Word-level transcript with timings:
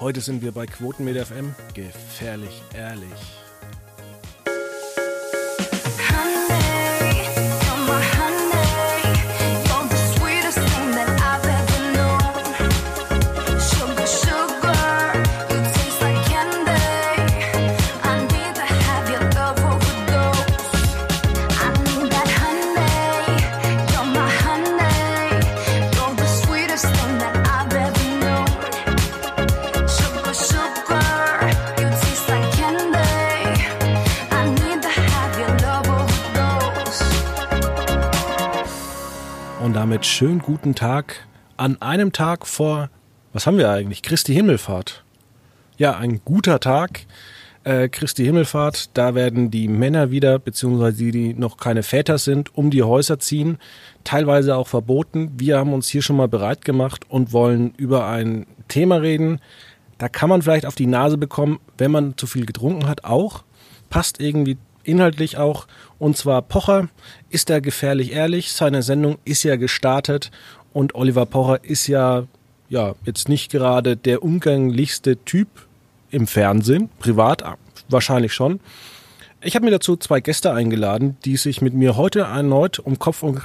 Heute 0.00 0.20
sind 0.20 0.42
wir 0.42 0.50
bei 0.50 0.66
Quotenmeter 0.66 1.24
FM. 1.24 1.54
Gefährlich 1.72 2.62
ehrlich. 2.74 3.08
Schönen 40.04 40.40
guten 40.40 40.74
Tag 40.74 41.26
an 41.56 41.80
einem 41.80 42.12
Tag 42.12 42.46
vor, 42.46 42.90
was 43.32 43.46
haben 43.46 43.56
wir 43.56 43.70
eigentlich? 43.70 44.02
Christi 44.02 44.34
Himmelfahrt. 44.34 45.02
Ja, 45.78 45.96
ein 45.96 46.20
guter 46.24 46.60
Tag. 46.60 47.06
Äh, 47.64 47.88
Christi 47.88 48.24
Himmelfahrt, 48.24 48.96
da 48.96 49.14
werden 49.14 49.50
die 49.50 49.66
Männer 49.66 50.10
wieder, 50.10 50.38
beziehungsweise 50.38 50.98
die, 50.98 51.10
die 51.10 51.34
noch 51.34 51.56
keine 51.56 51.82
Väter 51.82 52.18
sind, 52.18 52.54
um 52.54 52.70
die 52.70 52.82
Häuser 52.82 53.18
ziehen, 53.18 53.58
teilweise 54.04 54.56
auch 54.56 54.68
verboten. 54.68 55.32
Wir 55.38 55.58
haben 55.58 55.72
uns 55.72 55.88
hier 55.88 56.02
schon 56.02 56.16
mal 56.16 56.28
bereit 56.28 56.64
gemacht 56.64 57.06
und 57.08 57.32
wollen 57.32 57.72
über 57.76 58.06
ein 58.06 58.46
Thema 58.68 58.96
reden. 58.96 59.40
Da 59.96 60.08
kann 60.10 60.28
man 60.28 60.42
vielleicht 60.42 60.66
auf 60.66 60.74
die 60.74 60.86
Nase 60.86 61.16
bekommen, 61.16 61.60
wenn 61.78 61.90
man 61.90 62.18
zu 62.18 62.26
viel 62.26 62.44
getrunken 62.44 62.86
hat, 62.86 63.04
auch. 63.04 63.42
Passt 63.88 64.20
irgendwie 64.20 64.58
inhaltlich 64.84 65.36
auch. 65.36 65.66
Und 65.98 66.16
zwar 66.16 66.42
Pocher 66.42 66.88
ist 67.30 67.50
er 67.50 67.60
gefährlich 67.60 68.12
ehrlich. 68.12 68.52
Seine 68.52 68.82
Sendung 68.82 69.18
ist 69.24 69.42
ja 69.42 69.56
gestartet 69.56 70.30
und 70.72 70.94
Oliver 70.94 71.26
Pocher 71.26 71.64
ist 71.64 71.86
ja, 71.86 72.24
ja, 72.68 72.94
jetzt 73.04 73.28
nicht 73.28 73.50
gerade 73.50 73.96
der 73.96 74.22
umgänglichste 74.22 75.16
Typ 75.24 75.48
im 76.10 76.26
Fernsehen, 76.26 76.90
privat 76.98 77.42
wahrscheinlich 77.88 78.32
schon. 78.32 78.60
Ich 79.42 79.54
habe 79.54 79.66
mir 79.66 79.72
dazu 79.72 79.96
zwei 79.96 80.20
Gäste 80.20 80.52
eingeladen, 80.52 81.18
die 81.24 81.36
sich 81.36 81.60
mit 81.60 81.74
mir 81.74 81.96
heute 81.96 82.20
erneut 82.20 82.78
um 82.78 82.98
Kopf 82.98 83.22
und, 83.22 83.42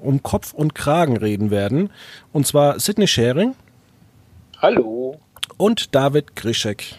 um 0.00 0.22
Kopf 0.22 0.52
und 0.52 0.74
Kragen 0.74 1.16
reden 1.16 1.50
werden. 1.50 1.90
Und 2.32 2.46
zwar 2.46 2.80
Sidney 2.80 3.06
Schering. 3.06 3.54
Hallo. 4.60 5.20
Und 5.56 5.94
David 5.94 6.34
Grischek. 6.34 6.96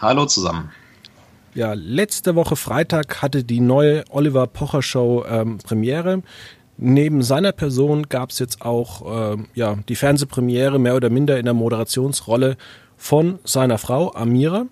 Hallo 0.00 0.26
zusammen. 0.26 0.70
Ja, 1.56 1.72
letzte 1.72 2.34
Woche 2.34 2.54
Freitag 2.54 3.22
hatte 3.22 3.42
die 3.42 3.60
neue 3.60 4.04
Oliver 4.10 4.46
Pocher 4.46 4.82
Show 4.82 5.24
ähm, 5.26 5.56
Premiere. 5.56 6.22
Neben 6.76 7.22
seiner 7.22 7.52
Person 7.52 8.10
gab 8.10 8.28
es 8.28 8.38
jetzt 8.38 8.60
auch 8.60 9.32
ähm, 9.32 9.46
ja, 9.54 9.78
die 9.88 9.96
Fernsehpremiere 9.96 10.78
mehr 10.78 10.96
oder 10.96 11.08
minder 11.08 11.38
in 11.38 11.46
der 11.46 11.54
Moderationsrolle 11.54 12.58
von 12.98 13.38
seiner 13.44 13.78
Frau 13.78 14.12
Amira. 14.12 14.66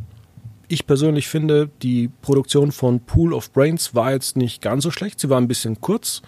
Ich 0.68 0.86
persönlich 0.86 1.26
finde, 1.26 1.70
die 1.80 2.10
Produktion 2.20 2.70
von 2.70 3.00
Pool 3.00 3.32
of 3.32 3.50
Brains 3.50 3.94
war 3.94 4.12
jetzt 4.12 4.36
nicht 4.36 4.60
ganz 4.60 4.82
so 4.82 4.91
schlecht. 4.91 5.20
Sie 5.20 5.30
war 5.30 5.41
ein 5.41 5.48
bisschen 5.48 5.80
kurz. 5.80 6.20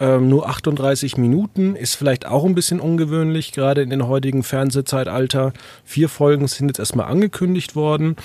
Ähm, 0.00 0.28
nur 0.28 0.48
38 0.48 1.16
Minuten 1.16 1.76
ist 1.76 1.94
vielleicht 1.94 2.26
auch 2.26 2.44
ein 2.44 2.56
bisschen 2.56 2.80
ungewöhnlich, 2.80 3.52
gerade 3.52 3.82
in 3.82 3.90
den 3.90 4.08
heutigen 4.08 4.42
Fernsehzeitalter. 4.42 5.52
Vier 5.84 6.08
Folgen 6.08 6.48
sind 6.48 6.66
jetzt 6.66 6.80
erstmal 6.80 7.06
angekündigt 7.06 7.76
worden. 7.76 8.16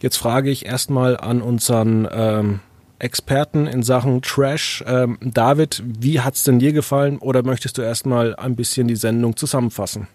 Jetzt 0.00 0.16
frage 0.16 0.50
ich 0.50 0.66
erstmal 0.66 1.16
an 1.16 1.42
unseren 1.42 2.08
ähm, 2.10 2.60
Experten 2.98 3.66
in 3.66 3.82
Sachen 3.82 4.22
Trash. 4.22 4.84
Ähm, 4.86 5.18
David, 5.20 5.82
wie 5.84 6.20
hat's 6.20 6.44
denn 6.44 6.58
dir 6.58 6.72
gefallen 6.72 7.18
oder 7.18 7.42
möchtest 7.42 7.78
du 7.78 7.82
erstmal 7.82 8.34
ein 8.36 8.56
bisschen 8.56 8.88
die 8.88 8.96
Sendung 8.96 9.36
zusammenfassen? 9.36 10.08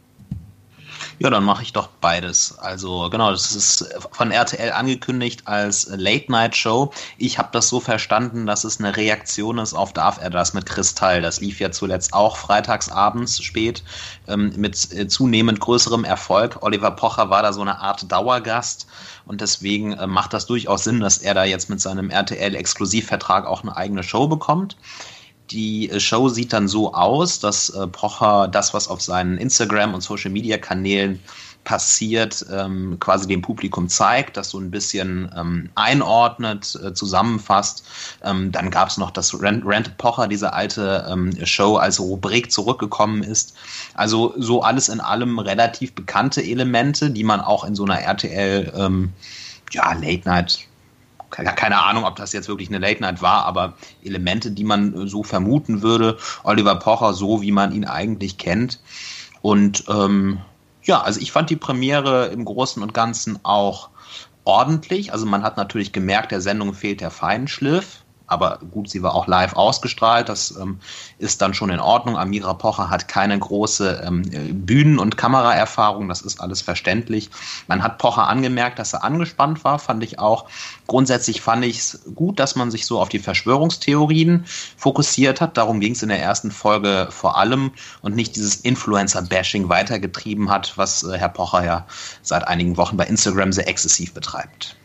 Ja, 1.20 1.30
dann 1.30 1.44
mache 1.44 1.64
ich 1.64 1.74
doch 1.74 1.88
beides. 2.02 2.58
Also 2.60 3.10
genau, 3.10 3.32
das 3.32 3.56
ist 3.56 3.88
von 4.12 4.32
RTL 4.32 4.72
angekündigt 4.72 5.44
als 5.46 5.88
Late-Night-Show. 5.90 6.92
Ich 7.18 7.38
habe 7.38 7.50
das 7.52 7.70
so 7.70 7.80
verstanden, 7.80 8.46
dass 8.46 8.64
es 8.64 8.80
eine 8.80 8.96
Reaktion 8.98 9.60
ist 9.60 9.74
auf 9.74 9.94
Darf 9.94 10.20
er 10.22 10.30
das 10.30 10.54
mit 10.54 10.66
Kristall. 10.66 11.22
Das 11.22 11.40
lief 11.40 11.60
ja 11.60 11.72
zuletzt 11.72 12.14
auch 12.14 12.38
freitagsabends 12.38 13.44
spät 13.44 13.84
ähm, 14.28 14.54
mit 14.58 14.92
äh, 14.92 15.08
zunehmend 15.08 15.60
größerem 15.60 16.04
Erfolg. 16.04 16.58
Oliver 16.62 16.92
Pocher 16.92 17.30
war 17.30 17.44
da 17.44 17.54
so 17.54 17.62
eine 17.62 17.80
Art 17.80 18.12
Dauergast 18.12 18.88
und 19.26 19.42
deswegen 19.42 19.94
äh, 19.94 20.08
macht 20.08 20.34
das 20.34 20.46
durchaus 20.46 20.84
Sinn, 20.84 21.00
dass 21.00 21.20
er 21.20 21.34
da 21.34 21.44
jetzt 21.44 21.70
mit 21.70 21.80
seinem 21.80 22.10
RTL-Exklusivvertrag 22.10 23.46
auch 23.46 23.62
eine 23.62 23.76
eigene 23.76 24.04
Show 24.04 24.28
bekommt. 24.28 24.76
Die 25.54 25.90
äh, 25.90 26.00
Show 26.00 26.30
sieht 26.30 26.52
dann 26.52 26.68
so 26.68 26.94
aus, 26.94 27.40
dass 27.40 27.70
äh, 27.70 27.88
Pocher 27.88 28.48
das, 28.48 28.74
was 28.74 28.88
auf 28.88 29.02
seinen 29.02 29.38
Instagram- 29.38 29.94
und 29.94 30.02
Social-Media-Kanälen 30.02 31.20
passiert, 31.64 32.46
ähm, 32.52 32.98
quasi 33.00 33.28
dem 33.28 33.42
Publikum 33.42 33.88
zeigt, 33.88 34.36
das 34.36 34.50
so 34.50 34.60
ein 34.60 34.72
bisschen 34.72 35.32
ähm, 35.38 35.70
einordnet, 35.76 36.78
äh, 36.84 36.94
zusammenfasst. 36.94 37.86
Ähm, 38.24 38.52
dann 38.52 38.70
gab 38.70 38.90
es 38.90 38.98
noch 38.98 39.12
das 39.12 39.40
Rent 39.40 39.98
Pocher, 39.98 40.28
diese 40.28 40.54
alte 40.54 41.06
ähm, 41.10 41.34
Show 41.46 41.78
als 41.78 42.00
Rubrik 42.00 42.52
zurückgekommen 42.52 43.24
ist. 43.24 43.56
Also 43.94 44.34
so 44.38 44.62
alles 44.62 44.90
in 44.90 45.00
allem 45.00 45.40
relativ 45.40 45.94
bekannte 45.94 46.44
Elemente, 46.44 47.12
die 47.12 47.24
man 47.24 47.40
auch 47.40 47.64
in 47.64 47.76
so 47.76 47.86
einer 47.86 48.02
RTL 48.02 48.74
ähm, 48.76 49.14
ja, 49.72 49.94
Late 49.94 50.22
Night 50.26 50.68
keine 51.34 51.82
Ahnung, 51.84 52.06
ob 52.06 52.16
das 52.16 52.34
jetzt 52.34 52.48
wirklich 52.48 52.70
eine 52.70 52.80
Late 52.80 53.02
Night 53.02 53.22
war, 53.22 53.46
aber 53.46 53.74
Elemente, 54.04 54.52
die 54.52 54.64
man 54.64 54.94
äh, 54.94 55.08
so 55.08 55.24
vermuten 55.24 55.82
würde. 55.82 56.18
Oliver 56.44 56.76
Pocher, 56.76 57.14
so 57.14 57.42
wie 57.42 57.52
man 57.52 57.72
ihn 57.72 57.86
eigentlich 57.86 58.38
kennt. 58.38 58.80
Und 59.42 59.86
ähm, 59.90 60.40
ja, 60.84 61.02
also 61.02 61.20
ich 61.20 61.32
fand 61.32 61.50
die 61.50 61.56
Premiere 61.56 62.28
im 62.28 62.46
Großen 62.46 62.82
und 62.84 62.94
Ganzen 62.94 63.40
auch 63.44 63.90
ordentlich. 64.44 65.12
Also 65.12 65.26
man 65.26 65.44
hat 65.44 65.58
natürlich 65.58 65.92
gemerkt, 65.92 66.32
der 66.32 66.42
Sendung 66.42 66.74
fehlt 66.74 67.02
der 67.02 67.12
Feinschliff 67.12 68.03
aber 68.26 68.60
gut, 68.72 68.90
sie 68.90 69.04
war 69.04 69.14
auch 69.16 69.28
live 69.28 69.54
ausgestrahlt, 69.54 70.30
das 70.30 70.56
ähm, 70.56 70.80
ist 71.20 71.42
dann 71.42 71.54
schon 71.54 71.70
in 71.70 71.80
Ordnung. 71.80 72.18
Amira 72.18 72.54
Pocher 72.54 72.90
hat 72.90 73.08
keine 73.08 73.38
große 73.38 74.02
ähm, 74.06 74.24
Bühnen- 74.66 74.98
und 74.98 75.18
Kameraerfahrung, 75.18 76.08
das 76.08 76.22
ist 76.22 76.40
alles 76.40 76.62
verständlich. 76.62 77.30
Man 77.68 77.84
hat 77.84 77.98
Pocher 77.98 78.28
angemerkt, 78.28 78.80
dass 78.80 78.94
er 78.94 79.04
angespannt 79.04 79.64
war, 79.64 79.78
fand 79.78 80.04
ich 80.04 80.20
auch. 80.20 80.46
Grundsätzlich 80.88 81.42
fand 81.42 81.66
ich 81.66 81.80
es 81.80 82.02
gut, 82.16 82.40
dass 82.40 82.56
man 82.56 82.72
sich 82.72 82.86
so 82.86 83.00
auf 83.00 83.10
die 83.10 83.20
Verschwörungstheorien 83.20 84.46
fokussiert 84.78 85.42
hat. 85.42 85.58
Darum 85.58 85.80
ging 85.80 85.92
es 85.92 86.02
in 86.02 86.10
der 86.10 86.22
ersten 86.22 86.52
Folge 86.52 87.10
vor 87.12 87.38
allem 87.38 87.72
und 88.02 88.16
nicht 88.16 88.36
dieses 88.36 88.56
Influencer-Bashing 88.56 89.70
weitergetrieben 89.70 90.50
hat, 90.50 90.78
was 90.78 91.04
äh, 91.04 91.18
Herr 91.18 91.30
Pocher 91.30 91.66
ja 91.66 91.86
seit 92.22 92.48
einigen 92.48 92.78
Wochen 92.78 92.96
bei 92.96 93.06
Instagram 93.06 93.52
sehr 93.52 93.68
exzessiv 93.68 94.14
betreibt. 94.14 94.78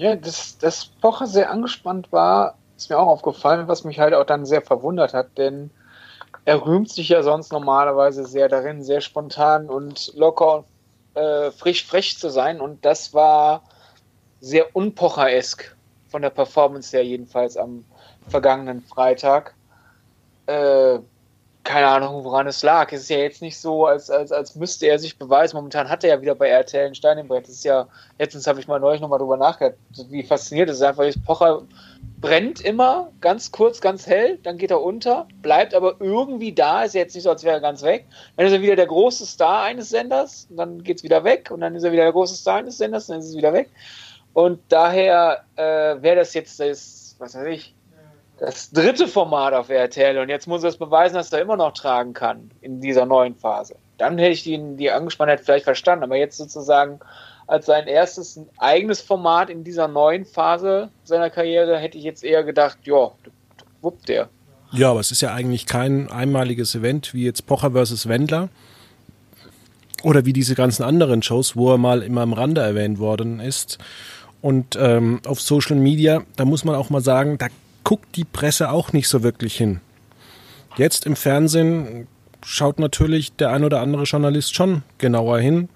Ja, 0.00 0.16
dass, 0.16 0.56
dass 0.56 0.86
Pocher 0.86 1.26
sehr 1.26 1.50
angespannt 1.50 2.10
war, 2.10 2.56
ist 2.74 2.88
mir 2.88 2.98
auch 2.98 3.08
aufgefallen, 3.08 3.68
was 3.68 3.84
mich 3.84 4.00
halt 4.00 4.14
auch 4.14 4.24
dann 4.24 4.46
sehr 4.46 4.62
verwundert 4.62 5.12
hat, 5.12 5.36
denn 5.36 5.70
er 6.46 6.64
rühmt 6.64 6.88
sich 6.88 7.10
ja 7.10 7.22
sonst 7.22 7.52
normalerweise 7.52 8.24
sehr 8.24 8.48
darin, 8.48 8.82
sehr 8.82 9.02
spontan 9.02 9.68
und 9.68 10.14
locker 10.16 10.64
und 11.14 11.20
äh, 11.20 11.50
frisch 11.50 11.84
frech 11.84 12.16
zu 12.16 12.30
sein 12.30 12.62
und 12.62 12.82
das 12.82 13.12
war 13.12 13.62
sehr 14.40 14.74
unpocheresk 14.74 15.76
von 16.08 16.22
der 16.22 16.30
Performance 16.30 16.96
her 16.96 17.04
jedenfalls 17.04 17.58
am 17.58 17.84
vergangenen 18.26 18.80
Freitag. 18.80 19.54
Äh, 20.46 21.00
keine 21.64 21.88
Ahnung, 21.88 22.24
woran 22.24 22.46
es 22.46 22.62
lag. 22.62 22.90
Es 22.92 23.02
ist 23.02 23.10
ja 23.10 23.18
jetzt 23.18 23.42
nicht 23.42 23.58
so, 23.58 23.86
als, 23.86 24.10
als, 24.10 24.32
als 24.32 24.54
müsste 24.54 24.86
er 24.86 24.98
sich 24.98 25.18
beweisen. 25.18 25.56
Momentan 25.56 25.88
hat 25.88 26.04
er 26.04 26.10
ja 26.10 26.22
wieder 26.22 26.34
bei 26.34 26.48
RTL 26.48 26.86
einen 26.86 26.94
Stein 26.94 27.18
im 27.18 27.28
Brett. 27.28 27.44
Das 27.44 27.54
ist 27.54 27.64
ja, 27.64 27.86
letztens 28.18 28.46
habe 28.46 28.60
ich 28.60 28.68
mal 28.68 28.80
neulich 28.80 29.00
nochmal 29.00 29.18
drüber 29.18 29.36
nachgedacht, 29.36 29.78
wie 30.08 30.22
fasziniert 30.22 30.70
es 30.70 30.76
ist. 30.76 30.82
Einfach, 30.82 31.04
Pocher 31.26 31.62
brennt 32.20 32.60
immer, 32.60 33.10
ganz 33.20 33.50
kurz, 33.50 33.80
ganz 33.80 34.06
hell, 34.06 34.38
dann 34.42 34.58
geht 34.58 34.70
er 34.70 34.82
unter, 34.82 35.26
bleibt 35.40 35.74
aber 35.74 35.96
irgendwie 36.00 36.52
da, 36.52 36.84
ist 36.84 36.94
ja 36.94 37.00
jetzt 37.00 37.14
nicht 37.14 37.24
so, 37.24 37.30
als 37.30 37.44
wäre 37.44 37.56
er 37.56 37.60
ganz 37.60 37.82
weg. 37.82 38.04
Dann 38.36 38.46
ist 38.46 38.52
er 38.52 38.62
wieder 38.62 38.76
der 38.76 38.86
große 38.86 39.24
Star 39.24 39.62
eines 39.62 39.88
Senders, 39.88 40.46
dann 40.50 40.82
geht 40.82 40.98
es 40.98 41.02
wieder 41.02 41.24
weg, 41.24 41.50
und 41.50 41.60
dann 41.60 41.74
ist 41.74 41.84
er 41.84 41.92
wieder 41.92 42.02
der 42.02 42.12
große 42.12 42.34
Star 42.34 42.56
eines 42.56 42.78
Senders, 42.78 43.06
dann 43.06 43.20
ist 43.20 43.28
es 43.28 43.36
wieder 43.36 43.52
weg. 43.52 43.70
Und 44.34 44.60
daher 44.68 45.44
äh, 45.56 45.62
wäre 46.02 46.16
das 46.16 46.34
jetzt 46.34 46.60
das, 46.60 47.16
was 47.18 47.34
weiß 47.34 47.46
ich, 47.46 47.74
das 48.40 48.70
dritte 48.70 49.06
Format 49.06 49.52
auf 49.52 49.68
RTL 49.68 50.18
und 50.18 50.30
jetzt 50.30 50.48
muss 50.48 50.62
er 50.62 50.70
es 50.70 50.78
beweisen, 50.78 51.14
dass 51.14 51.32
er 51.32 51.42
immer 51.42 51.56
noch 51.56 51.72
tragen 51.72 52.14
kann 52.14 52.50
in 52.62 52.80
dieser 52.80 53.04
neuen 53.04 53.36
Phase. 53.36 53.76
Dann 53.98 54.16
hätte 54.16 54.32
ich 54.32 54.42
die, 54.42 54.58
die 54.76 54.90
Angespanntheit 54.90 55.40
vielleicht 55.40 55.64
verstanden, 55.64 56.04
aber 56.04 56.16
jetzt 56.16 56.38
sozusagen 56.38 57.00
als 57.46 57.66
sein 57.66 57.86
erstes 57.86 58.40
eigenes 58.56 59.02
Format 59.02 59.50
in 59.50 59.62
dieser 59.62 59.88
neuen 59.88 60.24
Phase 60.24 60.88
seiner 61.04 61.28
Karriere 61.28 61.78
hätte 61.78 61.98
ich 61.98 62.04
jetzt 62.04 62.24
eher 62.24 62.42
gedacht, 62.42 62.78
ja, 62.84 63.10
wuppt 63.82 64.08
der. 64.08 64.30
Ja, 64.72 64.90
aber 64.90 65.00
es 65.00 65.10
ist 65.10 65.20
ja 65.20 65.34
eigentlich 65.34 65.66
kein 65.66 66.10
einmaliges 66.10 66.74
Event 66.74 67.12
wie 67.12 67.24
jetzt 67.24 67.46
Pocher 67.46 67.72
versus 67.72 68.08
Wendler. 68.08 68.48
Oder 70.02 70.24
wie 70.24 70.32
diese 70.32 70.54
ganzen 70.54 70.82
anderen 70.82 71.22
Shows, 71.22 71.56
wo 71.56 71.72
er 71.72 71.78
mal 71.78 72.02
immer 72.02 72.22
am 72.22 72.32
Rande 72.32 72.62
erwähnt 72.62 72.98
worden 72.98 73.40
ist. 73.40 73.78
Und 74.40 74.76
ähm, 74.80 75.20
auf 75.26 75.40
Social 75.40 75.76
Media, 75.76 76.22
da 76.36 76.46
muss 76.46 76.64
man 76.64 76.74
auch 76.74 76.88
mal 76.88 77.02
sagen, 77.02 77.36
da 77.36 77.48
guckt 77.84 78.16
die 78.16 78.24
Presse 78.24 78.70
auch 78.70 78.92
nicht 78.92 79.08
so 79.08 79.22
wirklich 79.22 79.56
hin. 79.56 79.80
Jetzt 80.76 81.06
im 81.06 81.16
Fernsehen 81.16 82.06
schaut 82.44 82.78
natürlich 82.78 83.32
der 83.36 83.50
ein 83.50 83.64
oder 83.64 83.80
andere 83.80 84.04
Journalist 84.04 84.54
schon 84.54 84.82
genauer 84.98 85.38
hin. 85.40 85.68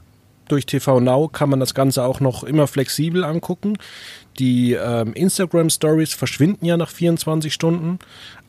Durch 0.48 0.66
TV 0.66 1.00
Now 1.00 1.28
kann 1.28 1.48
man 1.48 1.60
das 1.60 1.74
Ganze 1.74 2.04
auch 2.04 2.20
noch 2.20 2.44
immer 2.44 2.66
flexibel 2.66 3.24
angucken. 3.24 3.78
Die 4.38 4.72
ähm, 4.72 5.14
Instagram 5.14 5.70
Stories 5.70 6.12
verschwinden 6.12 6.66
ja 6.66 6.76
nach 6.76 6.90
24 6.90 7.52
Stunden. 7.52 7.98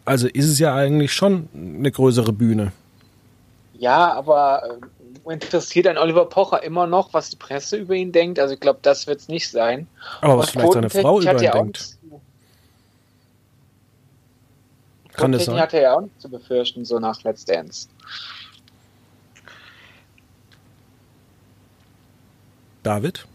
Also 0.04 0.28
ist 0.28 0.48
es 0.48 0.60
ja 0.60 0.75
eigentlich 0.75 1.13
schon 1.13 1.50
eine 1.54 1.92
größere 1.92 2.34
Bühne. 2.34 2.74
Ja, 3.78 4.13
aber 4.13 4.63
äh, 5.25 5.34
interessiert 5.34 5.88
ein 5.88 5.98
Oliver 5.98 6.25
Pocher 6.25 6.63
immer 6.63 6.88
noch, 6.88 7.13
was 7.13 7.30
die 7.30 7.38
Presse 7.38 7.78
über 7.78 7.96
ihn 7.96 8.12
denkt? 8.12 8.40
Also 8.40 8.54
ich 8.54 8.60
glaube, 8.60 8.80
das 8.81 9.07
wird 9.07 9.19
es 9.19 9.28
nicht 9.28 9.50
sein. 9.50 9.88
Aber 10.22 10.38
was 10.38 10.52
vielleicht 10.52 10.74
seine 10.74 10.90
Frau 10.90 11.22
über 11.22 11.31
ihn 11.31 11.52
denkt. 11.52 11.98
Kann 15.17 15.31
das 15.31 15.45
sein? 15.45 15.59
hat 15.59 15.73
er 15.73 15.81
ja 15.81 15.94
auch 15.94 16.01
nicht 16.01 16.19
zu 16.21 16.29
befürchten, 16.29 16.85
so 16.85 17.00
nach 17.00 17.23
Let's 17.23 17.45
Dance. 17.45 17.88
David? 22.83 23.25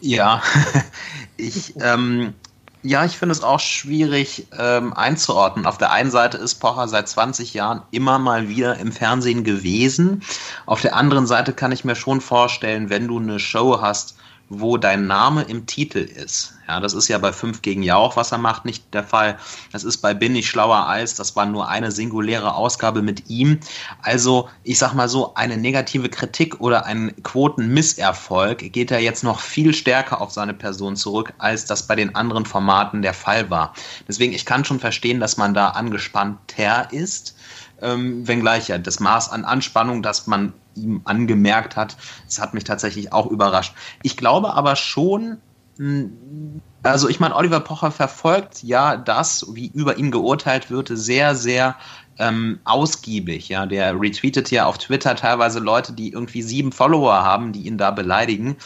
Ja, 0.00 0.42
ich, 1.36 1.74
ähm, 1.80 2.34
ja, 2.82 3.04
ich 3.04 3.18
finde 3.18 3.34
es 3.34 3.42
auch 3.42 3.60
schwierig 3.60 4.46
ähm, 4.58 4.94
einzuordnen. 4.94 5.66
Auf 5.66 5.78
der 5.78 5.92
einen 5.92 6.10
Seite 6.10 6.38
ist 6.38 6.56
Pocher 6.56 6.88
seit 6.88 7.08
20 7.08 7.52
Jahren 7.54 7.82
immer 7.90 8.18
mal 8.18 8.48
wieder 8.48 8.78
im 8.78 8.90
Fernsehen 8.90 9.44
gewesen. 9.44 10.22
Auf 10.66 10.80
der 10.80 10.96
anderen 10.96 11.26
Seite 11.26 11.52
kann 11.52 11.72
ich 11.72 11.84
mir 11.84 11.94
schon 11.94 12.20
vorstellen, 12.20 12.88
wenn 12.88 13.06
du 13.06 13.18
eine 13.18 13.38
Show 13.38 13.80
hast, 13.80 14.16
wo 14.50 14.76
dein 14.76 15.06
Name 15.06 15.42
im 15.42 15.66
Titel 15.66 15.98
ist. 15.98 16.54
Ja, 16.66 16.80
das 16.80 16.92
ist 16.92 17.06
ja 17.06 17.18
bei 17.18 17.32
5 17.32 17.62
gegen 17.62 17.84
Jauch, 17.84 18.16
was 18.16 18.32
er 18.32 18.38
macht, 18.38 18.64
nicht 18.64 18.92
der 18.92 19.04
Fall. 19.04 19.38
Das 19.72 19.84
ist 19.84 19.98
bei 19.98 20.12
Bin 20.12 20.34
ich 20.34 20.50
schlauer 20.50 20.86
als, 20.86 21.14
das 21.14 21.36
war 21.36 21.46
nur 21.46 21.68
eine 21.68 21.92
singuläre 21.92 22.54
Ausgabe 22.54 23.00
mit 23.00 23.30
ihm. 23.30 23.60
Also, 24.02 24.48
ich 24.64 24.78
sag 24.78 24.92
mal 24.94 25.08
so, 25.08 25.34
eine 25.34 25.56
negative 25.56 26.08
Kritik 26.08 26.60
oder 26.60 26.84
ein 26.84 27.14
Quotenmisserfolg 27.22 28.72
geht 28.72 28.90
er 28.90 29.00
jetzt 29.00 29.22
noch 29.22 29.38
viel 29.38 29.72
stärker 29.72 30.20
auf 30.20 30.32
seine 30.32 30.54
Person 30.54 30.96
zurück, 30.96 31.32
als 31.38 31.64
das 31.64 31.86
bei 31.86 31.94
den 31.94 32.16
anderen 32.16 32.44
Formaten 32.44 33.02
der 33.02 33.14
Fall 33.14 33.50
war. 33.50 33.72
Deswegen, 34.08 34.32
ich 34.32 34.44
kann 34.44 34.64
schon 34.64 34.80
verstehen, 34.80 35.20
dass 35.20 35.36
man 35.36 35.54
da 35.54 35.68
angespannter 35.68 36.92
ist 36.92 37.36
ähm, 37.82 38.26
wenngleich 38.26 38.68
ja 38.68 38.78
das 38.78 39.00
Maß 39.00 39.30
an 39.30 39.44
Anspannung, 39.44 40.02
das 40.02 40.26
man 40.26 40.52
ihm 40.74 41.00
angemerkt 41.04 41.76
hat, 41.76 41.96
das 42.26 42.40
hat 42.40 42.54
mich 42.54 42.64
tatsächlich 42.64 43.12
auch 43.12 43.26
überrascht. 43.26 43.74
Ich 44.02 44.16
glaube 44.16 44.54
aber 44.54 44.76
schon, 44.76 45.38
hm, 45.76 46.60
also 46.82 47.08
ich 47.08 47.20
meine, 47.20 47.36
Oliver 47.36 47.60
Pocher 47.60 47.90
verfolgt 47.90 48.62
ja 48.62 48.96
das, 48.96 49.46
wie 49.52 49.70
über 49.74 49.98
ihn 49.98 50.10
geurteilt 50.10 50.70
wird, 50.70 50.88
sehr, 50.92 51.34
sehr 51.34 51.76
ähm, 52.18 52.60
ausgiebig. 52.64 53.48
Ja, 53.48 53.66
der 53.66 53.98
retweetet 53.98 54.50
ja 54.50 54.66
auf 54.66 54.78
Twitter 54.78 55.16
teilweise 55.16 55.58
Leute, 55.58 55.92
die 55.92 56.12
irgendwie 56.12 56.42
sieben 56.42 56.72
Follower 56.72 57.24
haben, 57.24 57.52
die 57.52 57.66
ihn 57.66 57.78
da 57.78 57.90
beleidigen. 57.90 58.56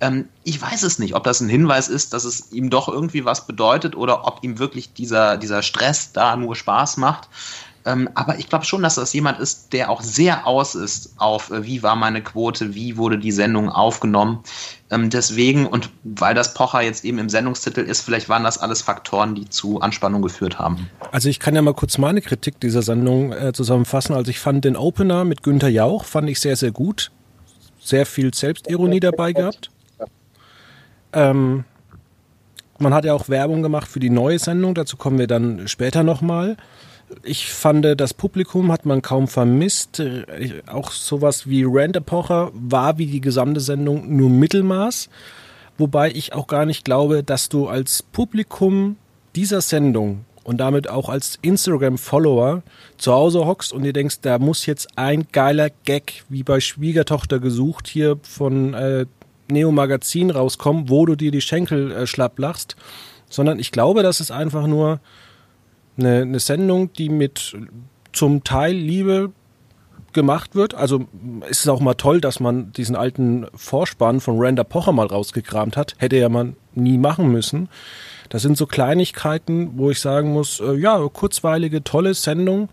Ähm, 0.00 0.28
ich 0.44 0.60
weiß 0.60 0.82
es 0.82 0.98
nicht, 0.98 1.14
ob 1.14 1.24
das 1.24 1.40
ein 1.40 1.48
Hinweis 1.48 1.88
ist, 1.88 2.14
dass 2.14 2.24
es 2.24 2.52
ihm 2.52 2.70
doch 2.70 2.88
irgendwie 2.88 3.24
was 3.24 3.46
bedeutet 3.46 3.96
oder 3.96 4.26
ob 4.26 4.42
ihm 4.42 4.58
wirklich 4.58 4.94
dieser, 4.94 5.36
dieser 5.36 5.62
Stress 5.62 6.12
da 6.12 6.36
nur 6.36 6.56
Spaß 6.56 6.96
macht. 6.96 7.28
Ähm, 7.84 8.08
aber 8.14 8.38
ich 8.38 8.48
glaube 8.48 8.64
schon, 8.64 8.82
dass 8.82 8.94
das 8.94 9.12
jemand 9.12 9.40
ist, 9.40 9.72
der 9.72 9.90
auch 9.90 10.02
sehr 10.02 10.46
aus 10.46 10.74
ist 10.74 11.14
auf, 11.16 11.50
äh, 11.50 11.64
wie 11.64 11.82
war 11.82 11.96
meine 11.96 12.22
Quote, 12.22 12.74
wie 12.74 12.96
wurde 12.96 13.18
die 13.18 13.32
Sendung 13.32 13.68
aufgenommen. 13.70 14.44
Ähm, 14.90 15.10
deswegen, 15.10 15.66
und 15.66 15.90
weil 16.04 16.34
das 16.34 16.54
Pocher 16.54 16.82
jetzt 16.82 17.04
eben 17.04 17.18
im 17.18 17.28
Sendungstitel 17.28 17.80
ist, 17.80 18.02
vielleicht 18.02 18.28
waren 18.28 18.44
das 18.44 18.58
alles 18.58 18.82
Faktoren, 18.82 19.34
die 19.34 19.48
zu 19.48 19.80
Anspannung 19.80 20.22
geführt 20.22 20.58
haben. 20.58 20.88
Also 21.10 21.28
ich 21.28 21.40
kann 21.40 21.56
ja 21.56 21.62
mal 21.62 21.74
kurz 21.74 21.98
meine 21.98 22.20
Kritik 22.20 22.60
dieser 22.60 22.82
Sendung 22.82 23.32
äh, 23.32 23.52
zusammenfassen. 23.52 24.14
Also 24.14 24.30
ich 24.30 24.38
fand 24.38 24.64
den 24.64 24.76
Opener 24.76 25.24
mit 25.24 25.42
Günther 25.42 25.68
Jauch, 25.68 26.04
fand 26.04 26.30
ich 26.30 26.38
sehr, 26.38 26.56
sehr 26.56 26.70
gut. 26.70 27.10
Sehr 27.80 28.06
viel 28.06 28.32
Selbstironie 28.32 29.00
dabei 29.00 29.32
gehabt. 29.32 29.70
Ähm, 31.12 31.64
man 32.78 32.94
hat 32.94 33.04
ja 33.04 33.12
auch 33.12 33.28
Werbung 33.28 33.62
gemacht 33.62 33.88
für 33.88 33.98
die 33.98 34.08
neue 34.08 34.38
Sendung, 34.38 34.74
dazu 34.76 34.96
kommen 34.96 35.18
wir 35.18 35.26
dann 35.26 35.66
später 35.66 36.04
nochmal. 36.04 36.50
mal 36.50 36.56
ich 37.22 37.52
fand, 37.52 37.84
das 38.00 38.14
Publikum 38.14 38.72
hat 38.72 38.86
man 38.86 39.02
kaum 39.02 39.28
vermisst. 39.28 40.02
Auch 40.66 40.90
sowas 40.90 41.46
wie 41.46 41.64
Rand 41.66 41.96
Epocher 41.96 42.50
war 42.54 42.98
wie 42.98 43.06
die 43.06 43.20
gesamte 43.20 43.60
Sendung 43.60 44.16
nur 44.16 44.30
Mittelmaß. 44.30 45.08
Wobei 45.78 46.10
ich 46.10 46.32
auch 46.32 46.46
gar 46.46 46.66
nicht 46.66 46.84
glaube, 46.84 47.22
dass 47.22 47.48
du 47.48 47.68
als 47.68 48.02
Publikum 48.02 48.96
dieser 49.34 49.60
Sendung 49.60 50.24
und 50.44 50.58
damit 50.58 50.88
auch 50.88 51.08
als 51.08 51.38
Instagram-Follower 51.42 52.62
zu 52.98 53.12
Hause 53.12 53.46
hockst 53.46 53.72
und 53.72 53.82
dir 53.82 53.92
denkst, 53.92 54.20
da 54.22 54.38
muss 54.38 54.66
jetzt 54.66 54.88
ein 54.96 55.26
geiler 55.32 55.70
Gag 55.84 56.24
wie 56.28 56.42
bei 56.42 56.60
Schwiegertochter 56.60 57.38
gesucht 57.38 57.88
hier 57.88 58.18
von 58.22 58.74
äh, 58.74 59.06
Neo 59.48 59.70
Magazin 59.70 60.30
rauskommen, 60.30 60.88
wo 60.88 61.06
du 61.06 61.14
dir 61.14 61.30
die 61.30 61.40
Schenkel 61.40 61.92
äh, 61.92 62.06
schlapp 62.06 62.38
lachst, 62.38 62.76
sondern 63.28 63.58
ich 63.58 63.70
glaube, 63.70 64.02
das 64.02 64.20
ist 64.20 64.30
einfach 64.30 64.66
nur 64.66 65.00
eine, 66.04 66.22
eine 66.22 66.40
Sendung, 66.40 66.92
die 66.92 67.08
mit 67.08 67.56
zum 68.12 68.44
Teil 68.44 68.74
Liebe 68.74 69.32
gemacht 70.12 70.54
wird. 70.54 70.74
Also 70.74 71.06
ist 71.48 71.60
es 71.60 71.68
auch 71.68 71.80
mal 71.80 71.94
toll, 71.94 72.20
dass 72.20 72.40
man 72.40 72.72
diesen 72.72 72.96
alten 72.96 73.46
Vorspann 73.54 74.20
von 74.20 74.36
Randa 74.38 74.64
Pocher 74.64 74.92
mal 74.92 75.06
rausgekramt 75.06 75.76
hat. 75.76 75.94
Hätte 75.98 76.16
ja 76.16 76.28
man 76.28 76.56
nie 76.74 76.98
machen 76.98 77.30
müssen. 77.32 77.68
Das 78.28 78.42
sind 78.42 78.56
so 78.56 78.66
Kleinigkeiten, 78.66 79.72
wo 79.76 79.90
ich 79.90 80.00
sagen 80.00 80.32
muss, 80.32 80.60
äh, 80.60 80.74
ja, 80.74 80.98
kurzweilige, 81.08 81.84
tolle 81.84 82.14
Sendung. 82.14 82.68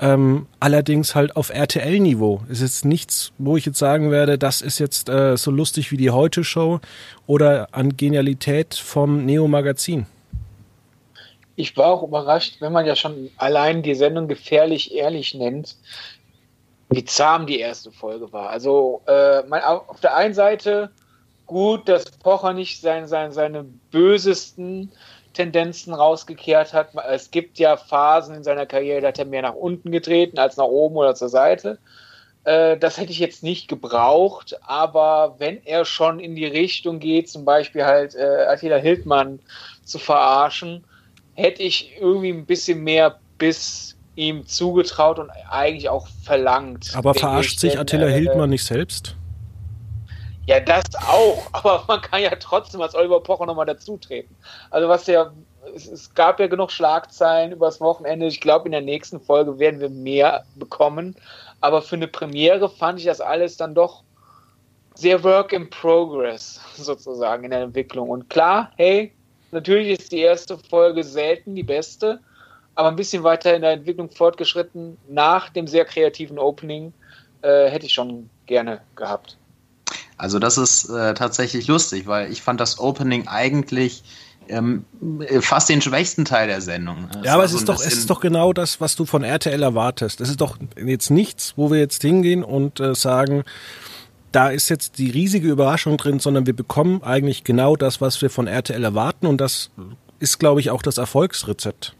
Ähm, 0.00 0.46
allerdings 0.60 1.14
halt 1.14 1.34
auf 1.36 1.50
RTL-Niveau. 1.50 2.42
Ist 2.48 2.62
jetzt 2.62 2.84
nichts, 2.84 3.32
wo 3.38 3.56
ich 3.56 3.66
jetzt 3.66 3.78
sagen 3.78 4.10
werde, 4.10 4.38
das 4.38 4.60
ist 4.62 4.78
jetzt 4.78 5.08
äh, 5.08 5.36
so 5.36 5.50
lustig 5.50 5.90
wie 5.90 5.96
die 5.96 6.10
Heute-Show 6.10 6.80
oder 7.26 7.68
an 7.72 7.96
Genialität 7.96 8.74
vom 8.74 9.24
Neo-Magazin 9.24 10.06
ich 11.58 11.76
war 11.76 11.86
auch 11.86 12.04
überrascht, 12.04 12.60
wenn 12.60 12.72
man 12.72 12.86
ja 12.86 12.94
schon 12.94 13.30
allein 13.36 13.82
die 13.82 13.96
Sendung 13.96 14.28
gefährlich 14.28 14.94
ehrlich 14.94 15.34
nennt, 15.34 15.76
wie 16.88 17.04
zahm 17.04 17.48
die 17.48 17.58
erste 17.58 17.90
Folge 17.90 18.32
war. 18.32 18.50
Also 18.50 19.02
äh, 19.08 19.42
man, 19.42 19.62
auf 19.62 19.98
der 19.98 20.14
einen 20.14 20.34
Seite 20.34 20.90
gut, 21.46 21.88
dass 21.88 22.12
Pocher 22.12 22.52
nicht 22.52 22.80
sein, 22.80 23.08
sein, 23.08 23.32
seine 23.32 23.64
bösesten 23.90 24.92
Tendenzen 25.32 25.92
rausgekehrt 25.92 26.72
hat. 26.72 26.90
Es 27.10 27.32
gibt 27.32 27.58
ja 27.58 27.76
Phasen 27.76 28.36
in 28.36 28.44
seiner 28.44 28.66
Karriere, 28.66 29.00
da 29.00 29.08
hat 29.08 29.18
er 29.18 29.24
mehr 29.24 29.42
nach 29.42 29.54
unten 29.54 29.90
getreten 29.90 30.38
als 30.38 30.56
nach 30.56 30.64
oben 30.64 30.94
oder 30.94 31.16
zur 31.16 31.28
Seite. 31.28 31.78
Äh, 32.44 32.76
das 32.76 32.98
hätte 32.98 33.10
ich 33.10 33.18
jetzt 33.18 33.42
nicht 33.42 33.66
gebraucht, 33.66 34.56
aber 34.62 35.34
wenn 35.38 35.60
er 35.64 35.84
schon 35.84 36.20
in 36.20 36.36
die 36.36 36.46
Richtung 36.46 37.00
geht, 37.00 37.28
zum 37.28 37.44
Beispiel 37.44 37.84
halt 37.84 38.14
äh, 38.14 38.46
Attila 38.46 38.76
Hildmann 38.76 39.40
zu 39.82 39.98
verarschen, 39.98 40.84
hätte 41.38 41.62
ich 41.62 41.96
irgendwie 42.00 42.30
ein 42.30 42.46
bisschen 42.46 42.82
mehr 42.82 43.18
bis 43.38 43.96
ihm 44.16 44.44
zugetraut 44.46 45.20
und 45.20 45.30
eigentlich 45.48 45.88
auch 45.88 46.08
verlangt. 46.24 46.90
Aber 46.94 47.14
verarscht 47.14 47.60
sich 47.60 47.72
denn, 47.72 47.80
Attila 47.80 48.08
äh, 48.08 48.12
Hildmann 48.12 48.50
nicht 48.50 48.64
selbst? 48.64 49.14
Ja, 50.46 50.58
das 50.58 50.84
auch, 51.06 51.46
aber 51.52 51.84
man 51.86 52.00
kann 52.02 52.22
ja 52.22 52.30
trotzdem 52.30 52.80
als 52.80 52.96
Oliver 52.96 53.20
Pocher 53.20 53.46
nochmal 53.46 53.66
dazutreten. 53.66 54.34
Also 54.70 54.88
was 54.88 55.06
ja, 55.06 55.30
es, 55.76 55.86
es, 55.86 56.12
gab 56.12 56.40
ja 56.40 56.48
genug 56.48 56.72
Schlagzeilen 56.72 57.52
übers 57.52 57.80
Wochenende. 57.80 58.26
Ich 58.26 58.40
glaube, 58.40 58.66
in 58.66 58.72
der 58.72 58.80
nächsten 58.80 59.20
Folge 59.20 59.60
werden 59.60 59.78
wir 59.78 59.90
mehr 59.90 60.44
bekommen. 60.56 61.14
Aber 61.60 61.82
für 61.82 61.94
eine 61.94 62.08
Premiere 62.08 62.68
fand 62.68 62.98
ich 62.98 63.04
das 63.04 63.20
alles 63.20 63.56
dann 63.56 63.76
doch 63.76 64.02
sehr 64.94 65.22
Work 65.22 65.52
in 65.52 65.70
Progress, 65.70 66.60
sozusagen, 66.74 67.44
in 67.44 67.50
der 67.50 67.60
Entwicklung. 67.60 68.10
Und 68.10 68.28
klar, 68.28 68.72
hey, 68.76 69.12
Natürlich 69.50 70.00
ist 70.00 70.12
die 70.12 70.18
erste 70.18 70.58
Folge 70.58 71.04
selten 71.04 71.54
die 71.54 71.62
beste, 71.62 72.20
aber 72.74 72.88
ein 72.88 72.96
bisschen 72.96 73.22
weiter 73.22 73.54
in 73.54 73.62
der 73.62 73.72
Entwicklung 73.72 74.10
fortgeschritten, 74.10 74.98
nach 75.08 75.48
dem 75.48 75.66
sehr 75.66 75.84
kreativen 75.84 76.38
Opening, 76.38 76.92
äh, 77.42 77.68
hätte 77.70 77.86
ich 77.86 77.92
schon 77.92 78.28
gerne 78.46 78.80
gehabt. 78.94 79.36
Also 80.16 80.38
das 80.38 80.58
ist 80.58 80.88
äh, 80.88 81.14
tatsächlich 81.14 81.68
lustig, 81.68 82.06
weil 82.06 82.30
ich 82.30 82.42
fand 82.42 82.60
das 82.60 82.78
Opening 82.78 83.28
eigentlich 83.28 84.02
ähm, 84.48 84.84
fast 85.40 85.68
den 85.68 85.80
schwächsten 85.80 86.24
Teil 86.24 86.48
der 86.48 86.60
Sendung. 86.60 87.08
Das 87.12 87.24
ja, 87.24 87.34
aber 87.34 87.44
es 87.44 87.52
ist, 87.52 87.68
doch, 87.68 87.80
es 87.80 87.92
ist 87.92 88.10
doch 88.10 88.20
genau 88.20 88.52
das, 88.52 88.80
was 88.80 88.96
du 88.96 89.04
von 89.04 89.22
RTL 89.22 89.62
erwartest. 89.62 90.20
Es 90.20 90.28
ist 90.28 90.40
doch 90.40 90.58
jetzt 90.84 91.10
nichts, 91.10 91.54
wo 91.56 91.70
wir 91.70 91.78
jetzt 91.78 92.02
hingehen 92.02 92.42
und 92.42 92.80
äh, 92.80 92.94
sagen, 92.94 93.44
da 94.32 94.50
ist 94.50 94.68
jetzt 94.68 94.98
die 94.98 95.10
riesige 95.10 95.48
Überraschung 95.48 95.96
drin, 95.96 96.18
sondern 96.18 96.46
wir 96.46 96.54
bekommen 96.54 97.02
eigentlich 97.02 97.44
genau 97.44 97.76
das, 97.76 98.00
was 98.00 98.20
wir 98.22 98.30
von 98.30 98.46
RTL 98.46 98.82
erwarten 98.82 99.26
und 99.26 99.40
das 99.40 99.70
ist, 100.20 100.38
glaube 100.38 100.60
ich, 100.60 100.70
auch 100.70 100.82
das 100.82 100.98
Erfolgsrezept. 100.98 101.94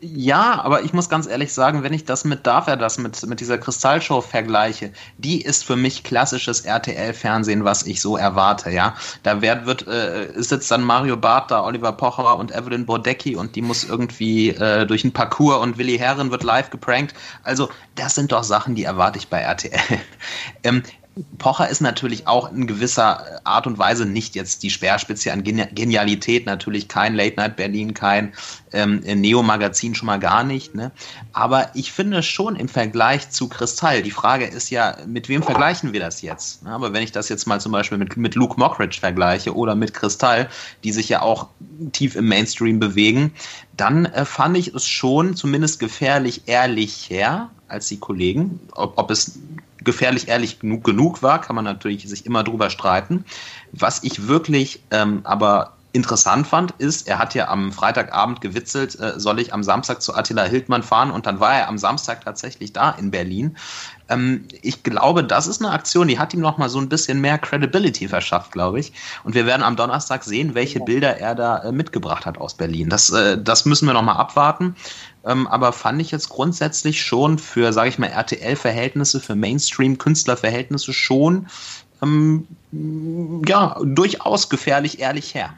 Ja, 0.00 0.60
aber 0.62 0.82
ich 0.82 0.92
muss 0.92 1.08
ganz 1.08 1.26
ehrlich 1.26 1.54
sagen, 1.54 1.82
wenn 1.82 1.94
ich 1.94 2.04
das 2.04 2.24
mit 2.24 2.46
Darf 2.46 2.66
er 2.66 2.76
das 2.76 2.98
mit, 2.98 3.26
mit 3.26 3.40
dieser 3.40 3.56
Kristallshow 3.56 4.20
vergleiche, 4.20 4.92
die 5.16 5.40
ist 5.40 5.64
für 5.64 5.76
mich 5.76 6.04
klassisches 6.04 6.60
RTL-Fernsehen, 6.60 7.64
was 7.64 7.84
ich 7.86 8.02
so 8.02 8.18
erwarte, 8.18 8.70
ja. 8.70 8.94
Da 9.22 9.40
wird, 9.40 9.64
wird 9.64 9.86
äh, 9.88 10.28
sitzt 10.36 10.70
dann 10.70 10.82
Mario 10.82 11.16
Barth 11.16 11.50
da, 11.50 11.64
Oliver 11.64 11.92
Pocher 11.92 12.36
und 12.36 12.54
Evelyn 12.54 12.84
Bordecki 12.84 13.36
und 13.36 13.56
die 13.56 13.62
muss 13.62 13.84
irgendwie 13.84 14.50
äh, 14.50 14.84
durch 14.84 15.02
einen 15.02 15.14
Parcours 15.14 15.62
und 15.62 15.78
Willi 15.78 15.96
Herren 15.96 16.30
wird 16.30 16.42
live 16.42 16.68
geprankt. 16.68 17.14
Also, 17.42 17.70
das 17.94 18.14
sind 18.14 18.32
doch 18.32 18.44
Sachen, 18.44 18.74
die 18.74 18.84
erwarte 18.84 19.18
ich 19.18 19.28
bei 19.28 19.40
RTL. 19.40 19.80
ähm, 20.62 20.82
Pocher 21.38 21.70
ist 21.70 21.80
natürlich 21.80 22.26
auch 22.26 22.52
in 22.52 22.66
gewisser 22.66 23.40
Art 23.44 23.66
und 23.66 23.78
Weise 23.78 24.04
nicht 24.04 24.34
jetzt 24.34 24.62
die 24.62 24.68
Speerspitze 24.68 25.32
an 25.32 25.44
Genialität, 25.44 26.44
natürlich 26.44 26.88
kein 26.88 27.14
Late 27.14 27.36
Night 27.36 27.56
Berlin, 27.56 27.94
kein 27.94 28.34
ähm, 28.72 29.00
Neo-Magazin 29.00 29.94
schon 29.94 30.06
mal 30.06 30.18
gar 30.18 30.44
nicht. 30.44 30.74
Ne? 30.74 30.92
Aber 31.32 31.70
ich 31.72 31.90
finde 31.90 32.22
schon 32.22 32.54
im 32.54 32.68
Vergleich 32.68 33.30
zu 33.30 33.48
Kristall, 33.48 34.02
die 34.02 34.10
Frage 34.10 34.44
ist 34.44 34.68
ja, 34.68 34.98
mit 35.06 35.30
wem 35.30 35.42
vergleichen 35.42 35.94
wir 35.94 36.00
das 36.00 36.20
jetzt? 36.20 36.64
Ne? 36.64 36.70
Aber 36.70 36.92
wenn 36.92 37.02
ich 37.02 37.12
das 37.12 37.30
jetzt 37.30 37.46
mal 37.46 37.62
zum 37.62 37.72
Beispiel 37.72 37.96
mit, 37.96 38.18
mit 38.18 38.34
Luke 38.34 38.60
Mockridge 38.60 39.00
vergleiche 39.00 39.56
oder 39.56 39.74
mit 39.74 39.94
Kristall, 39.94 40.50
die 40.84 40.92
sich 40.92 41.08
ja 41.08 41.22
auch 41.22 41.48
tief 41.92 42.14
im 42.16 42.28
Mainstream 42.28 42.78
bewegen, 42.78 43.32
dann 43.74 44.04
äh, 44.04 44.26
fand 44.26 44.58
ich 44.58 44.74
es 44.74 44.86
schon 44.86 45.34
zumindest 45.34 45.80
gefährlich 45.80 46.42
ehrlich 46.44 47.08
her 47.08 47.48
als 47.68 47.88
die 47.88 47.98
Kollegen. 47.98 48.60
Ob, 48.74 48.98
ob 48.98 49.10
es 49.10 49.38
gefährlich 49.86 50.28
ehrlich 50.28 50.58
genug, 50.58 50.84
genug 50.84 51.22
war, 51.22 51.40
kann 51.40 51.56
man 51.56 51.64
natürlich 51.64 52.06
sich 52.06 52.26
immer 52.26 52.44
drüber 52.44 52.68
streiten. 52.68 53.24
Was 53.72 54.02
ich 54.02 54.28
wirklich 54.28 54.82
ähm, 54.90 55.22
aber 55.24 55.72
interessant 55.96 56.46
fand, 56.46 56.72
ist, 56.72 57.08
er 57.08 57.18
hat 57.18 57.34
ja 57.34 57.48
am 57.48 57.72
Freitagabend 57.72 58.42
gewitzelt, 58.42 59.00
äh, 59.00 59.18
soll 59.18 59.40
ich 59.40 59.54
am 59.54 59.64
Samstag 59.64 60.02
zu 60.02 60.14
Attila 60.14 60.44
Hildmann 60.44 60.82
fahren 60.82 61.10
und 61.10 61.24
dann 61.24 61.40
war 61.40 61.54
er 61.54 61.68
am 61.68 61.78
Samstag 61.78 62.22
tatsächlich 62.22 62.74
da 62.74 62.90
in 62.90 63.10
Berlin. 63.10 63.56
Ähm, 64.08 64.44
ich 64.62 64.82
glaube, 64.82 65.24
das 65.24 65.46
ist 65.46 65.62
eine 65.62 65.72
Aktion, 65.72 66.06
die 66.06 66.18
hat 66.18 66.34
ihm 66.34 66.40
noch 66.40 66.58
mal 66.58 66.68
so 66.68 66.78
ein 66.78 66.90
bisschen 66.90 67.20
mehr 67.20 67.38
Credibility 67.38 68.08
verschafft, 68.08 68.52
glaube 68.52 68.78
ich. 68.78 68.92
Und 69.24 69.34
wir 69.34 69.46
werden 69.46 69.62
am 69.62 69.76
Donnerstag 69.76 70.22
sehen, 70.22 70.54
welche 70.54 70.80
Bilder 70.80 71.18
er 71.18 71.34
da 71.34 71.58
äh, 71.58 71.72
mitgebracht 71.72 72.26
hat 72.26 72.38
aus 72.38 72.54
Berlin. 72.54 72.90
Das, 72.90 73.10
äh, 73.10 73.42
das 73.42 73.64
müssen 73.64 73.86
wir 73.86 73.94
noch 73.94 74.02
mal 74.02 74.16
abwarten. 74.16 74.76
Ähm, 75.26 75.46
aber 75.48 75.72
fand 75.72 76.00
ich 76.00 76.10
jetzt 76.12 76.28
grundsätzlich 76.28 77.02
schon 77.02 77.38
für, 77.38 77.72
sage 77.72 77.88
ich 77.88 77.98
mal, 77.98 78.06
RTL-Verhältnisse, 78.06 79.20
für 79.20 79.34
Mainstream-Künstler-Verhältnisse 79.34 80.92
schon 80.92 81.48
ähm, 82.02 82.46
ja, 83.46 83.76
durchaus 83.84 84.48
gefährlich 84.48 85.00
ehrlich 85.00 85.34
her. 85.34 85.52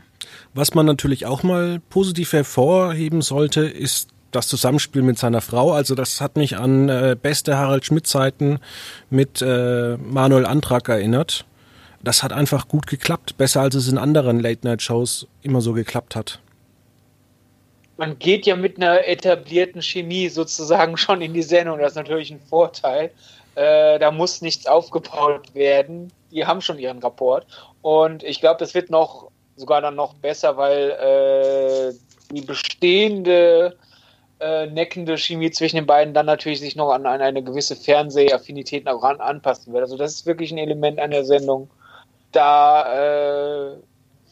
Was 0.55 0.75
man 0.75 0.87
natürlich 0.87 1.27
auch 1.27 1.43
mal 1.43 1.81
positiv 1.91 2.33
hervorheben 2.33 3.21
sollte, 3.21 3.61
ist 3.63 4.09
das 4.31 4.49
Zusammenspiel 4.49 5.03
mit 5.03 5.19
seiner 5.19 5.41
Frau. 5.41 5.73
Also 5.73 5.95
das 5.95 6.21
hat 6.21 6.37
mich 6.37 6.57
an 6.57 6.89
äh, 6.89 7.17
beste 7.21 7.57
Harald 7.57 7.85
Schmidt-Zeiten 7.85 8.59
mit 9.11 9.43
äh, 9.43 9.97
Manuel 9.97 10.47
Antrag 10.47 10.89
erinnert. 10.89 11.45
Das 12.03 12.23
hat 12.23 12.33
einfach 12.33 12.69
gut 12.69 12.87
geklappt, 12.87 13.37
besser 13.37 13.63
als 13.63 13.75
es 13.75 13.89
in 13.89 13.99
anderen 13.99 14.41
Late-Night-Shows 14.41 15.27
immer 15.43 15.61
so 15.61 15.73
geklappt 15.73 16.17
hat. 16.17 16.41
Man 17.99 18.17
geht 18.21 18.47
ja 18.47 18.55
mit 18.55 18.77
einer 18.77 19.07
etablierten 19.07 19.83
Chemie 19.83 20.29
sozusagen 20.29 20.97
schon 20.97 21.21
in 21.21 21.35
die 21.35 21.43
Sendung. 21.43 21.81
Das 21.81 21.93
ist 21.93 21.97
natürlich 21.97 22.31
ein 22.31 22.41
Vorteil. 22.41 23.11
Äh, 23.57 23.99
da 23.99 24.13
muss 24.13 24.41
nichts 24.41 24.67
aufgebaut 24.67 25.53
werden. 25.55 26.13
Die 26.31 26.47
haben 26.47 26.61
schon 26.61 26.79
ihren 26.79 27.01
Rapport. 27.01 27.45
Und 27.83 28.23
ich 28.23 28.41
glaube, 28.41 28.61
das 28.61 28.73
wird 28.75 28.89
noch 28.89 29.33
sogar 29.57 29.81
dann 29.81 29.97
noch 29.97 30.15
besser, 30.15 30.57
weil 30.57 30.91
äh, 30.91 31.93
die 32.33 32.43
bestehende 32.43 33.77
äh, 34.39 34.67
neckende 34.67 35.19
Chemie 35.19 35.51
zwischen 35.51 35.75
den 35.75 35.87
beiden 35.87 36.15
dann 36.15 36.27
natürlich 36.27 36.61
sich 36.61 36.77
noch 36.77 36.93
an, 36.93 37.05
an 37.05 37.21
eine 37.21 37.43
gewisse 37.43 37.75
Fernsehaffinität 37.75 38.85
noch 38.85 39.03
ran 39.03 39.21
anpassen 39.21 39.73
wird. 39.73 39.83
Also 39.83 39.97
das 39.97 40.15
ist 40.15 40.27
wirklich 40.27 40.53
ein 40.53 40.59
Element 40.59 41.01
an 41.01 41.11
der 41.11 41.25
Sendung. 41.25 41.69
Da 42.31 43.73
äh, 43.73 43.77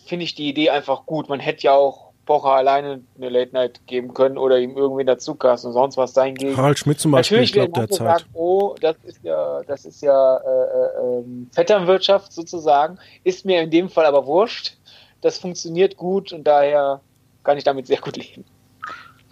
finde 0.07 0.25
ich 0.25 0.37
die 0.37 0.49
Idee 0.49 0.71
einfach 0.71 1.05
gut. 1.07 1.29
Man 1.29 1.41
hätte 1.41 1.65
ja 1.65 1.73
auch 1.75 2.06
Pocher 2.27 2.51
alleine 2.51 3.01
eine 3.17 3.29
Late 3.31 3.53
Night 3.55 3.81
geben 3.87 4.13
können 4.13 4.37
oder 4.37 4.59
ihm 4.59 4.77
irgendwie 4.77 5.05
dazu 5.05 5.35
casten 5.37 5.69
und 5.69 5.75
sonst 5.75 5.97
was 5.97 6.13
dahingegen. 6.13 6.57
Harald 6.57 6.79
Schmidt 6.79 7.01
zum 7.01 7.13
Beispiel, 7.13 7.39
Natürlich 7.39 7.51
ich 7.51 7.55
glaube 7.55 7.73
derzeit. 7.73 8.19
Sagt, 8.19 8.27
oh, 8.35 8.75
das 8.81 8.97
ist 9.05 9.23
ja, 9.23 9.63
das 9.67 9.85
ist 9.87 10.03
ja 10.03 10.37
äh, 10.37 10.41
äh, 10.41 11.21
ähm, 11.21 11.49
Vetternwirtschaft 11.53 12.33
sozusagen. 12.33 12.99
Ist 13.25 13.47
mir 13.47 13.63
in 13.63 13.71
dem 13.71 13.89
Fall 13.89 14.05
aber 14.05 14.27
wurscht 14.27 14.77
das 15.21 15.39
funktioniert 15.39 15.97
gut 15.97 16.33
und 16.33 16.45
daher 16.45 17.01
kann 17.43 17.59
ich 17.59 17.65
damit 17.65 17.87
sehr 17.87 18.01
gut 18.01 18.17
leben. 18.17 18.45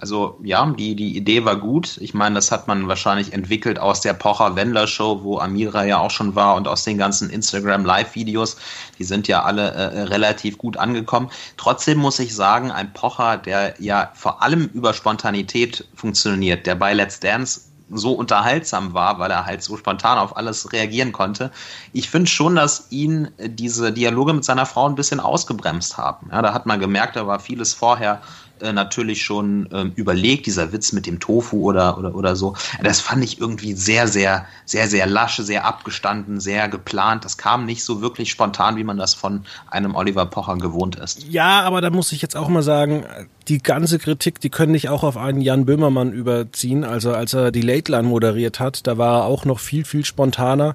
Also 0.04 0.38
ja, 0.42 0.66
die, 0.66 0.94
die 0.94 1.16
Idee 1.16 1.46
war 1.46 1.56
gut. 1.56 1.96
Ich 1.96 2.12
meine, 2.12 2.34
das 2.34 2.52
hat 2.52 2.68
man 2.68 2.88
wahrscheinlich 2.88 3.32
entwickelt 3.32 3.78
aus 3.78 4.02
der 4.02 4.12
Pocher-Wendler-Show, 4.12 5.20
wo 5.23 5.38
Amira 5.38 5.87
ja 5.87 5.96
auch 5.96 6.11
schon 6.11 6.34
war 6.34 6.56
und 6.56 6.68
aus 6.68 6.84
den 6.84 6.99
ganzen 6.99 7.30
Instagram-Live-Videos. 7.30 8.58
Die 8.99 9.04
sind 9.04 9.28
ja 9.28 9.44
alle 9.44 9.70
äh, 9.70 10.02
relativ 10.02 10.58
gut 10.58 10.76
angekommen. 10.76 11.30
Trotzdem 11.56 11.96
muss 12.00 12.18
ich 12.18 12.34
sagen, 12.34 12.70
ein 12.70 12.92
Pocher, 12.92 13.38
der 13.38 13.76
ja 13.78 14.11
vor 14.12 14.42
allem 14.42 14.68
über 14.75 14.92
Spontanität 14.92 15.88
funktioniert, 15.94 16.66
der 16.66 16.75
bei 16.75 16.92
Let's 16.92 17.18
Dance 17.20 17.62
so 17.90 18.12
unterhaltsam 18.12 18.92
war, 18.92 19.18
weil 19.18 19.30
er 19.30 19.46
halt 19.46 19.62
so 19.62 19.78
spontan 19.78 20.18
auf 20.18 20.37
alles 20.37 20.70
reagieren 20.75 21.12
konnte. 21.12 21.50
Ich 21.94 22.11
finde 22.11 22.28
schon, 22.28 22.56
dass 22.56 22.88
ihn 22.90 23.30
diese 23.38 23.90
Dialoge 23.90 24.34
mit 24.34 24.44
seiner 24.44 24.66
Frau 24.66 24.87
ein 24.87 24.96
bisschen 24.96 25.20
ausgebremst 25.20 25.96
haben. 25.96 26.28
Ja, 26.30 26.42
da 26.42 26.52
hat 26.52 26.66
man 26.66 26.78
gemerkt, 26.78 27.16
da 27.16 27.26
war 27.26 27.40
vieles 27.40 27.73
vorher 27.73 28.20
äh, 28.61 28.73
natürlich 28.73 29.23
schon 29.23 29.68
ähm, 29.73 29.92
überlegt, 29.96 30.46
dieser 30.46 30.73
Witz 30.73 30.92
mit 30.92 31.06
dem 31.06 31.20
Tofu 31.20 31.62
oder, 31.62 31.99
oder, 31.99 32.14
oder 32.14 32.37
so. 32.37 32.54
Das 32.82 33.00
fand 33.00 33.25
ich 33.25 33.40
irgendwie 33.40 33.73
sehr, 33.73 34.06
sehr, 34.06 34.46
sehr, 34.64 34.88
sehr 34.88 35.06
lasche, 35.06 35.42
sehr 35.42 35.64
abgestanden, 35.64 36.40
sehr 36.40 36.68
geplant. 36.68 37.25
Das 37.25 37.37
kam 37.37 37.66
nicht 37.66 37.84
so 37.84 38.00
wirklich 38.00 38.30
spontan, 38.30 38.76
wie 38.76 38.84
man 38.84 38.96
das 38.96 39.14
von 39.14 39.44
einem 39.70 39.94
Oliver 39.94 40.26
Pocher 40.26 40.56
gewohnt 40.56 40.96
ist. 40.96 41.25
Ja, 41.28 41.62
aber 41.62 41.80
da 41.80 41.90
muss 41.90 42.12
ich 42.12 42.23
jetzt 42.23 42.37
auch 42.37 42.49
mal 42.49 42.62
sagen, 42.62 43.04
die 43.49 43.58
ganze 43.58 43.99
Kritik, 43.99 44.40
die 44.40 44.50
können 44.50 44.73
nicht 44.73 44.88
auch 44.88 45.02
auf 45.02 45.16
einen 45.16 45.40
Jan 45.40 45.66
Böhmermann 45.66 46.12
überziehen. 46.12 46.84
Also 46.84 47.12
als 47.12 47.34
er 47.34 47.50
die 47.50 47.61
Late 47.61 47.90
Line 47.90 48.08
moderiert 48.08 48.61
hat, 48.61 48.87
da 48.87 48.99
war 48.99 49.23
er 49.23 49.25
auch 49.25 49.44
noch 49.44 49.58
viel, 49.58 49.84
viel 49.84 50.04
spontaner. 50.04 50.75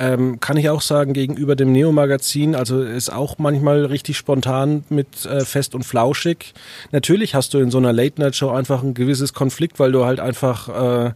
Ähm, 0.00 0.38
kann 0.38 0.56
ich 0.56 0.70
auch 0.70 0.80
sagen, 0.80 1.12
gegenüber 1.12 1.56
dem 1.56 1.72
Neo-Magazin, 1.72 2.54
also 2.54 2.82
ist 2.82 3.12
auch 3.12 3.38
manchmal 3.38 3.84
richtig 3.84 4.16
spontan 4.16 4.84
mit 4.90 5.26
äh, 5.26 5.44
fest 5.44 5.74
und 5.74 5.84
flauschig. 5.84 6.54
Natürlich 6.92 7.34
hast 7.34 7.52
du 7.52 7.58
in 7.58 7.70
so 7.72 7.78
einer 7.78 7.92
Late-Night-Show 7.92 8.50
einfach 8.50 8.82
ein 8.84 8.94
gewisses 8.94 9.34
Konflikt, 9.34 9.80
weil 9.80 9.90
du 9.90 10.04
halt 10.04 10.20
einfach, 10.20 10.68
äh, 10.68 11.12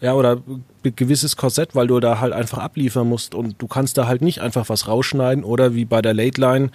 ja, 0.00 0.14
oder 0.14 0.42
gewisses 0.82 1.36
Korsett, 1.36 1.76
weil 1.76 1.86
du 1.86 2.00
da 2.00 2.20
halt 2.20 2.32
einfach 2.32 2.58
abliefern 2.58 3.08
musst 3.08 3.34
und 3.34 3.60
du 3.62 3.68
kannst 3.68 3.98
da 3.98 4.08
halt 4.08 4.22
nicht 4.22 4.40
einfach 4.40 4.68
was 4.68 4.88
rausschneiden 4.88 5.44
oder 5.44 5.74
wie 5.74 5.84
bei 5.84 6.02
der 6.02 6.14
Late-Line 6.14 6.70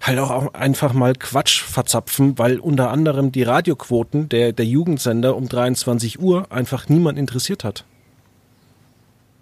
halt 0.00 0.18
auch 0.18 0.54
einfach 0.54 0.92
mal 0.92 1.14
Quatsch 1.14 1.62
verzapfen, 1.62 2.38
weil 2.38 2.58
unter 2.58 2.90
anderem 2.90 3.32
die 3.32 3.42
Radioquoten 3.42 4.28
der, 4.28 4.52
der 4.52 4.66
Jugendsender 4.66 5.36
um 5.36 5.48
23 5.48 6.20
Uhr 6.20 6.50
einfach 6.50 6.88
niemand 6.88 7.18
interessiert 7.18 7.64
hat. 7.64 7.84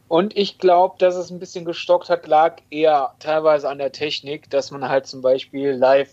Und 0.08 0.36
ich 0.36 0.58
glaube, 0.58 0.96
dass 0.98 1.16
es 1.16 1.30
ein 1.30 1.38
bisschen 1.38 1.66
gestockt 1.66 2.08
hat, 2.08 2.26
lag 2.26 2.56
eher 2.70 3.14
teilweise 3.18 3.68
an 3.68 3.78
der 3.78 3.92
Technik, 3.92 4.48
dass 4.50 4.70
man 4.70 4.88
halt 4.88 5.06
zum 5.06 5.20
Beispiel 5.20 5.72
live 5.72 6.10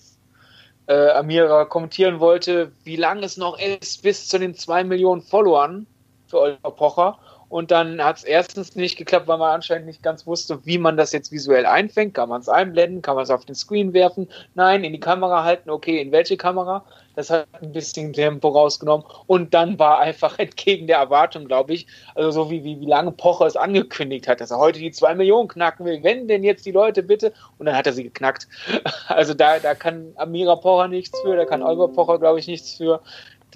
äh, 0.87 1.11
Amira 1.11 1.65
kommentieren 1.65 2.19
wollte, 2.19 2.71
wie 2.83 2.97
lange 2.97 3.25
es 3.25 3.37
noch 3.37 3.57
ist 3.57 4.03
bis 4.03 4.27
zu 4.27 4.37
den 4.37 4.53
zwei 4.53 4.83
Millionen 4.83 5.21
Followern 5.21 5.87
für 6.27 6.41
Oliver 6.41 6.71
Pocher. 6.71 7.17
Und 7.47 7.71
dann 7.71 8.03
hat 8.03 8.17
es 8.17 8.23
erstens 8.23 8.75
nicht 8.75 8.97
geklappt, 8.97 9.27
weil 9.27 9.37
man 9.37 9.53
anscheinend 9.53 9.85
nicht 9.87 10.03
ganz 10.03 10.25
wusste, 10.25 10.65
wie 10.65 10.77
man 10.77 10.97
das 10.97 11.11
jetzt 11.11 11.31
visuell 11.31 11.65
einfängt. 11.65 12.15
Kann 12.15 12.27
man 12.27 12.41
es 12.41 12.49
einblenden? 12.49 13.01
Kann 13.01 13.15
man 13.15 13.23
es 13.23 13.29
auf 13.29 13.45
den 13.45 13.55
Screen 13.55 13.93
werfen? 13.93 14.27
Nein, 14.55 14.83
in 14.83 14.93
die 14.93 14.99
Kamera 14.99 15.43
halten. 15.43 15.69
Okay, 15.69 16.01
in 16.01 16.11
welche 16.11 16.37
Kamera? 16.37 16.83
Das 17.15 17.29
hat 17.29 17.47
ein 17.61 17.71
bisschen 17.71 18.13
Tempo 18.13 18.49
rausgenommen. 18.49 19.05
Und 19.27 19.53
dann 19.53 19.79
war 19.79 19.99
einfach 19.99 20.37
entgegen 20.39 20.87
der 20.87 20.97
Erwartung, 20.97 21.45
glaube 21.45 21.73
ich, 21.73 21.87
also 22.13 22.31
so 22.31 22.51
wie, 22.51 22.63
wie, 22.63 22.79
wie 22.79 22.85
lange 22.85 23.11
Pocher 23.11 23.45
es 23.45 23.55
angekündigt 23.55 24.27
hat, 24.27 24.41
dass 24.41 24.51
er 24.51 24.57
heute 24.57 24.79
die 24.79 24.91
zwei 24.91 25.15
Millionen 25.15 25.47
knacken 25.47 25.85
will. 25.85 26.03
Wenn 26.03 26.27
denn 26.27 26.43
jetzt 26.43 26.65
die 26.65 26.71
Leute 26.71 27.03
bitte? 27.03 27.33
Und 27.57 27.65
dann 27.65 27.75
hat 27.75 27.87
er 27.87 27.93
sie 27.93 28.03
geknackt. 28.03 28.47
Also 29.07 29.33
da, 29.33 29.59
da 29.59 29.75
kann 29.75 30.11
Amira 30.15 30.55
Pocher 30.55 30.87
nichts 30.87 31.19
für, 31.21 31.35
da 31.35 31.45
kann 31.45 31.61
Oliver 31.61 31.87
Pocher, 31.87 32.19
glaube 32.19 32.39
ich, 32.39 32.47
nichts 32.47 32.75
für. 32.75 33.01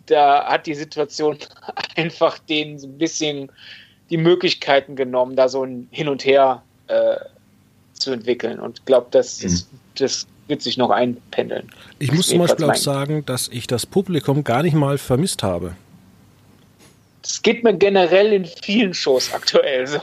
Da 0.06 0.46
hat 0.46 0.68
die 0.68 0.76
Situation 0.76 1.38
einfach 1.96 2.40
denen 2.40 2.78
so 2.80 2.88
ein 2.88 2.98
bisschen 2.98 3.52
die 4.10 4.18
Möglichkeiten 4.18 4.96
genommen, 4.96 5.36
da 5.36 5.50
so 5.50 5.64
ein 5.64 5.88
Hin 5.92 6.08
und 6.08 6.24
Her 6.26 6.64
äh, 6.88 7.18
zu 7.94 8.12
entwickeln. 8.12 8.60
Und 8.60 8.86
glaube, 8.86 9.08
das, 9.12 9.42
mhm. 9.44 9.80
das 9.96 10.28
wird 10.50 10.62
sich 10.62 10.78
noch 10.78 10.90
einpendeln. 10.90 11.70
Ich 12.00 12.12
muss 12.12 12.28
zum 12.28 12.40
Beispiel 12.40 12.66
auch 12.66 12.76
sagen, 12.76 13.26
dass 13.26 13.48
ich 13.48 13.68
das 13.68 13.86
Publikum 13.86 14.44
gar 14.44 14.64
nicht 14.64 14.74
mal 14.74 14.98
vermisst 14.98 15.44
habe. 15.44 15.76
Das 17.22 17.42
geht 17.42 17.64
mir 17.64 17.74
generell 17.74 18.34
in 18.34 18.46
vielen 18.46 18.94
Shows 18.94 19.34
aktuell 19.34 19.88
so. 19.88 20.00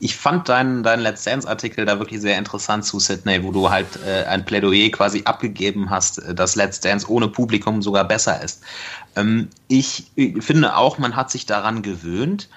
Ich 0.00 0.16
fand 0.16 0.48
deinen, 0.48 0.82
deinen 0.82 1.00
Let's 1.02 1.24
Dance-Artikel 1.24 1.86
da 1.86 1.98
wirklich 1.98 2.20
sehr 2.20 2.36
interessant 2.36 2.84
zu 2.84 2.98
Sydney, 2.98 3.42
wo 3.42 3.52
du 3.52 3.70
halt 3.70 3.86
äh, 4.04 4.24
ein 4.24 4.44
Plädoyer 4.44 4.90
quasi 4.90 5.22
abgegeben 5.24 5.88
hast, 5.90 6.18
äh, 6.18 6.34
dass 6.34 6.56
Let's 6.56 6.80
Dance 6.80 7.08
ohne 7.08 7.28
Publikum 7.28 7.80
sogar 7.80 8.04
besser 8.04 8.42
ist. 8.42 8.62
Ähm, 9.16 9.48
ich, 9.68 10.04
ich 10.16 10.42
finde 10.44 10.76
auch, 10.76 10.98
man 10.98 11.16
hat 11.16 11.30
sich 11.30 11.46
daran 11.46 11.82
gewöhnt. 11.82 12.48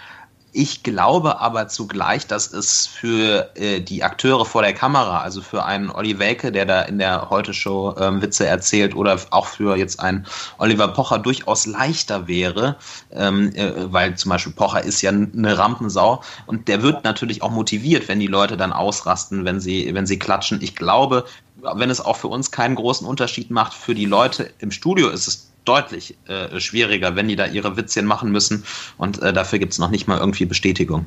Ich 0.58 0.84
glaube 0.84 1.42
aber 1.42 1.68
zugleich, 1.68 2.28
dass 2.28 2.54
es 2.54 2.88
für 2.88 3.50
äh, 3.56 3.82
die 3.82 4.06
Akteure 4.06 4.46
vor 4.46 4.62
der 4.62 4.72
Kamera, 4.74 5.20
also 5.20 5.42
für 5.42 5.66
einen 5.66 5.90
Olli 5.90 6.18
Welke, 6.18 6.50
der 6.50 6.66
da 6.66 6.84
in 6.84 6.98
der 6.98 7.30
Heute-Show 7.30 7.96
ähm, 8.00 8.22
Witze 8.22 8.46
erzählt, 8.46 8.96
oder 8.96 9.20
auch 9.32 9.48
für 9.48 9.76
jetzt 9.76 10.00
einen 10.00 10.26
Oliver 10.58 10.88
Pocher 10.88 11.20
durchaus 11.20 11.66
leichter 11.66 12.30
wäre, 12.30 12.78
ähm, 13.12 13.54
äh, 13.54 13.92
weil 13.92 14.16
zum 14.16 14.30
Beispiel 14.30 14.54
Pocher 14.54 14.82
ist 14.82 15.02
ja 15.02 15.10
eine 15.12 15.58
Rampensau 15.58 16.24
und 16.46 16.70
der 16.70 16.82
wird 16.82 17.04
natürlich 17.04 17.42
auch 17.42 17.52
motiviert, 17.52 18.08
wenn 18.08 18.22
die 18.22 18.28
Leute 18.28 18.56
dann 18.56 18.72
ausrasten, 18.72 19.44
wenn 19.44 19.60
sie, 19.60 19.94
wenn 19.94 20.06
sie 20.06 20.20
klatschen. 20.20 20.62
Ich 20.62 20.78
glaube, 20.78 21.26
wenn 21.58 21.90
es 21.90 22.00
auch 22.00 22.16
für 22.16 22.30
uns 22.30 22.52
keinen 22.52 22.76
großen 22.76 23.06
Unterschied 23.06 23.52
macht, 23.52 23.74
für 23.74 23.94
die 23.94 24.06
Leute 24.06 24.52
im 24.60 24.72
Studio 24.72 25.10
ist 25.10 25.28
es 25.28 25.45
deutlich 25.66 26.16
äh, 26.28 26.60
schwieriger, 26.60 27.16
wenn 27.16 27.28
die 27.28 27.36
da 27.36 27.46
ihre 27.46 27.76
Witzchen 27.78 28.06
machen 28.06 28.32
müssen. 28.32 28.64
Und 28.98 29.22
äh, 29.22 29.34
dafür 29.34 29.60
gibt 29.60 29.74
es 29.74 29.80
noch 29.80 29.90
nicht 29.90 30.08
mal 30.08 30.20
irgendwie 30.20 30.46
Bestätigung. 30.46 31.06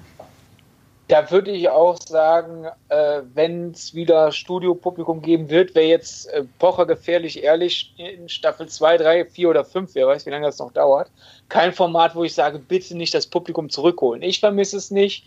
Da 1.09 1.31
würde 1.31 1.53
ich 1.53 1.71
auch 1.71 1.99
sagen, 1.99 2.67
äh, 2.91 3.23
wenn 3.33 3.71
es 3.71 3.95
wieder 3.95 4.31
Studiopublikum 4.31 5.23
geben 5.23 5.49
wird, 5.49 5.75
wäre 5.75 5.87
jetzt 5.87 6.29
äh, 6.29 6.45
Pocher 6.59 6.85
gefährlich 6.85 7.43
ehrlich 7.43 7.95
in 7.97 8.29
Staffel 8.29 8.69
2, 8.69 8.99
3, 8.99 9.25
4 9.25 9.49
oder 9.49 9.65
5, 9.65 9.95
wer 9.95 10.07
weiß, 10.07 10.27
wie 10.27 10.31
lange 10.31 10.45
das 10.45 10.59
noch 10.59 10.71
dauert. 10.71 11.11
Kein 11.49 11.73
Format, 11.73 12.15
wo 12.15 12.25
ich 12.25 12.35
sage, 12.35 12.59
bitte 12.59 12.95
nicht 12.95 13.15
das 13.15 13.27
Publikum 13.27 13.71
zurückholen. 13.71 14.21
Ich 14.21 14.41
vermisse 14.41 14.77
es 14.77 14.91
nicht. 14.91 15.25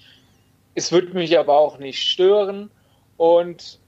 Es 0.76 0.92
würde 0.92 1.16
mich 1.16 1.38
aber 1.38 1.58
auch 1.58 1.80
nicht 1.80 2.00
stören. 2.00 2.70
Und 3.18 3.80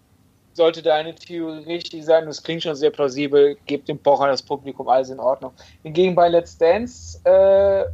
sollte 0.54 0.82
deine 0.82 1.16
Theorie 1.16 1.64
richtig 1.64 2.06
sein, 2.06 2.26
das 2.26 2.44
klingt 2.44 2.64
schon 2.64 2.76
sehr 2.76 2.92
plausibel, 2.92 3.58
gebt 3.66 3.88
dem 3.88 4.00
Pocher 4.00 4.28
das 4.28 4.42
Publikum, 4.42 4.88
alles 4.88 5.10
in 5.10 5.20
Ordnung. 5.20 5.54
Hingegen 5.84 6.16
bei 6.16 6.30
Let's 6.30 6.58
Dance, 6.58 7.20
äh, 7.26 7.86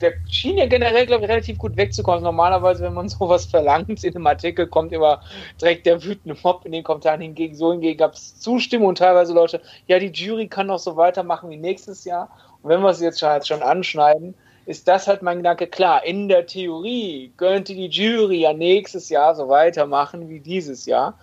der 0.00 0.14
schien 0.28 0.58
ja 0.58 0.66
generell, 0.66 1.06
glaube 1.06 1.24
ich, 1.24 1.30
relativ 1.30 1.58
gut 1.58 1.76
wegzukommen. 1.76 2.22
Normalerweise, 2.22 2.82
wenn 2.82 2.94
man 2.94 3.08
sowas 3.08 3.46
verlangt 3.46 4.02
in 4.02 4.14
einem 4.14 4.26
Artikel, 4.26 4.66
kommt 4.66 4.92
immer 4.92 5.20
direkt 5.60 5.86
der 5.86 6.02
wütende 6.02 6.36
Mob 6.42 6.64
in 6.64 6.72
den 6.72 6.82
Kommentaren 6.82 7.20
hingegen. 7.20 7.54
So 7.54 7.72
hingegen 7.72 7.98
gab 7.98 8.14
es 8.14 8.38
Zustimmung 8.38 8.88
und 8.88 8.98
teilweise 8.98 9.32
Leute, 9.32 9.60
ja, 9.86 9.98
die 9.98 10.10
Jury 10.12 10.48
kann 10.48 10.68
doch 10.68 10.78
so 10.78 10.96
weitermachen 10.96 11.50
wie 11.50 11.56
nächstes 11.56 12.04
Jahr. 12.04 12.28
Und 12.62 12.70
wenn 12.70 12.80
wir 12.80 12.90
es 12.90 13.00
jetzt 13.00 13.20
schon, 13.20 13.42
schon 13.42 13.62
anschneiden, 13.62 14.34
ist 14.66 14.86
das 14.86 15.06
halt 15.08 15.22
mein 15.22 15.38
Gedanke. 15.38 15.66
Klar, 15.66 16.04
in 16.04 16.28
der 16.28 16.46
Theorie 16.46 17.32
könnte 17.36 17.74
die 17.74 17.88
Jury 17.88 18.40
ja 18.40 18.52
nächstes 18.52 19.08
Jahr 19.08 19.34
so 19.34 19.48
weitermachen 19.48 20.28
wie 20.28 20.40
dieses 20.40 20.86
Jahr. 20.86 21.18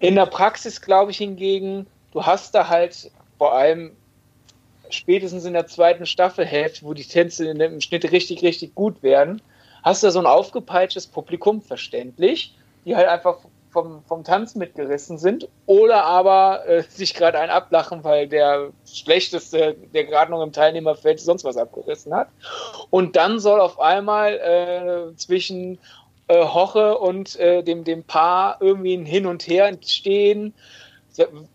In 0.00 0.14
der 0.14 0.26
Praxis 0.26 0.80
glaube 0.80 1.10
ich 1.10 1.18
hingegen, 1.18 1.86
du 2.12 2.24
hast 2.24 2.54
da 2.54 2.68
halt 2.68 3.10
vor 3.38 3.54
allem 3.54 3.96
spätestens 4.88 5.44
in 5.44 5.52
der 5.52 5.66
zweiten 5.66 6.06
Staffelhälfte, 6.06 6.84
wo 6.84 6.94
die 6.94 7.04
Tänze 7.04 7.46
im 7.46 7.80
Schnitt 7.80 8.10
richtig, 8.10 8.42
richtig 8.42 8.74
gut 8.74 9.02
werden, 9.02 9.40
hast 9.82 10.02
du 10.02 10.10
so 10.10 10.18
ein 10.18 10.26
aufgepeitschtes 10.26 11.06
Publikum, 11.06 11.62
verständlich, 11.62 12.54
die 12.84 12.96
halt 12.96 13.08
einfach 13.08 13.38
vom, 13.70 14.02
vom 14.04 14.24
Tanz 14.24 14.54
mitgerissen 14.54 15.18
sind 15.18 15.48
oder 15.66 16.04
aber 16.04 16.66
äh, 16.66 16.82
sich 16.88 17.14
gerade 17.14 17.38
einen 17.38 17.50
ablachen, 17.50 18.02
weil 18.02 18.26
der 18.28 18.70
schlechteste, 18.86 19.76
der 19.94 20.04
gerade 20.04 20.30
noch 20.30 20.42
im 20.42 20.52
Teilnehmerfeld 20.52 21.20
sonst 21.20 21.44
was 21.44 21.56
abgerissen 21.56 22.14
hat. 22.14 22.28
Und 22.90 23.16
dann 23.16 23.38
soll 23.38 23.60
auf 23.60 23.78
einmal 23.80 24.34
äh, 24.34 25.16
zwischen 25.16 25.78
äh, 26.30 26.44
Hoche 26.44 26.96
und 26.96 27.36
äh, 27.40 27.62
dem, 27.64 27.82
dem 27.82 28.04
Paar 28.04 28.58
irgendwie 28.60 28.94
ein 28.94 29.04
Hin 29.04 29.26
und 29.26 29.48
Her 29.48 29.66
entstehen, 29.66 30.54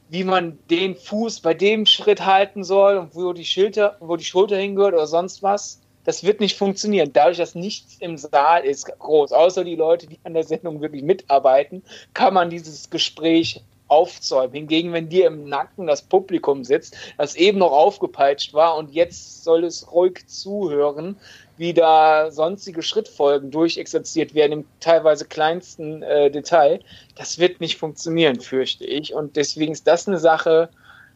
wie 0.09 0.25
man 0.25 0.59
den 0.69 0.95
Fuß 0.95 1.39
bei 1.39 1.53
dem 1.53 1.85
Schritt 1.85 2.25
halten 2.25 2.63
soll 2.65 2.97
und 2.97 3.15
wo 3.15 3.31
die, 3.31 3.45
Schulter, 3.45 3.95
wo 4.01 4.17
die 4.17 4.25
Schulter 4.25 4.57
hingehört 4.57 4.93
oder 4.93 5.07
sonst 5.07 5.41
was. 5.41 5.79
Das 6.03 6.25
wird 6.25 6.41
nicht 6.41 6.57
funktionieren. 6.57 7.11
Dadurch, 7.13 7.37
dass 7.37 7.55
nichts 7.55 7.95
im 7.99 8.17
Saal 8.17 8.65
ist 8.65 8.85
groß, 8.99 9.31
außer 9.31 9.63
die 9.63 9.75
Leute, 9.75 10.07
die 10.07 10.19
an 10.25 10.33
der 10.33 10.43
Sendung 10.43 10.81
wirklich 10.81 11.03
mitarbeiten, 11.03 11.81
kann 12.13 12.33
man 12.33 12.49
dieses 12.49 12.89
Gespräch 12.89 13.63
aufzäumen. 13.87 14.53
Hingegen, 14.53 14.93
wenn 14.93 15.09
dir 15.09 15.27
im 15.27 15.47
Nacken 15.47 15.87
das 15.87 16.01
Publikum 16.01 16.63
sitzt, 16.63 16.97
das 17.17 17.35
eben 17.35 17.59
noch 17.59 17.71
aufgepeitscht 17.71 18.53
war 18.53 18.75
und 18.77 18.91
jetzt 18.91 19.43
soll 19.43 19.63
es 19.63 19.91
ruhig 19.91 20.27
zuhören, 20.27 21.17
wie 21.57 21.73
da 21.73 22.31
sonstige 22.31 22.81
Schrittfolgen 22.81 23.51
durchexerziert 23.51 24.33
werden 24.33 24.51
im 24.51 24.65
teilweise 24.79 25.25
kleinsten 25.25 26.03
äh, 26.03 26.29
Detail, 26.29 26.79
das 27.15 27.39
wird 27.39 27.61
nicht 27.61 27.77
funktionieren, 27.77 28.39
fürchte 28.39 28.85
ich. 28.85 29.13
Und 29.13 29.35
deswegen 29.35 29.71
ist 29.73 29.87
das 29.87 30.07
eine 30.07 30.17
Sache, 30.17 30.69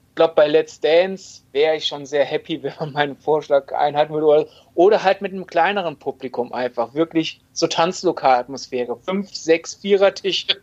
ich 0.10 0.16
glaube, 0.16 0.34
bei 0.36 0.48
Let's 0.48 0.80
Dance 0.80 1.44
wäre 1.54 1.78
ich 1.78 1.86
schon 1.86 2.06
sehr 2.06 2.26
happy, 2.26 2.62
wenn 2.64 2.74
man 2.80 2.92
meinen 2.92 3.18
Vorschlag 3.18 3.72
einhalten 3.72 4.14
würde. 4.14 4.50
Oder 4.76 5.04
halt 5.04 5.22
mit 5.22 5.34
einem 5.34 5.48
kleineren 5.48 5.98
Publikum 5.98 6.52
einfach. 6.54 6.94
Wirklich 6.94 7.42
so 7.54 7.68
Tanzlokalatmosphäre. 7.68 8.98
Fünf, 8.98 9.34
sechs 9.34 9.76
Vierertische 9.76 10.58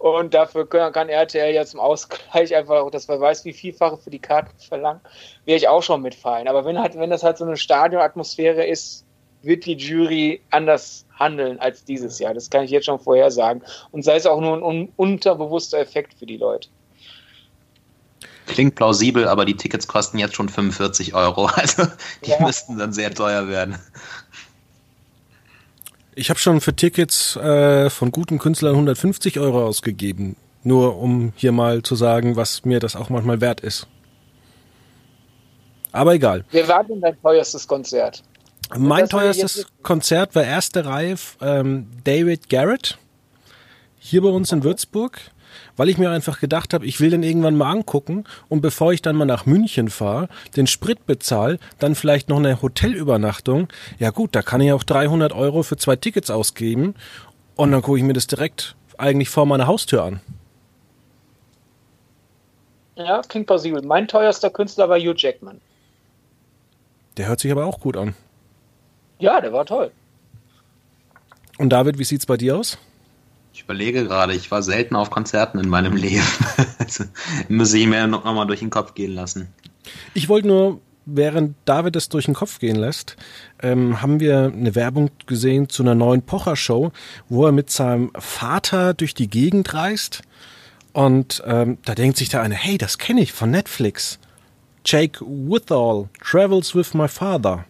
und 0.00 0.32
dafür 0.32 0.66
kann 0.66 1.10
RTL 1.10 1.54
ja 1.54 1.66
zum 1.66 1.78
Ausgleich 1.78 2.56
einfach, 2.56 2.90
dass 2.90 3.06
man 3.06 3.20
weiß, 3.20 3.44
wie 3.44 3.52
vielfache 3.52 3.98
für 3.98 4.08
die 4.08 4.18
Karten 4.18 4.58
verlangen, 4.58 5.02
wäre 5.44 5.58
ich 5.58 5.68
auch 5.68 5.82
schon 5.82 6.00
mitfallen. 6.00 6.48
Aber 6.48 6.64
wenn 6.64 6.78
halt, 6.78 6.98
wenn 6.98 7.10
das 7.10 7.22
halt 7.22 7.36
so 7.36 7.44
eine 7.44 7.58
Stadionatmosphäre 7.58 8.64
ist, 8.64 9.04
wird 9.42 9.66
die 9.66 9.74
Jury 9.74 10.40
anders 10.50 11.04
handeln 11.18 11.60
als 11.60 11.84
dieses 11.84 12.18
Jahr. 12.18 12.32
Das 12.32 12.48
kann 12.48 12.64
ich 12.64 12.70
jetzt 12.70 12.86
schon 12.86 12.98
vorhersagen. 12.98 13.62
Und 13.90 14.02
sei 14.02 14.16
es 14.16 14.24
auch 14.24 14.40
nur 14.40 14.56
ein 14.56 14.62
un 14.62 14.92
unterbewusster 14.96 15.78
Effekt 15.78 16.14
für 16.14 16.24
die 16.24 16.38
Leute. 16.38 16.70
Klingt 18.46 18.76
plausibel, 18.76 19.28
aber 19.28 19.44
die 19.44 19.56
Tickets 19.56 19.86
kosten 19.86 20.18
jetzt 20.18 20.34
schon 20.34 20.48
45 20.48 21.14
Euro. 21.14 21.50
Also 21.54 21.82
die 22.24 22.30
ja. 22.30 22.40
müssten 22.40 22.78
dann 22.78 22.94
sehr 22.94 23.12
teuer 23.12 23.48
werden. 23.48 23.78
Ich 26.14 26.28
habe 26.30 26.40
schon 26.40 26.60
für 26.60 26.74
Tickets 26.74 27.36
äh, 27.36 27.88
von 27.88 28.10
guten 28.10 28.38
Künstlern 28.38 28.72
150 28.72 29.38
Euro 29.38 29.64
ausgegeben. 29.64 30.36
Nur 30.62 30.98
um 30.98 31.32
hier 31.36 31.52
mal 31.52 31.82
zu 31.82 31.94
sagen, 31.94 32.36
was 32.36 32.64
mir 32.64 32.80
das 32.80 32.96
auch 32.96 33.08
manchmal 33.08 33.40
wert 33.40 33.60
ist. 33.60 33.86
Aber 35.92 36.14
egal. 36.14 36.44
Wer 36.50 36.68
war 36.68 36.84
denn 36.84 37.00
dein 37.00 37.20
teuerstes 37.20 37.66
Konzert? 37.66 38.22
Mein 38.76 39.08
teuerstes 39.08 39.66
Konzert 39.82 40.34
war 40.34 40.44
erste 40.44 40.84
Reihe 40.84 41.16
ähm, 41.40 41.88
David 42.04 42.48
Garrett. 42.48 42.98
Hier 43.98 44.22
bei 44.22 44.28
uns 44.28 44.52
in 44.52 44.62
Würzburg 44.62 45.18
weil 45.76 45.88
ich 45.88 45.98
mir 45.98 46.10
einfach 46.10 46.40
gedacht 46.40 46.74
habe, 46.74 46.86
ich 46.86 47.00
will 47.00 47.10
den 47.10 47.22
irgendwann 47.22 47.56
mal 47.56 47.70
angucken 47.70 48.24
und 48.48 48.60
bevor 48.60 48.92
ich 48.92 49.02
dann 49.02 49.16
mal 49.16 49.24
nach 49.24 49.46
München 49.46 49.88
fahre, 49.90 50.28
den 50.56 50.66
Sprit 50.66 51.06
bezahle, 51.06 51.58
dann 51.78 51.94
vielleicht 51.94 52.28
noch 52.28 52.38
eine 52.38 52.62
Hotelübernachtung, 52.62 53.68
ja 53.98 54.10
gut, 54.10 54.34
da 54.34 54.42
kann 54.42 54.60
ich 54.60 54.72
auch 54.72 54.84
300 54.84 55.32
Euro 55.32 55.62
für 55.62 55.76
zwei 55.76 55.96
Tickets 55.96 56.30
ausgeben 56.30 56.94
und 57.56 57.72
dann 57.72 57.82
gucke 57.82 57.98
ich 57.98 58.04
mir 58.04 58.12
das 58.12 58.26
direkt 58.26 58.76
eigentlich 58.98 59.28
vor 59.28 59.46
meiner 59.46 59.66
Haustür 59.66 60.04
an. 60.04 60.20
Ja, 62.96 63.22
klingt 63.22 63.46
plausibel. 63.46 63.82
Mein 63.82 64.08
teuerster 64.08 64.50
Künstler 64.50 64.88
war 64.88 64.98
Hugh 64.98 65.14
Jackman. 65.16 65.60
Der 67.16 67.28
hört 67.28 67.40
sich 67.40 67.50
aber 67.50 67.64
auch 67.64 67.80
gut 67.80 67.96
an. 67.96 68.14
Ja, 69.18 69.40
der 69.40 69.52
war 69.52 69.66
toll. 69.66 69.90
Und 71.58 71.70
David, 71.70 71.98
wie 71.98 72.04
sieht's 72.04 72.26
bei 72.26 72.36
dir 72.36 72.56
aus? 72.56 72.78
Ich 73.60 73.64
überlege 73.64 74.04
gerade, 74.04 74.32
ich 74.32 74.50
war 74.50 74.62
selten 74.62 74.96
auf 74.96 75.10
Konzerten 75.10 75.58
in 75.58 75.68
meinem 75.68 75.94
Leben. 75.94 76.24
also, 76.78 77.04
muss 77.50 77.74
ich 77.74 77.86
mir 77.86 78.06
noch 78.06 78.24
mal 78.24 78.46
durch 78.46 78.60
den 78.60 78.70
Kopf 78.70 78.94
gehen 78.94 79.14
lassen. 79.14 79.48
Ich 80.14 80.30
wollte 80.30 80.48
nur, 80.48 80.80
während 81.04 81.56
David 81.66 81.94
es 81.94 82.08
durch 82.08 82.24
den 82.24 82.32
Kopf 82.32 82.58
gehen 82.58 82.76
lässt, 82.76 83.16
ähm, 83.62 84.00
haben 84.00 84.18
wir 84.18 84.50
eine 84.50 84.74
Werbung 84.74 85.10
gesehen 85.26 85.68
zu 85.68 85.82
einer 85.82 85.94
neuen 85.94 86.22
Pocher-Show, 86.22 86.90
wo 87.28 87.44
er 87.44 87.52
mit 87.52 87.68
seinem 87.68 88.10
Vater 88.18 88.94
durch 88.94 89.12
die 89.12 89.28
Gegend 89.28 89.74
reist. 89.74 90.22
Und 90.94 91.42
ähm, 91.44 91.76
da 91.84 91.94
denkt 91.94 92.16
sich 92.16 92.30
der 92.30 92.40
eine, 92.40 92.54
hey, 92.54 92.78
das 92.78 92.96
kenne 92.96 93.20
ich 93.20 93.34
von 93.34 93.50
Netflix. 93.50 94.18
Jake 94.86 95.20
Withall 95.20 96.08
travels 96.18 96.74
with 96.74 96.94
my 96.94 97.08
father. 97.08 97.66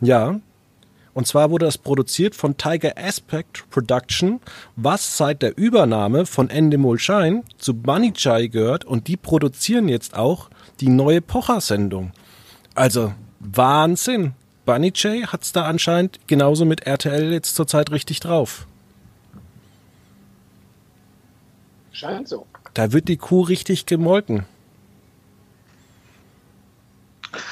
Ja, 0.00 0.40
und 1.14 1.26
zwar 1.26 1.50
wurde 1.50 1.66
das 1.66 1.78
produziert 1.78 2.34
von 2.34 2.56
Tiger 2.56 2.92
Aspect 2.98 3.70
Production, 3.70 4.40
was 4.76 5.16
seit 5.16 5.42
der 5.42 5.56
Übernahme 5.56 6.26
von 6.26 6.50
Endemol 6.50 6.98
Shine 6.98 7.44
zu 7.56 7.74
Bunny 7.74 8.12
Chai 8.12 8.48
gehört 8.48 8.84
und 8.84 9.06
die 9.06 9.16
produzieren 9.16 9.88
jetzt 9.88 10.16
auch 10.16 10.50
die 10.80 10.88
neue 10.88 11.22
Pocher-Sendung. 11.22 12.12
Also 12.74 13.14
Wahnsinn. 13.40 14.34
Bunny 14.66 14.92
Jay 14.94 15.22
hat's 15.22 15.52
da 15.52 15.64
anscheinend 15.64 16.18
genauso 16.26 16.64
mit 16.64 16.86
RTL 16.86 17.32
jetzt 17.32 17.54
zurzeit 17.54 17.90
richtig 17.90 18.20
drauf. 18.20 18.66
Scheint 21.92 22.28
so. 22.28 22.46
Da 22.72 22.92
wird 22.92 23.08
die 23.08 23.18
Kuh 23.18 23.42
richtig 23.42 23.86
gemolken. 23.86 24.46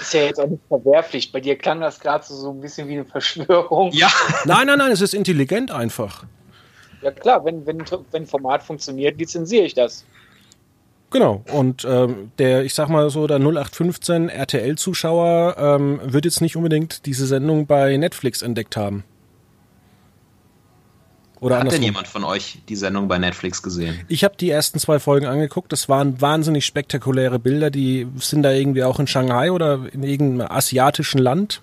Ist 0.01 0.15
ja 0.15 0.23
jetzt 0.23 0.41
auch 0.41 0.47
nicht 0.47 0.63
verwerflich. 0.69 1.33
Bei 1.33 1.41
dir 1.41 1.57
klang 1.57 1.81
das 1.81 2.01
gerade 2.01 2.25
so, 2.25 2.35
so 2.35 2.51
ein 2.51 2.61
bisschen 2.61 2.89
wie 2.89 2.95
eine 2.95 3.05
Verschwörung. 3.05 3.91
Ja. 3.93 4.11
nein, 4.45 4.67
nein, 4.67 4.79
nein, 4.79 4.93
es 4.93 5.01
ist 5.01 5.15
intelligent 5.15 5.71
einfach. 5.71 6.25
Ja 7.03 7.11
klar, 7.11 7.45
wenn, 7.45 7.67
wenn, 7.67 7.83
wenn 8.13 8.27
Format 8.27 8.63
funktioniert, 8.63 9.19
lizenziere 9.19 9.65
ich 9.65 9.75
das. 9.75 10.05
Genau. 11.11 11.45
Und 11.53 11.85
ähm, 11.85 12.33
der, 12.39 12.65
ich 12.65 12.75
sag 12.75 12.89
mal 12.89 13.11
so, 13.11 13.27
der 13.27 13.39
0815 13.39 14.29
RTL-Zuschauer 14.31 15.57
ähm, 15.59 16.01
wird 16.05 16.25
jetzt 16.25 16.41
nicht 16.41 16.57
unbedingt 16.57 17.05
diese 17.07 17.27
Sendung 17.27 17.67
bei 17.67 17.97
Netflix 17.97 18.41
entdeckt 18.41 18.77
haben. 18.77 19.05
Oder 21.43 21.59
Hat 21.59 21.73
denn 21.73 21.83
jemand 21.83 22.07
von 22.07 22.23
euch 22.23 22.59
die 22.69 22.77
Sendung 22.77 23.09
bei 23.09 23.19
Netflix 23.19 23.65
gesehen? 23.65 23.99
Ich 24.07 24.23
habe 24.23 24.37
die 24.39 24.49
ersten 24.49 24.79
zwei 24.79 25.01
Folgen 25.01 25.27
angeguckt. 25.27 25.73
Das 25.73 25.89
waren 25.89 26.21
wahnsinnig 26.21 26.65
spektakuläre 26.65 27.41
Bilder. 27.41 27.71
Die 27.71 28.07
sind 28.15 28.45
da 28.45 28.53
irgendwie 28.53 28.85
auch 28.85 29.01
in 29.01 29.09
Shanghai 29.09 29.51
oder 29.51 29.81
in 29.93 30.05
irgendeinem 30.05 30.53
asiatischen 30.53 31.19
Land. 31.19 31.61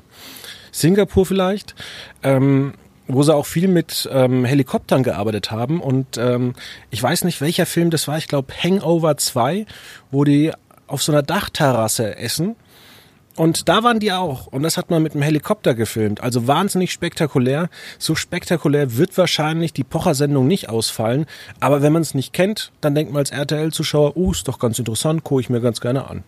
Singapur 0.73 1.25
vielleicht. 1.25 1.75
Ähm, 2.23 2.73
wo 3.07 3.23
sie 3.23 3.33
auch 3.33 3.45
viel 3.45 3.69
mit 3.69 4.07
ähm, 4.11 4.43
Helikoptern 4.43 5.01
gearbeitet 5.01 5.49
haben. 5.49 5.79
Und 5.79 6.17
ähm, 6.17 6.55
ich 6.89 7.01
weiß 7.01 7.23
nicht, 7.23 7.39
welcher 7.39 7.65
Film 7.65 7.89
das 7.89 8.05
war. 8.09 8.17
Ich 8.17 8.27
glaube 8.27 8.53
Hangover 8.53 9.15
2, 9.15 9.65
wo 10.11 10.25
die 10.25 10.51
auf 10.87 11.01
so 11.01 11.13
einer 11.13 11.23
Dachterrasse 11.23 12.17
essen. 12.17 12.57
Und 13.39 13.69
da 13.69 13.83
waren 13.85 14.01
die 14.01 14.11
auch. 14.11 14.47
Und 14.47 14.63
das 14.63 14.75
hat 14.75 14.89
man 14.89 15.01
mit 15.01 15.13
einem 15.13 15.21
Helikopter 15.21 15.73
gefilmt. 15.73 16.19
Also 16.19 16.45
wahnsinnig 16.45 16.91
spektakulär. 16.91 17.69
So 17.97 18.13
spektakulär 18.13 18.97
wird 18.97 19.17
wahrscheinlich 19.17 19.71
die 19.71 19.85
Pocher-Sendung 19.85 20.45
nicht 20.45 20.67
ausfallen. 20.67 21.25
Aber 21.61 21.81
wenn 21.81 21.93
man 21.93 22.01
es 22.01 22.13
nicht 22.13 22.33
kennt, 22.33 22.73
dann 22.81 22.95
denkt 22.95 23.13
man 23.13 23.21
als 23.21 23.31
RTL-Zuschauer, 23.31 24.17
uh, 24.17 24.31
ist 24.33 24.49
doch 24.49 24.59
ganz 24.59 24.77
interessant, 24.77 25.23
gucke 25.23 25.39
ich 25.39 25.49
mir 25.49 25.61
ganz 25.61 25.79
gerne 25.79 26.09
an. 26.09 26.25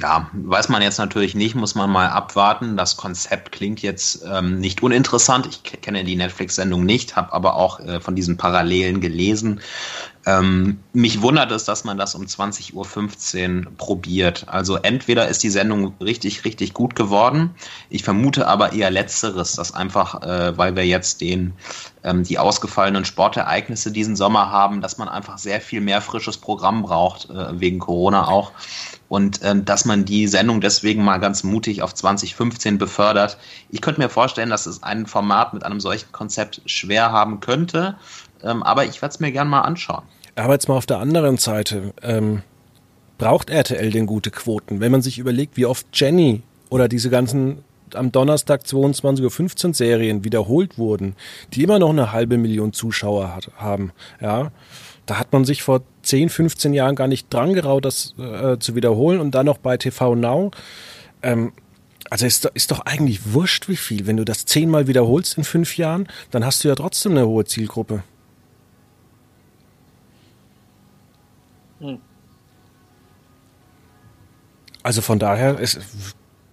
Ja, 0.00 0.30
weiß 0.32 0.68
man 0.68 0.80
jetzt 0.80 0.98
natürlich 0.98 1.34
nicht, 1.34 1.56
muss 1.56 1.74
man 1.74 1.90
mal 1.90 2.08
abwarten. 2.08 2.76
Das 2.76 2.96
Konzept 2.96 3.50
klingt 3.50 3.82
jetzt 3.82 4.24
ähm, 4.24 4.60
nicht 4.60 4.80
uninteressant. 4.80 5.48
Ich 5.48 5.64
kenne 5.80 6.04
die 6.04 6.14
Netflix-Sendung 6.14 6.84
nicht, 6.84 7.16
habe 7.16 7.32
aber 7.32 7.56
auch 7.56 7.80
äh, 7.80 7.98
von 8.00 8.14
diesen 8.14 8.36
Parallelen 8.36 9.00
gelesen. 9.00 9.60
Ähm, 10.24 10.78
mich 10.92 11.20
wundert 11.22 11.50
es, 11.50 11.64
dass 11.64 11.82
man 11.82 11.98
das 11.98 12.14
um 12.14 12.22
20.15 12.26 13.64
Uhr 13.64 13.72
probiert. 13.76 14.44
Also 14.46 14.76
entweder 14.76 15.26
ist 15.26 15.42
die 15.42 15.50
Sendung 15.50 15.94
richtig, 16.00 16.44
richtig 16.44 16.74
gut 16.74 16.94
geworden. 16.94 17.54
Ich 17.90 18.04
vermute 18.04 18.46
aber 18.46 18.74
eher 18.74 18.92
letzteres, 18.92 19.54
dass 19.54 19.74
einfach, 19.74 20.22
äh, 20.22 20.56
weil 20.56 20.76
wir 20.76 20.86
jetzt 20.86 21.22
den, 21.22 21.54
ähm, 22.04 22.22
die 22.22 22.38
ausgefallenen 22.38 23.04
Sportereignisse 23.04 23.90
diesen 23.90 24.14
Sommer 24.14 24.52
haben, 24.52 24.80
dass 24.80 24.96
man 24.96 25.08
einfach 25.08 25.38
sehr 25.38 25.60
viel 25.60 25.80
mehr 25.80 26.00
frisches 26.02 26.36
Programm 26.36 26.82
braucht, 26.82 27.30
äh, 27.30 27.58
wegen 27.58 27.80
Corona 27.80 28.28
auch 28.28 28.52
und 29.08 29.40
ähm, 29.42 29.64
dass 29.64 29.84
man 29.84 30.04
die 30.04 30.26
Sendung 30.26 30.60
deswegen 30.60 31.04
mal 31.04 31.18
ganz 31.18 31.42
mutig 31.44 31.82
auf 31.82 31.94
2015 31.94 32.78
befördert. 32.78 33.38
Ich 33.70 33.80
könnte 33.80 34.00
mir 34.00 34.08
vorstellen, 34.08 34.50
dass 34.50 34.66
es 34.66 34.82
ein 34.82 35.06
Format 35.06 35.54
mit 35.54 35.64
einem 35.64 35.80
solchen 35.80 36.12
Konzept 36.12 36.62
schwer 36.66 37.12
haben 37.12 37.40
könnte, 37.40 37.96
ähm, 38.42 38.62
aber 38.62 38.84
ich 38.84 39.00
werde 39.02 39.12
es 39.12 39.20
mir 39.20 39.32
gern 39.32 39.48
mal 39.48 39.62
anschauen. 39.62 40.02
Aber 40.36 40.52
jetzt 40.52 40.68
mal 40.68 40.76
auf 40.76 40.86
der 40.86 40.98
anderen 40.98 41.36
Seite. 41.36 41.92
Ähm, 42.02 42.42
braucht 43.18 43.50
RTL 43.50 43.90
denn 43.90 44.06
gute 44.06 44.30
Quoten? 44.30 44.80
Wenn 44.80 44.92
man 44.92 45.02
sich 45.02 45.18
überlegt, 45.18 45.56
wie 45.56 45.66
oft 45.66 45.86
Jenny 45.92 46.42
oder 46.70 46.88
diese 46.88 47.10
ganzen 47.10 47.64
am 47.94 48.12
Donnerstag 48.12 48.62
22.15 48.62 49.66
Uhr 49.68 49.74
Serien 49.74 50.24
wiederholt 50.24 50.78
wurden, 50.78 51.16
die 51.52 51.62
immer 51.62 51.78
noch 51.78 51.90
eine 51.90 52.12
halbe 52.12 52.36
Million 52.36 52.72
Zuschauer 52.72 53.34
hat, 53.34 53.50
haben, 53.56 53.92
ja, 54.20 54.50
da 55.08 55.18
hat 55.18 55.32
man 55.32 55.46
sich 55.46 55.62
vor 55.62 55.82
10, 56.02 56.28
15 56.28 56.74
Jahren 56.74 56.94
gar 56.94 57.08
nicht 57.08 57.32
dran 57.32 57.54
geraut, 57.54 57.86
das 57.86 58.14
äh, 58.18 58.58
zu 58.58 58.74
wiederholen 58.74 59.20
und 59.20 59.30
dann 59.30 59.46
noch 59.46 59.56
bei 59.56 59.78
TV 59.78 60.14
Now. 60.14 60.50
Ähm, 61.22 61.52
also 62.10 62.26
ist, 62.26 62.44
ist 62.52 62.70
doch 62.70 62.80
eigentlich 62.80 63.32
wurscht, 63.32 63.68
wie 63.68 63.76
viel. 63.76 64.06
Wenn 64.06 64.18
du 64.18 64.24
das 64.24 64.44
zehnmal 64.44 64.86
wiederholst 64.86 65.38
in 65.38 65.44
fünf 65.44 65.78
Jahren, 65.78 66.08
dann 66.30 66.44
hast 66.44 66.62
du 66.62 66.68
ja 66.68 66.74
trotzdem 66.74 67.12
eine 67.12 67.26
hohe 67.26 67.46
Zielgruppe. 67.46 68.02
Hm. 71.80 71.98
Also 74.82 75.00
von 75.00 75.18
daher, 75.18 75.58
es, 75.58 75.78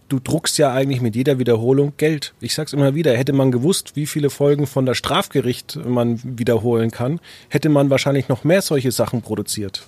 du 0.09 0.19
druckst 0.19 0.57
ja 0.57 0.73
eigentlich 0.73 1.01
mit 1.01 1.15
jeder 1.15 1.39
Wiederholung 1.39 1.93
Geld. 1.97 2.33
Ich 2.39 2.53
sag's 2.53 2.73
immer 2.73 2.95
wieder, 2.95 3.15
hätte 3.17 3.33
man 3.33 3.51
gewusst, 3.51 3.95
wie 3.95 4.05
viele 4.05 4.29
Folgen 4.29 4.67
von 4.67 4.85
der 4.85 4.93
Strafgericht 4.93 5.79
man 5.85 6.19
wiederholen 6.23 6.91
kann, 6.91 7.19
hätte 7.49 7.69
man 7.69 7.89
wahrscheinlich 7.89 8.29
noch 8.29 8.43
mehr 8.43 8.61
solche 8.61 8.91
Sachen 8.91 9.21
produziert. 9.21 9.87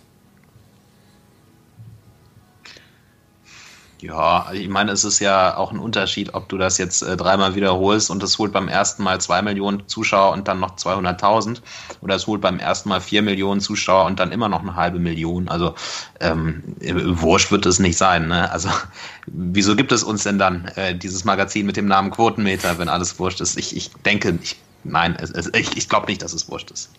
Ja, 3.99 4.45
also 4.47 4.61
ich 4.61 4.69
meine, 4.69 4.91
es 4.91 5.03
ist 5.03 5.19
ja 5.19 5.57
auch 5.57 5.71
ein 5.71 5.79
Unterschied, 5.79 6.35
ob 6.35 6.47
du 6.49 6.59
das 6.59 6.77
jetzt 6.77 7.01
äh, 7.01 7.17
dreimal 7.17 7.55
wiederholst 7.55 8.11
und 8.11 8.21
es 8.21 8.37
holt 8.37 8.53
beim 8.53 8.67
ersten 8.67 9.01
Mal 9.01 9.19
zwei 9.19 9.41
Millionen 9.41 9.87
Zuschauer 9.87 10.33
und 10.33 10.47
dann 10.47 10.59
noch 10.59 10.75
200.000 10.75 11.61
oder 12.01 12.15
es 12.15 12.27
holt 12.27 12.41
beim 12.41 12.59
ersten 12.59 12.89
Mal 12.89 13.01
vier 13.01 13.23
Millionen 13.23 13.59
Zuschauer 13.59 14.05
und 14.05 14.19
dann 14.19 14.31
immer 14.31 14.49
noch 14.49 14.61
eine 14.61 14.75
halbe 14.75 14.99
Million. 14.99 15.47
Also 15.47 15.73
ähm, 16.19 16.61
wurscht 16.79 17.49
wird 17.49 17.65
es 17.65 17.79
nicht 17.79 17.97
sein. 17.97 18.27
Ne? 18.27 18.51
Also 18.51 18.69
wieso 19.25 19.75
gibt 19.75 19.91
es 19.91 20.03
uns 20.03 20.23
denn 20.23 20.37
dann 20.37 20.65
äh, 20.75 20.95
dieses 20.95 21.25
Magazin 21.25 21.65
mit 21.65 21.75
dem 21.75 21.87
Namen 21.87 22.11
Quotenmeter, 22.11 22.77
wenn 22.77 22.89
alles 22.89 23.17
wurscht 23.17 23.41
ist? 23.41 23.57
Ich, 23.57 23.75
ich 23.75 23.91
denke, 24.05 24.37
ich, 24.43 24.57
nein, 24.83 25.17
es, 25.19 25.31
es, 25.31 25.47
ich, 25.55 25.75
ich 25.75 25.89
glaube 25.89 26.05
nicht, 26.05 26.21
dass 26.21 26.33
es 26.33 26.47
wurscht 26.51 26.69
ist. 26.69 26.91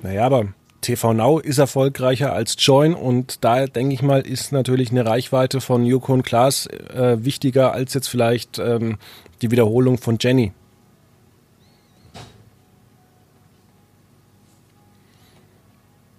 Naja, 0.00 0.24
aber 0.24 0.46
TV 0.80 1.12
Now 1.12 1.38
ist 1.38 1.58
erfolgreicher 1.58 2.32
als 2.32 2.54
Join 2.58 2.94
und 2.94 3.44
da 3.44 3.66
denke 3.66 3.94
ich 3.94 4.02
mal, 4.02 4.20
ist 4.20 4.52
natürlich 4.52 4.90
eine 4.90 5.04
Reichweite 5.04 5.60
von 5.60 5.84
Joko 5.84 6.12
und 6.12 6.22
Klaas 6.22 6.66
äh, 6.66 7.16
wichtiger 7.20 7.72
als 7.72 7.94
jetzt 7.94 8.08
vielleicht 8.08 8.58
ähm, 8.58 8.98
die 9.42 9.50
Wiederholung 9.50 9.98
von 9.98 10.18
Jenny. 10.20 10.52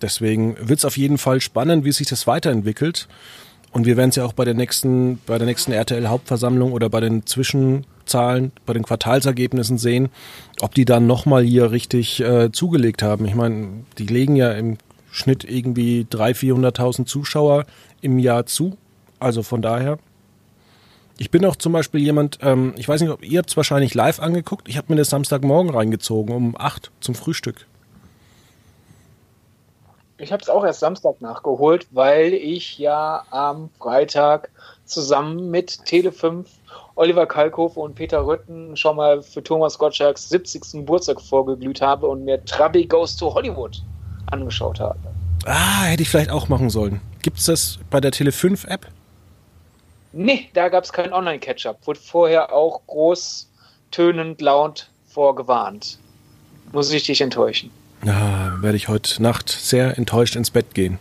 Deswegen 0.02 0.56
wird 0.60 0.80
es 0.80 0.86
auf 0.86 0.98
jeden 0.98 1.18
Fall 1.18 1.42
spannend, 1.42 1.84
wie 1.84 1.92
sich 1.92 2.08
das 2.08 2.28
weiterentwickelt. 2.28 3.08
Und 3.72 3.86
wir 3.86 3.98
werden 3.98 4.10
es 4.10 4.16
ja 4.16 4.26
auch 4.26 4.34
bei 4.34 4.46
der 4.46 4.54
nächsten, 4.54 5.20
bei 5.26 5.38
der 5.38 5.46
nächsten 5.46 5.72
RTL-Hauptversammlung 5.72 6.72
oder 6.72 6.90
bei 6.90 7.02
den 7.02 7.26
Zwischenzahlen, 8.10 8.52
bei 8.66 8.74
den 8.74 8.84
Quartalsergebnissen 8.84 9.78
sehen, 9.78 10.10
ob 10.62 10.74
die 10.74 10.86
dann 10.86 11.08
nochmal 11.08 11.44
hier 11.44 11.72
richtig 11.72 12.20
äh, 12.20 12.52
zugelegt 12.52 13.04
haben. 13.04 13.26
Ich 13.26 13.36
meine, 13.36 13.84
die 13.98 14.08
legen 14.08 14.36
ja 14.36 14.52
im 14.52 14.78
Schnitt 15.12 15.44
irgendwie 15.44 16.08
300.000, 16.10 16.74
400.000 16.74 17.06
Zuschauer 17.06 17.66
im 18.02 18.20
Jahr 18.20 18.46
zu. 18.46 18.78
Also 19.20 19.44
von 19.44 19.62
daher. 19.62 20.00
Ich 21.18 21.32
bin 21.32 21.46
auch 21.46 21.58
zum 21.58 21.74
Beispiel 21.74 22.02
jemand, 22.02 22.40
ähm, 22.42 22.74
ich 22.78 22.88
weiß 22.88 23.02
nicht, 23.02 23.12
ob 23.12 23.24
ihr 23.24 23.44
es 23.46 23.58
wahrscheinlich 23.58 23.94
live 23.94 24.20
angeguckt. 24.20 24.68
Ich 24.70 24.78
habe 24.78 24.88
mir 24.90 24.96
das 24.96 25.10
Samstagmorgen 25.10 25.74
reingezogen 25.74 26.34
um 26.34 26.56
acht 26.58 26.92
zum 27.02 27.14
Frühstück. 27.14 27.68
Ich 30.18 30.32
habe 30.34 30.42
es 30.42 30.50
auch 30.50 30.66
erst 30.66 30.82
Samstag 30.82 31.22
nachgeholt, 31.22 31.88
weil 31.92 32.34
ich 32.34 32.78
ja 32.78 33.24
am 33.30 33.70
Freitag 33.80 34.50
zusammen 34.86 35.50
mit 35.50 35.72
Tele5, 35.86 36.46
Oliver 37.00 37.26
Kalkofe 37.26 37.80
und 37.80 37.96
Peter 37.96 38.26
Rütten 38.26 38.76
schon 38.76 38.98
mal 38.98 39.24
für 39.24 39.42
Thomas 39.42 39.78
Gottschalks 39.78 40.28
70. 40.28 40.74
Geburtstag 40.74 41.22
vorgeglüht 41.22 41.80
habe 41.80 42.06
und 42.08 42.26
mir 42.26 42.44
Trabi 42.44 42.86
Goes 42.86 43.16
to 43.16 43.34
Hollywood 43.34 43.82
angeschaut 44.32 44.82
habe. 44.82 45.00
Ah, 45.46 45.84
hätte 45.84 46.04
ich 46.04 46.10
vielleicht 46.10 46.30
auch 46.30 46.50
machen 46.50 46.70
sollen. 46.70 47.00
Gibt 47.22 47.38
es 47.38 47.46
das 47.46 47.80
bei 47.90 48.02
der 48.02 48.12
Tele5-App? 48.12 48.86
Nee, 50.12 50.50
da 50.54 50.68
gab 50.68 50.84
es 50.84 50.92
keinen 50.92 51.14
Online-Catch-up. 51.14 51.88
Wurde 51.88 52.02
vorher 52.02 52.52
auch 52.52 52.82
groß 52.88 53.50
tönend 53.92 54.42
laut 54.42 54.90
vorgewarnt. 55.08 56.00
Muss 56.74 56.92
ich 56.92 57.04
dich 57.04 57.22
enttäuschen. 57.22 57.72
Na, 58.04 58.58
werde 58.60 58.76
ich 58.76 58.90
heute 58.90 59.24
Nacht 59.24 59.48
sehr 59.48 59.98
enttäuscht 59.98 60.36
ins 60.36 60.52
Bett 60.52 60.76
gehen. 60.76 61.00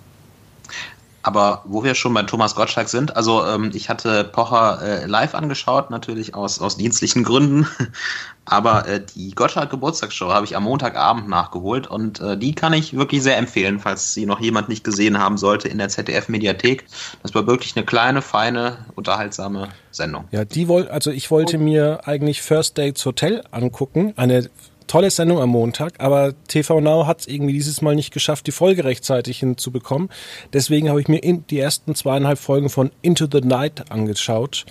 Aber 1.22 1.62
wo 1.64 1.82
wir 1.82 1.94
schon 1.94 2.14
bei 2.14 2.22
Thomas 2.22 2.54
Gottschalk 2.54 2.88
sind, 2.88 3.16
also 3.16 3.44
ähm, 3.44 3.70
ich 3.74 3.88
hatte 3.88 4.24
Pocher 4.24 4.80
äh, 4.80 5.06
live 5.06 5.34
angeschaut, 5.34 5.90
natürlich 5.90 6.34
aus, 6.34 6.60
aus 6.60 6.76
dienstlichen 6.76 7.24
Gründen. 7.24 7.66
Aber 8.44 8.88
äh, 8.88 9.04
die 9.14 9.32
Gottschalk 9.32 9.68
Geburtstagsshow 9.70 10.32
habe 10.32 10.46
ich 10.46 10.56
am 10.56 10.64
Montagabend 10.64 11.28
nachgeholt 11.28 11.86
und 11.86 12.20
äh, 12.20 12.38
die 12.38 12.54
kann 12.54 12.72
ich 12.72 12.96
wirklich 12.96 13.22
sehr 13.22 13.36
empfehlen, 13.36 13.78
falls 13.78 14.14
sie 14.14 14.24
noch 14.24 14.40
jemand 14.40 14.70
nicht 14.70 14.84
gesehen 14.84 15.18
haben 15.18 15.36
sollte 15.36 15.68
in 15.68 15.76
der 15.76 15.88
ZDF-Mediathek. 15.88 16.86
Das 17.22 17.34
war 17.34 17.46
wirklich 17.46 17.76
eine 17.76 17.84
kleine, 17.84 18.22
feine, 18.22 18.86
unterhaltsame 18.94 19.68
Sendung. 19.90 20.24
Ja, 20.30 20.46
die 20.46 20.66
wollte, 20.66 20.92
also 20.92 21.10
ich 21.10 21.30
wollte 21.30 21.58
mir 21.58 22.06
eigentlich 22.06 22.40
First 22.40 22.78
Dates 22.78 23.04
Hotel 23.04 23.44
angucken, 23.50 24.14
eine 24.16 24.48
tolle 24.88 25.10
Sendung 25.10 25.38
am 25.38 25.50
Montag, 25.50 25.94
aber 25.98 26.34
TV 26.48 26.80
Now 26.80 27.06
hat 27.06 27.20
es 27.20 27.26
irgendwie 27.28 27.52
dieses 27.52 27.80
Mal 27.80 27.94
nicht 27.94 28.12
geschafft, 28.12 28.46
die 28.48 28.52
Folge 28.52 28.84
rechtzeitig 28.84 29.38
hinzubekommen. 29.38 30.08
Deswegen 30.52 30.88
habe 30.88 31.00
ich 31.00 31.06
mir 31.06 31.20
die 31.20 31.58
ersten 31.58 31.94
zweieinhalb 31.94 32.38
Folgen 32.38 32.68
von 32.68 32.90
Into 33.02 33.28
the 33.30 33.40
Night 33.40 33.90
angeschaut. 33.92 34.66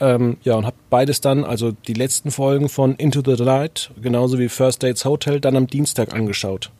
Ähm, 0.00 0.36
ja, 0.42 0.56
und 0.56 0.66
habe 0.66 0.76
beides 0.90 1.20
dann, 1.20 1.44
also 1.44 1.70
die 1.70 1.94
letzten 1.94 2.30
Folgen 2.30 2.68
von 2.68 2.96
Into 2.96 3.22
the 3.24 3.42
Night, 3.42 3.90
genauso 4.02 4.38
wie 4.38 4.48
First 4.48 4.82
Dates 4.82 5.04
Hotel, 5.04 5.40
dann 5.40 5.56
am 5.56 5.68
Dienstag 5.68 6.12
angeschaut. 6.12 6.70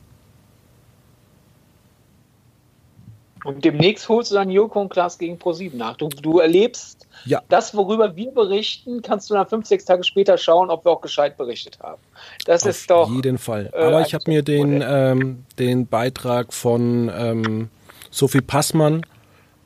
Und 3.45 3.63
demnächst 3.63 4.09
holst 4.09 4.31
du 4.31 4.35
dann 4.35 4.49
Joko 4.49 4.81
und 4.81 4.89
Klaas 4.89 5.19
gegen 5.19 5.37
Pro7 5.37 5.75
nach. 5.75 5.97
Du, 5.97 6.09
du 6.09 6.39
erlebst 6.39 7.07
ja. 7.25 7.41
das, 7.47 7.75
worüber 7.75 8.15
wir 8.15 8.31
berichten, 8.31 9.03
kannst 9.03 9.29
du 9.29 9.35
dann 9.35 9.45
fünf, 9.45 9.67
sechs 9.67 9.85
Tage 9.85 10.03
später 10.03 10.37
schauen, 10.39 10.71
ob 10.71 10.83
wir 10.83 10.91
auch 10.91 11.01
gescheit 11.01 11.37
berichtet 11.37 11.77
haben. 11.79 12.01
Das 12.45 12.63
Auf 12.63 12.69
ist 12.69 12.89
doch. 12.89 13.09
Auf 13.09 13.11
jeden 13.11 13.37
Fall. 13.37 13.69
Äh, 13.71 13.83
Aber 13.83 14.01
ich 14.01 14.15
habe 14.15 14.23
mir 14.27 14.41
den, 14.41 14.83
ähm, 14.85 15.45
den 15.59 15.85
Beitrag 15.85 16.53
von 16.53 17.11
ähm, 17.15 17.69
Sophie 18.09 18.41
Passmann 18.41 19.05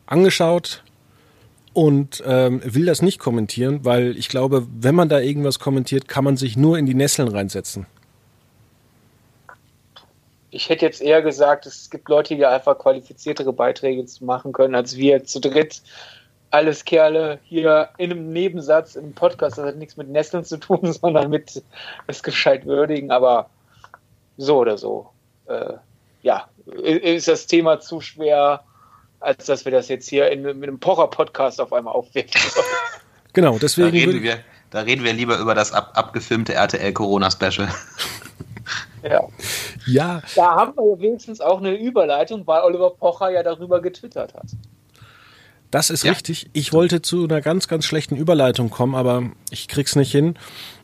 angeschaut 0.08 0.84
und 1.72 2.22
ähm, 2.26 2.62
will 2.66 2.86
das 2.86 3.02
nicht 3.02 3.20
kommentieren, 3.20 3.86
weil 3.86 4.18
ich 4.18 4.28
glaube, 4.28 4.68
wenn 4.70 4.94
man 4.94 5.08
da 5.08 5.20
irgendwas 5.20 5.60
kommentiert, 5.60 6.10
kann 6.10 6.26
man 6.26 6.36
sich 6.36 6.58
nur 6.58 6.78
in 6.78 6.86
die 6.86 6.96
Nesseln 6.96 7.30
reinsetzen 7.30 7.86
ich 10.52 10.70
hätte 10.70 10.86
jetzt 10.86 11.02
eher 11.02 11.22
gesagt, 11.22 11.66
es 11.66 11.90
gibt 11.90 12.10
Leute, 12.10 12.36
die 12.36 12.46
einfach 12.46 12.78
qualifiziertere 12.78 13.54
Beiträge 13.54 14.06
machen 14.22 14.52
können, 14.52 14.76
als 14.76 14.98
wir 14.98 15.24
zu 15.24 15.40
dritt. 15.40 15.82
Alles 16.52 16.84
Kerle 16.86 17.40
hier 17.44 17.90
in 17.98 18.12
einem 18.12 18.34
Nebensatz 18.34 18.96
in 18.96 19.04
einem 19.04 19.14
Podcast. 19.14 19.58
Das 19.58 19.66
hat 19.68 19.76
nichts 19.76 19.98
mit 19.98 20.10
Nesseln 20.10 20.44
zu 20.44 20.58
tun, 20.58 20.92
sondern 21.02 21.30
mit 21.30 21.62
es 22.08 22.24
gescheit 22.24 22.66
würdigen. 22.66 23.12
Aber 23.12 23.50
so 24.38 24.58
oder 24.58 24.78
so, 24.78 25.10
äh, 25.48 25.74
ja, 26.24 26.48
ist 26.66 27.28
das 27.28 27.46
Thema 27.46 27.80
zu 27.80 28.02
schwer, 28.02 28.64
als 29.20 29.46
dass 29.46 29.66
wir 29.66 29.72
das 29.72 29.90
jetzt 29.90 30.10
hier 30.10 30.32
in, 30.32 30.42
mit 30.42 30.64
einem 30.64 30.80
Pocher-Podcast 30.80 31.62
auf 31.62 31.74
einmal 31.74 31.94
aufwerfen 31.94 32.42
sollen. 32.50 32.66
Genau, 33.34 33.60
deswegen. 33.60 33.92
Da 33.92 33.94
reden, 33.94 34.24
wir, 34.24 34.40
da 34.72 34.80
reden 34.82 35.04
wir 35.04 35.14
lieber 35.14 35.38
über 35.38 35.54
das 35.54 35.72
ab, 35.72 35.92
abgefilmte 35.94 36.56
RTL 36.56 36.92
Corona-Special. 36.94 37.70
Ja. 39.04 39.28
ja. 39.88 40.22
Da 40.36 40.56
haben 40.56 40.74
wir 40.76 41.00
wenigstens 41.00 41.42
auch 41.42 41.60
eine 41.60 41.78
Überleitung, 41.78 42.46
weil 42.46 42.62
Oliver 42.64 42.92
Pocher 42.92 43.30
ja 43.30 43.44
darüber 43.44 43.82
getwittert 43.82 44.34
hat. 44.34 44.48
Das 45.72 45.92
ist 45.92 46.04
ja. 46.04 46.12
richtig. 46.12 46.50
Ich 46.54 46.74
wollte 46.74 47.02
zu 47.02 47.26
einer 47.26 47.42
ganz, 47.42 47.68
ganz 47.68 47.86
schlechten 47.86 48.16
Überleitung 48.16 48.70
kommen, 48.70 48.96
aber 48.96 49.24
ich 49.52 49.68
krieg's 49.68 49.96
nicht 49.96 50.12
hin. 50.12 50.36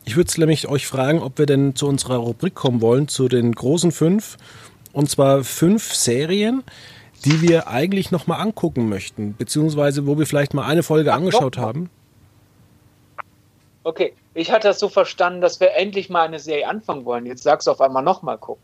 Ich 0.04 0.16
würde 0.16 0.30
nämlich 0.38 0.68
euch 0.68 0.86
fragen, 0.86 1.20
ob 1.20 1.38
wir 1.38 1.46
denn 1.46 1.74
zu 1.74 1.88
unserer 1.88 2.16
Rubrik 2.16 2.54
kommen 2.54 2.80
wollen, 2.80 3.08
zu 3.08 3.28
den 3.28 3.52
großen 3.52 3.90
fünf. 3.90 4.36
Und 4.92 5.10
zwar 5.10 5.42
fünf 5.42 5.92
Serien, 5.92 6.62
die 7.24 7.42
wir 7.42 7.66
eigentlich 7.66 8.12
nochmal 8.12 8.40
angucken 8.40 8.88
möchten, 8.88 9.34
beziehungsweise 9.36 10.06
wo 10.06 10.18
wir 10.18 10.26
vielleicht 10.26 10.54
mal 10.54 10.64
eine 10.64 10.84
Folge 10.84 11.12
Ach, 11.12 11.16
angeschaut 11.16 11.58
haben. 11.58 11.90
Okay, 13.86 14.14
ich 14.34 14.50
hatte 14.50 14.66
das 14.66 14.80
so 14.80 14.88
verstanden, 14.88 15.40
dass 15.40 15.60
wir 15.60 15.76
endlich 15.76 16.10
mal 16.10 16.26
eine 16.26 16.40
Serie 16.40 16.66
anfangen 16.66 17.04
wollen. 17.04 17.24
Jetzt 17.24 17.44
sagst 17.44 17.68
du 17.68 17.70
auf 17.70 17.80
einmal 17.80 18.02
nochmal 18.02 18.36
gucken. 18.36 18.60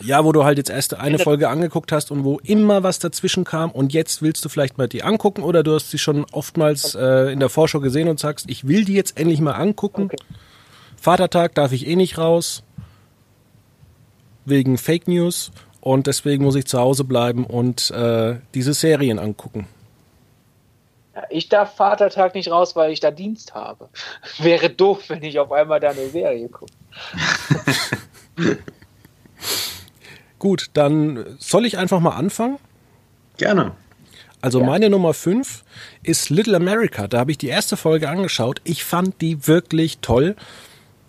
Ja, 0.00 0.24
wo 0.24 0.32
du 0.32 0.44
halt 0.44 0.56
jetzt 0.56 0.70
erst 0.70 0.94
eine 0.94 1.18
Folge 1.18 1.50
angeguckt 1.50 1.92
hast 1.92 2.10
und 2.10 2.24
wo 2.24 2.38
immer 2.42 2.82
was 2.82 2.98
dazwischen 2.98 3.44
kam 3.44 3.70
und 3.70 3.92
jetzt 3.92 4.22
willst 4.22 4.42
du 4.42 4.48
vielleicht 4.48 4.78
mal 4.78 4.88
die 4.88 5.02
angucken 5.02 5.42
oder 5.42 5.62
du 5.62 5.74
hast 5.74 5.90
sie 5.90 5.98
schon 5.98 6.24
oftmals 6.32 6.94
äh, 6.94 7.30
in 7.30 7.38
der 7.38 7.50
Vorschau 7.50 7.80
gesehen 7.80 8.08
und 8.08 8.18
sagst, 8.18 8.48
ich 8.48 8.66
will 8.66 8.86
die 8.86 8.94
jetzt 8.94 9.20
endlich 9.20 9.42
mal 9.42 9.52
angucken. 9.52 10.04
Okay. 10.04 10.16
Vatertag 10.96 11.54
darf 11.54 11.72
ich 11.72 11.86
eh 11.86 11.94
nicht 11.94 12.16
raus 12.16 12.62
wegen 14.46 14.78
Fake 14.78 15.06
News 15.06 15.52
und 15.82 16.06
deswegen 16.06 16.44
muss 16.44 16.54
ich 16.54 16.64
zu 16.64 16.78
Hause 16.78 17.04
bleiben 17.04 17.44
und 17.44 17.90
äh, 17.90 18.36
diese 18.54 18.72
Serien 18.72 19.18
angucken. 19.18 19.68
Ich 21.30 21.48
darf 21.48 21.76
Vatertag 21.76 22.34
nicht 22.34 22.50
raus, 22.50 22.74
weil 22.74 22.92
ich 22.92 23.00
da 23.00 23.10
Dienst 23.10 23.54
habe. 23.54 23.88
Wäre 24.38 24.70
doof, 24.70 25.04
wenn 25.08 25.22
ich 25.22 25.38
auf 25.38 25.52
einmal 25.52 25.80
da 25.80 25.90
eine 25.90 26.08
Serie 26.08 26.48
gucke. 26.48 26.72
Gut, 30.38 30.70
dann 30.72 31.36
soll 31.38 31.66
ich 31.66 31.78
einfach 31.78 32.00
mal 32.00 32.16
anfangen? 32.16 32.58
Gerne. 33.36 33.72
Also 34.40 34.60
ja. 34.60 34.66
meine 34.66 34.90
Nummer 34.90 35.14
5 35.14 35.62
ist 36.02 36.30
Little 36.30 36.56
America. 36.56 37.06
Da 37.06 37.20
habe 37.20 37.30
ich 37.30 37.38
die 37.38 37.46
erste 37.46 37.76
Folge 37.76 38.08
angeschaut. 38.08 38.60
Ich 38.64 38.82
fand 38.82 39.20
die 39.20 39.46
wirklich 39.46 39.98
toll. 39.98 40.34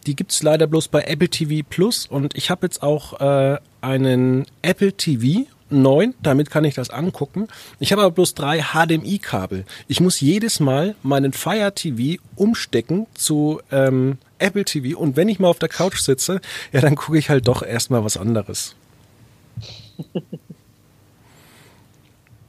Die 0.06 0.16
gibt 0.16 0.32
es 0.32 0.44
leider 0.44 0.68
bloß 0.68 0.90
bei 0.90 1.02
Apple 1.02 1.30
TV 1.30 1.66
Plus 1.68 2.06
und 2.06 2.38
ich 2.38 2.52
habe 2.52 2.68
jetzt 2.68 2.84
auch 2.84 3.20
äh, 3.22 3.58
einen 3.82 4.46
Apple 4.62 4.94
TV 4.94 5.48
9, 5.82 6.14
damit 6.22 6.50
kann 6.50 6.64
ich 6.64 6.76
das 6.76 6.90
angucken. 6.90 7.48
Ich 7.80 7.92
habe 7.92 8.04
aber 8.04 8.12
bloß 8.12 8.36
drei 8.36 8.62
HDMI-Kabel. 8.62 9.66
Ich 9.88 10.00
muss 10.00 10.22
jedes 10.22 10.60
Mal 10.60 10.96
meinen 11.04 11.34
Fire 11.34 11.74
TV 11.74 12.22
umstecken 12.36 13.08
zu 13.14 13.62
ähm, 13.72 14.18
Apple 14.40 14.66
TV 14.66 14.98
und 14.98 15.16
wenn 15.16 15.30
ich 15.30 15.40
mal 15.40 15.48
auf 15.48 15.60
der 15.60 15.70
Couch 15.70 16.00
sitze, 16.00 16.42
ja, 16.72 16.82
dann 16.82 16.96
gucke 16.96 17.18
ich 17.18 17.30
halt 17.30 17.48
doch 17.48 17.64
erstmal 17.64 18.04
was 18.04 18.18
anderes. 18.18 18.76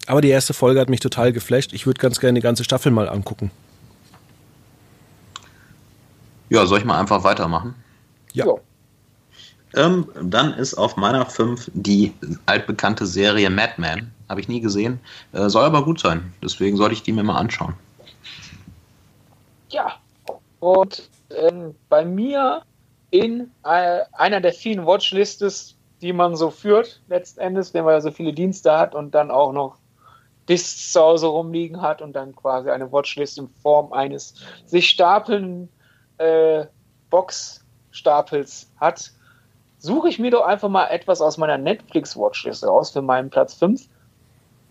aber 0.06 0.20
die 0.20 0.28
erste 0.28 0.54
Folge 0.54 0.80
hat 0.80 0.88
mich 0.88 1.00
total 1.00 1.32
geflasht. 1.32 1.72
Ich 1.72 1.86
würde 1.86 2.00
ganz 2.00 2.20
gerne 2.20 2.38
die 2.38 2.42
ganze 2.42 2.64
Staffel 2.64 2.92
mal 2.92 3.08
angucken. 3.08 3.50
Ja, 6.50 6.66
soll 6.66 6.78
ich 6.78 6.84
mal 6.84 6.98
einfach 6.98 7.24
weitermachen? 7.24 7.74
Ja. 8.32 8.46
ja. 8.46 8.54
Ähm, 9.76 10.08
dann 10.22 10.54
ist 10.54 10.74
auf 10.74 10.96
meiner 10.96 11.26
5 11.26 11.70
die 11.74 12.12
altbekannte 12.46 13.06
Serie 13.06 13.50
Mad 13.50 13.74
Men. 13.76 14.12
Habe 14.28 14.40
ich 14.40 14.48
nie 14.48 14.60
gesehen. 14.60 15.00
Äh, 15.32 15.48
soll 15.48 15.64
aber 15.64 15.84
gut 15.84 16.00
sein. 16.00 16.32
Deswegen 16.42 16.76
sollte 16.76 16.94
ich 16.94 17.02
die 17.02 17.12
mir 17.12 17.22
mal 17.22 17.36
anschauen. 17.36 17.74
Ja. 19.70 19.94
Und 20.60 21.08
ähm, 21.30 21.74
bei 21.88 22.04
mir 22.04 22.62
in 23.10 23.50
äh, 23.64 24.00
einer 24.12 24.40
der 24.40 24.52
vielen 24.52 24.86
Watchlistes, 24.86 25.76
die 26.00 26.12
man 26.12 26.36
so 26.36 26.50
führt, 26.50 27.00
letzten 27.08 27.40
Endes, 27.40 27.74
wenn 27.74 27.84
man 27.84 27.94
ja 27.94 28.00
so 28.00 28.10
viele 28.10 28.32
Dienste 28.32 28.76
hat 28.76 28.94
und 28.94 29.14
dann 29.14 29.30
auch 29.30 29.52
noch 29.52 29.76
Discs 30.48 30.92
zu 30.92 31.00
Hause 31.00 31.26
rumliegen 31.26 31.80
hat 31.80 32.02
und 32.02 32.12
dann 32.14 32.34
quasi 32.34 32.70
eine 32.70 32.90
Watchlist 32.90 33.38
in 33.38 33.48
Form 33.62 33.92
eines 33.92 34.34
sich 34.66 34.88
stapelnden 34.88 35.68
äh, 36.18 36.66
Boxstapels 37.10 38.70
hat, 38.80 39.12
suche 39.84 40.08
ich 40.08 40.18
mir 40.18 40.30
doch 40.30 40.46
einfach 40.46 40.70
mal 40.70 40.86
etwas 40.86 41.20
aus 41.20 41.36
meiner 41.36 41.58
Netflix-Watchlist 41.58 42.66
raus 42.66 42.90
für 42.90 43.02
meinen 43.02 43.28
Platz 43.28 43.52
5. 43.54 43.86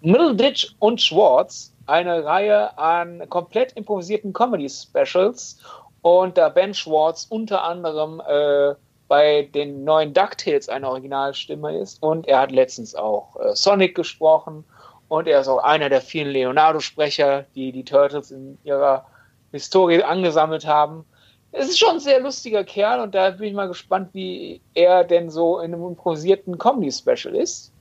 Middleditch 0.02 0.76
und 0.80 1.00
Schwartz, 1.00 1.72
eine 1.86 2.26
Reihe 2.26 2.76
an 2.80 3.30
komplett 3.30 3.74
improvisierten 3.74 4.34
Comedy-Specials. 4.34 5.60
Und 6.02 6.38
da 6.38 6.50
Ben 6.50 6.74
Schwartz 6.74 7.28
unter 7.30 7.64
anderem 7.64 8.24
äh, 8.28 8.74
bei 9.08 9.50
den 9.54 9.84
neuen 9.84 10.16
DuckTales 10.16 10.68
eine 10.68 10.90
Originalstimme 10.90 11.78
ist. 11.78 12.02
Und 12.02 12.28
er 12.28 12.40
hat 12.40 12.52
letztens 12.52 12.96
auch 12.96 13.36
äh, 13.40 13.56
Sonic 13.56 13.94
gesprochen. 13.94 14.66
Und 15.10 15.28
er 15.28 15.42
ist 15.42 15.48
auch 15.48 15.64
einer 15.64 15.90
der 15.90 16.02
vielen 16.02 16.32
Leonardo-Sprecher, 16.32 17.46
die 17.54 17.72
die 17.72 17.86
Turtles 17.86 18.32
in 18.32 18.58
ihrer 18.64 19.06
Historie 19.52 20.02
angesammelt 20.02 20.66
haben 20.66 21.06
es 21.54 21.70
ist 21.70 21.80
schon 21.80 21.92
ein 21.92 22.00
sehr 22.00 22.20
lustiger 22.20 22.64
Kerl 22.64 23.00
und 23.00 23.14
da 23.14 23.30
bin 23.30 23.48
ich 23.48 23.54
mal 23.54 23.68
gespannt, 23.68 24.10
wie 24.14 24.60
er 24.74 25.04
denn 25.04 25.30
so 25.30 25.60
in 25.60 25.74
einem 25.74 25.86
improvisierten 25.86 26.58
Comedy-Special 26.58 27.36
ist. 27.36 27.72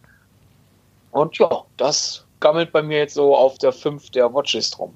Und 1.10 1.38
ja, 1.38 1.64
das 1.78 2.24
gammelt 2.40 2.70
bei 2.70 2.82
mir 2.82 2.98
jetzt 2.98 3.14
so 3.14 3.34
auf 3.34 3.56
der 3.58 3.72
5 3.72 4.10
der 4.10 4.32
Watchlist 4.32 4.78
rum. 4.78 4.92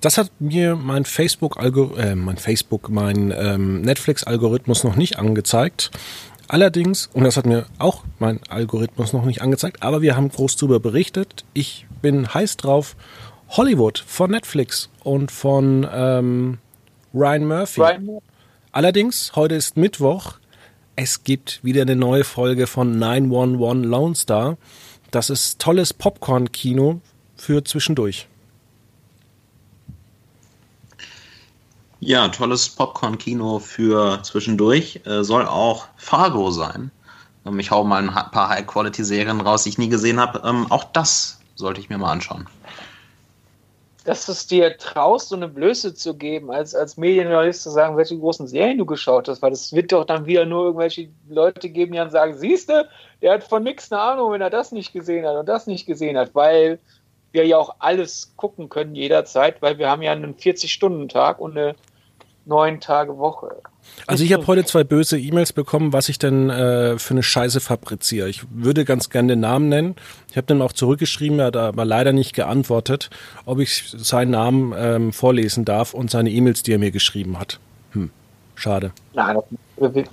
Das 0.00 0.18
hat 0.18 0.30
mir 0.38 0.76
mein 0.76 1.04
Facebook, 1.04 1.58
äh, 1.60 2.14
mein 2.14 2.36
Facebook, 2.36 2.90
mein 2.90 3.34
ähm, 3.36 3.80
Netflix-Algorithmus 3.80 4.84
noch 4.84 4.94
nicht 4.94 5.18
angezeigt. 5.18 5.90
Allerdings, 6.48 7.08
und 7.12 7.24
das 7.24 7.36
hat 7.36 7.46
mir 7.46 7.66
auch 7.78 8.04
mein 8.20 8.38
Algorithmus 8.48 9.12
noch 9.12 9.24
nicht 9.24 9.42
angezeigt, 9.42 9.82
aber 9.82 10.00
wir 10.00 10.16
haben 10.16 10.28
groß 10.28 10.56
darüber 10.56 10.78
berichtet. 10.78 11.44
Ich 11.54 11.86
bin 12.02 12.32
heiß 12.32 12.56
drauf. 12.56 12.94
Hollywood 13.48 13.98
von 14.06 14.30
Netflix 14.30 14.90
und 15.02 15.32
von 15.32 15.88
ähm, 15.92 16.58
Ryan 17.16 17.46
Murphy. 17.46 17.80
Ryan 17.80 18.18
Allerdings, 18.72 19.32
heute 19.34 19.54
ist 19.54 19.78
Mittwoch. 19.78 20.34
Es 20.96 21.24
gibt 21.24 21.64
wieder 21.64 21.80
eine 21.80 21.96
neue 21.96 22.24
Folge 22.24 22.66
von 22.66 22.98
911 22.98 23.86
Lone 23.86 24.14
Star. 24.14 24.58
Das 25.12 25.30
ist 25.30 25.58
tolles 25.58 25.94
Popcorn-Kino 25.94 27.00
für 27.34 27.64
zwischendurch. 27.64 28.28
Ja, 32.00 32.28
tolles 32.28 32.68
Popcorn-Kino 32.68 33.60
für 33.60 34.22
zwischendurch. 34.22 35.00
Äh, 35.06 35.24
soll 35.24 35.46
auch 35.46 35.88
Fargo 35.96 36.50
sein. 36.50 36.90
Ähm, 37.46 37.58
ich 37.58 37.70
hau 37.70 37.82
mal 37.82 38.06
ein 38.06 38.12
paar 38.12 38.50
High-Quality-Serien 38.50 39.40
raus, 39.40 39.62
die 39.62 39.70
ich 39.70 39.78
nie 39.78 39.88
gesehen 39.88 40.20
habe. 40.20 40.42
Ähm, 40.46 40.70
auch 40.70 40.84
das 40.92 41.40
sollte 41.54 41.80
ich 41.80 41.88
mir 41.88 41.96
mal 41.96 42.12
anschauen 42.12 42.46
dass 44.06 44.24
du 44.24 44.32
es 44.32 44.46
dir 44.46 44.78
traust, 44.78 45.30
so 45.30 45.36
eine 45.36 45.48
Blöße 45.48 45.92
zu 45.92 46.16
geben, 46.16 46.52
als, 46.52 46.74
als 46.76 46.96
Medienjournalist 46.96 47.62
zu 47.62 47.70
sagen, 47.70 47.96
welche 47.96 48.16
großen 48.16 48.46
Serien 48.46 48.78
du 48.78 48.86
geschaut 48.86 49.28
hast, 49.28 49.42
weil 49.42 49.50
das 49.50 49.72
wird 49.72 49.90
doch 49.90 50.04
dann 50.04 50.26
wieder 50.26 50.46
nur 50.46 50.66
irgendwelche 50.66 51.08
Leute 51.28 51.68
geben, 51.68 51.92
die 51.92 51.98
dann 51.98 52.10
sagen, 52.10 52.34
siehst 52.34 52.70
du, 52.70 52.88
der 53.20 53.34
hat 53.34 53.44
von 53.44 53.64
nichts 53.64 53.90
eine 53.90 54.00
Ahnung, 54.00 54.30
wenn 54.30 54.40
er 54.40 54.50
das 54.50 54.70
nicht 54.70 54.92
gesehen 54.92 55.26
hat 55.26 55.36
und 55.36 55.48
das 55.48 55.66
nicht 55.66 55.86
gesehen 55.86 56.16
hat, 56.16 56.34
weil 56.34 56.78
wir 57.32 57.44
ja 57.46 57.58
auch 57.58 57.74
alles 57.80 58.32
gucken 58.36 58.68
können 58.68 58.94
jederzeit, 58.94 59.60
weil 59.60 59.78
wir 59.78 59.90
haben 59.90 60.02
ja 60.02 60.12
einen 60.12 60.36
40-Stunden-Tag 60.36 61.40
und 61.40 61.58
eine 61.58 61.74
neun 62.44 62.80
Tage 62.80 63.18
Woche. 63.18 63.56
Also 64.06 64.22
ich 64.24 64.32
habe 64.32 64.46
heute 64.46 64.64
zwei 64.64 64.84
böse 64.84 65.18
E-Mails 65.18 65.52
bekommen, 65.52 65.92
was 65.92 66.08
ich 66.08 66.18
denn 66.18 66.48
äh, 66.48 66.98
für 66.98 67.14
eine 67.14 67.22
Scheiße 67.22 67.60
fabriziere. 67.60 68.28
Ich 68.28 68.42
würde 68.50 68.84
ganz 68.84 69.10
gerne 69.10 69.32
den 69.32 69.40
Namen 69.40 69.68
nennen. 69.68 69.96
Ich 70.30 70.36
habe 70.36 70.46
dem 70.46 70.62
auch 70.62 70.72
zurückgeschrieben, 70.72 71.40
er 71.40 71.46
hat 71.46 71.56
aber 71.56 71.84
leider 71.84 72.12
nicht 72.12 72.32
geantwortet, 72.32 73.10
ob 73.46 73.58
ich 73.58 73.84
seinen 73.96 74.30
Namen 74.30 74.74
ähm, 74.76 75.12
vorlesen 75.12 75.64
darf 75.64 75.94
und 75.94 76.10
seine 76.10 76.30
E-Mails, 76.30 76.62
die 76.62 76.72
er 76.72 76.78
mir 76.78 76.92
geschrieben 76.92 77.38
hat. 77.40 77.58
Hm, 77.92 78.10
schade. 78.54 78.92
Nein, 79.14 79.38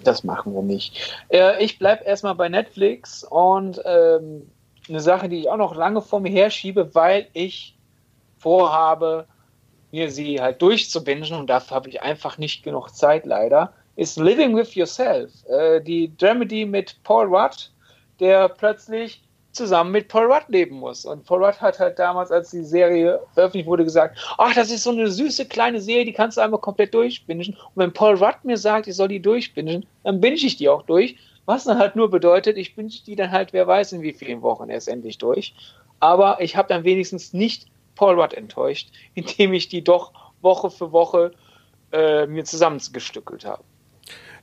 das 0.04 0.24
machen 0.24 0.54
wir 0.54 0.64
nicht. 0.64 1.18
Äh, 1.30 1.64
ich 1.64 1.78
bleibe 1.78 2.04
erstmal 2.04 2.36
bei 2.36 2.50
Netflix 2.50 3.24
und 3.24 3.80
ähm, 3.86 4.44
eine 4.90 5.02
Sache, 5.02 5.30
die 5.30 5.40
ich 5.40 5.50
auch 5.50 5.58
noch 5.58 5.76
lange 5.76 6.02
vor 6.02 6.20
mir 6.20 6.32
herschiebe, 6.32 6.94
weil 6.96 7.28
ich 7.34 7.76
vorhabe, 8.38 9.26
mir 9.94 10.10
sie 10.10 10.42
halt 10.42 10.62
durchzubingen 10.62 11.34
und 11.34 11.48
dafür 11.50 11.76
habe 11.76 11.90
ich 11.90 12.02
einfach 12.02 12.38
nicht 12.38 12.64
genug 12.64 12.90
Zeit 12.90 13.26
leider, 13.26 13.74
ist 13.96 14.18
Living 14.18 14.56
with 14.56 14.74
Yourself. 14.74 15.32
Äh, 15.48 15.82
die 15.82 16.12
Dramedy 16.18 16.66
mit 16.66 17.02
Paul 17.04 17.28
Rudd, 17.28 17.72
der 18.20 18.50
plötzlich 18.50 19.22
zusammen 19.52 19.92
mit 19.92 20.08
Paul 20.08 20.32
Rudd 20.32 20.46
leben 20.48 20.78
muss. 20.78 21.06
Und 21.06 21.26
Paul 21.26 21.46
Rudd 21.46 21.62
hat 21.62 21.78
halt 21.78 22.00
damals, 22.00 22.32
als 22.32 22.50
die 22.50 22.64
Serie 22.64 23.22
veröffentlicht 23.36 23.68
wurde, 23.68 23.84
gesagt, 23.84 24.18
ach, 24.40 24.56
das 24.56 24.72
ist 24.72 24.82
so 24.82 24.90
eine 24.90 25.12
süße 25.12 25.46
kleine 25.46 25.80
Serie, 25.80 26.06
die 26.06 26.14
kannst 26.14 26.38
du 26.38 26.42
einmal 26.42 26.60
komplett 26.60 26.96
durchbingen. 26.96 27.50
Und 27.50 27.76
wenn 27.76 27.94
Paul 27.94 28.16
Rudd 28.16 28.44
mir 28.44 28.58
sagt, 28.58 28.88
ich 28.88 28.96
soll 28.96 29.10
die 29.10 29.22
durchbingen, 29.22 29.86
dann 30.04 30.20
binge 30.20 30.38
ich 30.38 30.58
die 30.58 30.70
auch 30.70 30.82
durch. 30.82 31.18
Was 31.46 31.66
dann 31.66 31.78
halt 31.78 31.96
nur 31.96 32.10
bedeutet, 32.10 32.58
ich 32.58 32.76
binge 32.76 32.90
die 33.06 33.16
dann 33.16 33.30
halt, 33.30 33.54
wer 33.54 33.68
weiß 33.68 33.92
in 33.92 34.02
wie 34.02 34.14
vielen 34.14 34.42
Wochen 34.42 34.70
erst 34.70 34.88
endlich 34.88 35.20
durch. 35.20 35.54
Aber 36.00 36.42
ich 36.42 36.58
habe 36.58 36.68
dann 36.68 36.84
wenigstens 36.84 37.32
nicht 37.32 37.68
Paul 37.96 38.20
Rudd 38.20 38.34
enttäuscht, 38.34 38.90
indem 39.14 39.54
ich 39.54 39.70
die 39.70 39.84
doch 39.84 40.12
Woche 40.42 40.70
für 40.70 40.92
Woche 40.92 41.32
äh, 41.92 42.28
mir 42.28 42.44
zusammengestückelt 42.44 43.46
habe. 43.46 43.64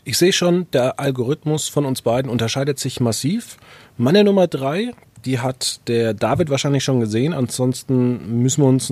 Ich 0.05 0.17
sehe 0.17 0.33
schon, 0.33 0.71
der 0.71 0.99
Algorithmus 0.99 1.69
von 1.69 1.85
uns 1.85 2.01
beiden 2.01 2.31
unterscheidet 2.31 2.79
sich 2.79 3.01
massiv. 3.01 3.59
Meine 3.99 4.25
Nummer 4.25 4.47
drei, 4.47 4.93
die 5.27 5.41
hat 5.41 5.87
der 5.89 6.15
David 6.15 6.49
wahrscheinlich 6.49 6.85
schon 6.85 7.01
gesehen, 7.01 7.35
ansonsten 7.35 8.41
müssen 8.43 8.63
wir 8.63 8.69
uns 8.69 8.91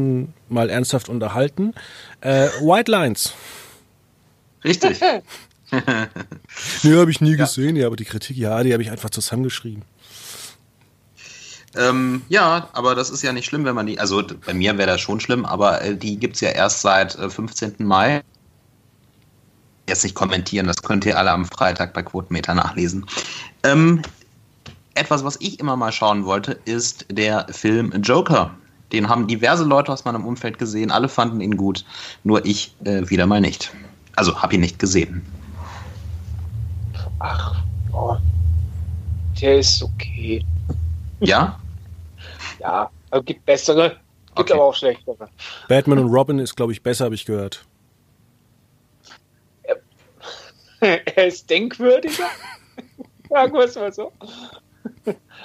mal 0.50 0.68
ernsthaft 0.68 1.08
unterhalten. 1.08 1.72
Äh, 2.20 2.48
White 2.60 2.90
Lines. 2.90 3.32
Richtig. 4.64 5.00
nee, 6.82 6.96
habe 6.96 7.10
ich 7.10 7.20
nie 7.20 7.32
ja. 7.32 7.36
gesehen, 7.36 7.76
ja, 7.76 7.86
aber 7.86 7.96
die 7.96 8.04
Kritik, 8.04 8.36
ja, 8.36 8.62
die 8.62 8.72
habe 8.72 8.82
ich 8.82 8.90
einfach 8.90 9.10
zusammengeschrieben. 9.10 9.84
Ähm, 11.76 12.22
ja, 12.28 12.68
aber 12.72 12.94
das 12.94 13.10
ist 13.10 13.22
ja 13.22 13.32
nicht 13.32 13.46
schlimm, 13.46 13.64
wenn 13.64 13.74
man 13.74 13.86
die, 13.86 13.98
also 13.98 14.22
bei 14.46 14.54
mir 14.54 14.78
wäre 14.78 14.88
das 14.88 15.00
schon 15.00 15.20
schlimm, 15.20 15.44
aber 15.44 15.82
äh, 15.82 15.96
die 15.96 16.18
gibt 16.18 16.36
es 16.36 16.40
ja 16.40 16.50
erst 16.50 16.80
seit 16.80 17.16
äh, 17.16 17.28
15. 17.28 17.74
Mai. 17.78 18.22
Jetzt 19.86 20.04
nicht 20.04 20.14
kommentieren, 20.14 20.66
das 20.66 20.82
könnt 20.82 21.04
ihr 21.06 21.18
alle 21.18 21.30
am 21.30 21.46
Freitag 21.46 21.94
bei 21.94 22.02
Quotenmeter 22.02 22.54
nachlesen. 22.54 23.06
Ähm, 23.62 24.02
etwas, 24.94 25.24
was 25.24 25.36
ich 25.40 25.60
immer 25.60 25.76
mal 25.76 25.92
schauen 25.92 26.24
wollte, 26.24 26.52
ist 26.64 27.06
der 27.10 27.46
Film 27.50 27.92
Joker. 28.02 28.50
Den 28.92 29.08
haben 29.08 29.26
diverse 29.26 29.64
Leute 29.64 29.92
aus 29.92 30.04
meinem 30.04 30.26
Umfeld 30.26 30.58
gesehen, 30.58 30.90
alle 30.90 31.08
fanden 31.08 31.40
ihn 31.40 31.56
gut, 31.56 31.84
nur 32.24 32.44
ich 32.44 32.74
äh, 32.84 33.08
wieder 33.08 33.26
mal 33.26 33.40
nicht. 33.40 33.70
Also 34.16 34.40
habe 34.40 34.54
ihn 34.54 34.62
nicht 34.62 34.78
gesehen. 34.78 35.22
Ach, 37.18 37.56
oh. 37.92 38.16
der 39.40 39.58
ist 39.58 39.82
okay. 39.82 40.44
Ja? 41.20 41.60
ja, 42.60 42.90
also 43.10 43.22
gibt 43.22 43.44
bessere, 43.44 43.90
gibt 44.28 44.38
okay. 44.38 44.52
aber 44.54 44.64
auch 44.64 44.74
schlechtere. 44.74 45.28
Batman 45.68 45.98
und 45.98 46.12
Robin 46.12 46.38
ist, 46.38 46.56
glaube 46.56 46.72
ich, 46.72 46.82
besser, 46.82 47.06
habe 47.06 47.14
ich 47.14 47.24
gehört. 47.24 47.64
Er 50.80 51.26
ist 51.26 51.50
denkwürdiger. 51.50 52.28
Sagen 53.28 53.52
wir 53.52 53.64
es 53.64 53.74
mal 53.74 53.92
so. 53.92 54.12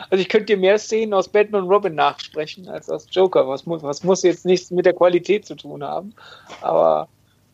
Also 0.09 0.21
ich 0.21 0.29
könnte 0.29 0.47
dir 0.47 0.57
mehr 0.57 0.77
Szenen 0.77 1.13
aus 1.13 1.27
Batman 1.27 1.63
und 1.63 1.69
Robin 1.69 1.95
nachsprechen 1.95 2.67
als 2.67 2.89
aus 2.89 3.07
Joker. 3.09 3.47
Was 3.47 3.65
muss, 3.65 3.81
was 3.83 4.03
muss 4.03 4.23
jetzt 4.23 4.45
nichts 4.45 4.71
mit 4.71 4.85
der 4.85 4.93
Qualität 4.93 5.45
zu 5.45 5.55
tun 5.55 5.83
haben. 5.83 6.13
Aber 6.61 7.07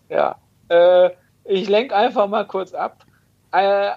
ja. 0.10 0.36
Äh, 0.70 1.12
ich 1.46 1.68
lenke 1.68 1.96
einfach 1.96 2.28
mal 2.28 2.46
kurz 2.46 2.74
ab. 2.74 3.06
Äh, 3.52 3.92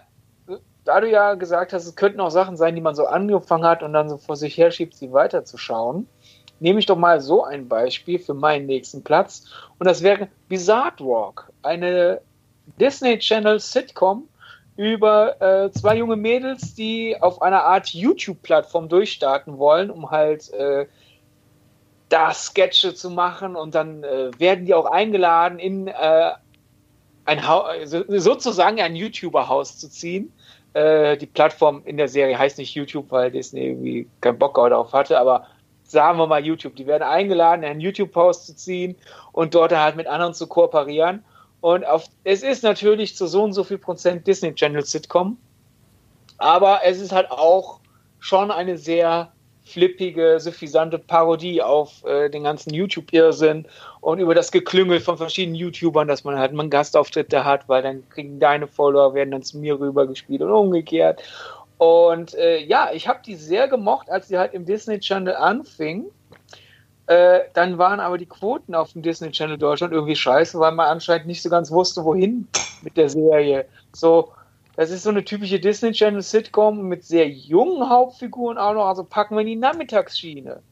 da 0.84 1.00
du 1.00 1.08
ja 1.08 1.34
gesagt 1.34 1.72
hast, 1.72 1.86
es 1.86 1.94
könnten 1.94 2.20
auch 2.20 2.30
Sachen 2.30 2.56
sein, 2.56 2.74
die 2.74 2.80
man 2.80 2.94
so 2.94 3.06
angefangen 3.06 3.64
hat 3.64 3.82
und 3.82 3.92
dann 3.92 4.08
so 4.08 4.16
vor 4.16 4.36
sich 4.36 4.56
herschiebt, 4.56 4.94
sie 4.94 5.12
weiterzuschauen, 5.12 6.08
nehme 6.60 6.78
ich 6.78 6.86
doch 6.86 6.96
mal 6.96 7.20
so 7.20 7.44
ein 7.44 7.68
Beispiel 7.68 8.18
für 8.18 8.34
meinen 8.34 8.66
nächsten 8.66 9.02
Platz. 9.02 9.44
Und 9.78 9.86
das 9.86 10.02
wäre 10.02 10.28
Bizarre 10.48 11.00
Walk, 11.00 11.50
eine 11.62 12.20
Disney 12.80 13.18
Channel 13.18 13.58
Sitcom 13.60 14.28
über 14.76 15.40
äh, 15.40 15.70
zwei 15.72 15.96
junge 15.96 16.16
Mädels, 16.16 16.74
die 16.74 17.16
auf 17.20 17.42
einer 17.42 17.64
Art 17.64 17.88
YouTube-Plattform 17.88 18.88
durchstarten 18.88 19.58
wollen, 19.58 19.90
um 19.90 20.10
halt 20.10 20.52
äh, 20.52 20.86
da 22.08 22.32
Sketche 22.32 22.94
zu 22.94 23.10
machen 23.10 23.56
und 23.56 23.74
dann 23.74 24.02
äh, 24.02 24.30
werden 24.38 24.66
die 24.66 24.74
auch 24.74 24.86
eingeladen 24.86 25.58
in 25.58 25.88
äh, 25.88 26.30
ein 27.24 27.46
ha 27.46 27.70
sozusagen 27.86 28.80
ein 28.80 28.96
YouTuber-Haus 28.96 29.78
zu 29.78 29.88
ziehen 29.88 30.32
äh, 30.74 31.16
die 31.16 31.26
Plattform 31.26 31.82
in 31.84 31.96
der 31.96 32.08
Serie 32.08 32.38
heißt 32.38 32.58
nicht 32.58 32.74
YouTube, 32.74 33.10
weil 33.10 33.30
Disney 33.30 33.66
irgendwie 33.66 34.08
keinen 34.20 34.38
Bock 34.38 34.54
darauf 34.54 34.92
hatte, 34.92 35.18
aber 35.18 35.46
sagen 35.82 36.18
wir 36.18 36.26
mal 36.26 36.44
YouTube. 36.44 36.76
Die 36.76 36.86
werden 36.86 37.02
eingeladen, 37.02 37.64
einen 37.64 37.80
YouTube-Post 37.80 38.46
zu 38.46 38.56
ziehen 38.56 38.96
und 39.32 39.54
dort 39.54 39.72
halt 39.72 39.96
mit 39.96 40.06
anderen 40.06 40.34
zu 40.34 40.46
kooperieren. 40.46 41.24
Und 41.60 41.86
auf, 41.86 42.06
es 42.24 42.42
ist 42.42 42.62
natürlich 42.64 43.16
zu 43.16 43.26
so 43.26 43.44
und 43.44 43.52
so 43.52 43.62
viel 43.62 43.78
Prozent 43.78 44.26
Disney 44.26 44.54
Channel 44.54 44.84
Sitcom, 44.84 45.36
aber 46.38 46.80
es 46.84 47.00
ist 47.00 47.12
halt 47.12 47.30
auch 47.30 47.80
schon 48.18 48.50
eine 48.50 48.78
sehr 48.78 49.31
flippige, 49.64 50.40
suffisante 50.40 50.98
Parodie 50.98 51.62
auf 51.62 52.04
äh, 52.04 52.28
den 52.28 52.44
ganzen 52.44 52.74
YouTube-Irrsinn 52.74 53.66
und 54.00 54.18
über 54.18 54.34
das 54.34 54.50
Geklüngel 54.50 55.00
von 55.00 55.16
verschiedenen 55.16 55.54
YouTubern, 55.54 56.08
dass 56.08 56.24
man 56.24 56.38
halt 56.38 56.52
mal 56.52 56.68
Gastauftritte 56.68 57.44
hat, 57.44 57.68
weil 57.68 57.82
dann 57.82 58.08
kriegen 58.10 58.40
deine 58.40 58.66
Follower, 58.66 59.14
werden 59.14 59.30
dann 59.30 59.42
zu 59.42 59.58
mir 59.58 59.78
rübergespielt 59.78 60.42
und 60.42 60.50
umgekehrt. 60.50 61.22
Und 61.78 62.34
äh, 62.34 62.58
ja, 62.58 62.90
ich 62.92 63.08
habe 63.08 63.20
die 63.24 63.34
sehr 63.34 63.68
gemocht, 63.68 64.10
als 64.10 64.28
sie 64.28 64.38
halt 64.38 64.54
im 64.54 64.64
Disney 64.64 65.00
Channel 65.00 65.34
anfing. 65.34 66.06
Äh, 67.06 67.40
dann 67.54 67.78
waren 67.78 68.00
aber 68.00 68.18
die 68.18 68.26
Quoten 68.26 68.74
auf 68.74 68.92
dem 68.92 69.02
Disney 69.02 69.30
Channel 69.30 69.58
Deutschland 69.58 69.92
irgendwie 69.92 70.14
scheiße, 70.14 70.58
weil 70.60 70.72
man 70.72 70.86
anscheinend 70.86 71.26
nicht 71.26 71.42
so 71.42 71.50
ganz 71.50 71.70
wusste, 71.70 72.04
wohin 72.04 72.46
mit 72.82 72.96
der 72.96 73.08
Serie. 73.08 73.64
So, 73.92 74.32
das 74.76 74.90
ist 74.90 75.02
so 75.02 75.10
eine 75.10 75.24
typische 75.24 75.60
Disney 75.60 75.92
Channel 75.92 76.22
Sitcom 76.22 76.88
mit 76.88 77.04
sehr 77.04 77.28
jungen 77.28 77.88
Hauptfiguren 77.88 78.58
auch 78.58 78.74
noch, 78.74 78.86
also 78.86 79.04
packen 79.04 79.34
wir 79.34 79.42
in 79.42 79.48
die 79.48 79.56
Nachmittagsschiene. 79.56 80.62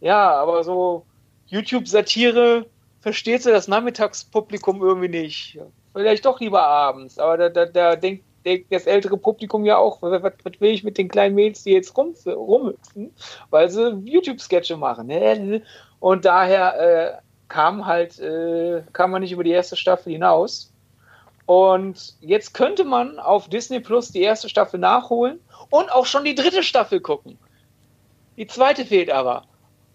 Ja, 0.00 0.32
aber 0.32 0.62
so 0.62 1.04
YouTube-Satire 1.46 2.66
versteht 3.00 3.42
sie 3.42 3.50
das 3.50 3.68
Nachmittagspublikum 3.68 4.82
irgendwie 4.82 5.08
nicht. 5.08 5.58
Vielleicht 5.94 6.26
doch 6.26 6.40
lieber 6.40 6.62
abends, 6.62 7.18
aber 7.18 7.38
da, 7.38 7.48
da, 7.48 7.66
da 7.66 7.96
denkt, 7.96 8.24
denkt 8.44 8.72
das 8.72 8.86
ältere 8.86 9.16
Publikum 9.16 9.64
ja 9.64 9.78
auch, 9.78 10.02
was, 10.02 10.22
was, 10.22 10.32
will 10.60 10.70
ich 10.70 10.84
mit 10.84 10.98
den 10.98 11.08
kleinen 11.08 11.34
Mädels, 11.34 11.64
die 11.64 11.72
jetzt 11.72 11.96
rum, 11.96 12.14
rumhüpfen, 12.26 13.12
weil 13.50 13.70
sie 13.70 14.00
YouTube-Sketche 14.04 14.76
machen. 14.76 15.06
Ne? 15.06 15.62
Und 15.98 16.24
daher 16.24 16.80
äh, 16.80 17.18
kam 17.48 17.86
halt, 17.86 18.18
äh, 18.18 18.82
kam 18.92 19.10
man 19.10 19.22
nicht 19.22 19.32
über 19.32 19.44
die 19.44 19.50
erste 19.50 19.76
Staffel 19.76 20.12
hinaus. 20.12 20.72
Und 21.46 22.14
jetzt 22.20 22.54
könnte 22.54 22.84
man 22.84 23.18
auf 23.20 23.48
Disney 23.48 23.80
Plus 23.80 24.10
die 24.10 24.22
erste 24.22 24.48
Staffel 24.48 24.80
nachholen 24.80 25.40
und 25.70 25.92
auch 25.92 26.06
schon 26.06 26.24
die 26.24 26.34
dritte 26.34 26.62
Staffel 26.62 27.00
gucken. 27.00 27.38
Die 28.36 28.46
zweite 28.46 28.84
fehlt 28.84 29.10
aber. 29.10 29.44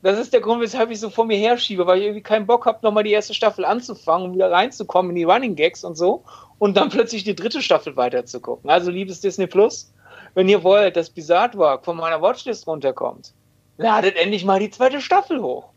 Das 0.01 0.17
ist 0.17 0.33
der 0.33 0.41
Grund, 0.41 0.61
weshalb 0.61 0.89
ich 0.89 0.99
so 0.99 1.11
vor 1.11 1.25
mir 1.25 1.37
herschiebe, 1.37 1.85
weil 1.85 1.99
ich 1.99 2.05
irgendwie 2.05 2.23
keinen 2.23 2.47
Bock 2.47 2.65
habe, 2.65 2.79
nochmal 2.81 3.03
die 3.03 3.11
erste 3.11 3.35
Staffel 3.35 3.65
anzufangen, 3.65 4.29
um 4.29 4.33
wieder 4.33 4.49
reinzukommen 4.49 5.11
in 5.11 5.15
die 5.15 5.23
Running 5.25 5.55
Gags 5.55 5.83
und 5.83 5.95
so 5.95 6.23
und 6.57 6.75
dann 6.75 6.89
plötzlich 6.89 7.23
die 7.23 7.35
dritte 7.35 7.61
Staffel 7.61 7.95
weiterzugucken. 7.97 8.69
Also, 8.69 8.89
liebes 8.89 9.21
Disney 9.21 9.45
Plus, 9.45 9.93
wenn 10.33 10.49
ihr 10.49 10.63
wollt, 10.63 10.95
dass 10.95 11.09
Bizarre 11.09 11.55
Work 11.57 11.85
von 11.85 11.97
meiner 11.97 12.21
Watchlist 12.21 12.65
runterkommt, 12.65 13.33
ladet 13.77 14.15
endlich 14.15 14.43
mal 14.43 14.59
die 14.59 14.71
zweite 14.71 15.01
Staffel 15.01 15.41
hoch. 15.41 15.69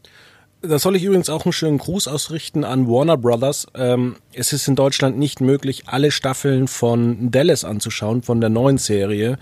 Da 0.66 0.79
soll 0.79 0.96
ich 0.96 1.05
übrigens 1.05 1.29
auch 1.29 1.44
einen 1.44 1.53
schönen 1.53 1.79
Gruß 1.79 2.09
ausrichten 2.09 2.64
an 2.64 2.88
Warner 2.88 3.18
Brothers. 3.18 3.66
Ähm, 3.74 4.16
es 4.33 4.53
ist 4.53 4.66
in 4.66 4.77
Deutschland 4.77 5.18
nicht 5.18 5.40
möglich, 5.40 5.85
alle 5.87 6.11
Staffeln 6.11 6.68
von 6.68 7.31
Dallas 7.31 7.64
anzuschauen, 7.64 8.22
von 8.22 8.40
der 8.40 8.50
neuen 8.50 8.79
Serie. 8.79 9.38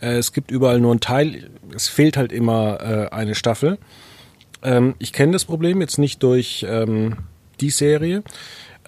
Äh, 0.00 0.16
es 0.16 0.32
gibt 0.32 0.50
überall 0.50 0.80
nur 0.80 0.92
einen 0.92 1.00
Teil, 1.00 1.50
es 1.74 1.88
fehlt 1.88 2.16
halt 2.16 2.32
immer 2.32 2.80
äh, 2.80 3.14
eine 3.14 3.34
Staffel. 3.34 3.78
Ähm, 4.62 4.94
ich 4.98 5.12
kenne 5.12 5.32
das 5.32 5.44
Problem 5.44 5.80
jetzt 5.80 5.98
nicht 5.98 6.22
durch 6.22 6.64
ähm, 6.68 7.16
die 7.60 7.70
Serie. 7.70 8.22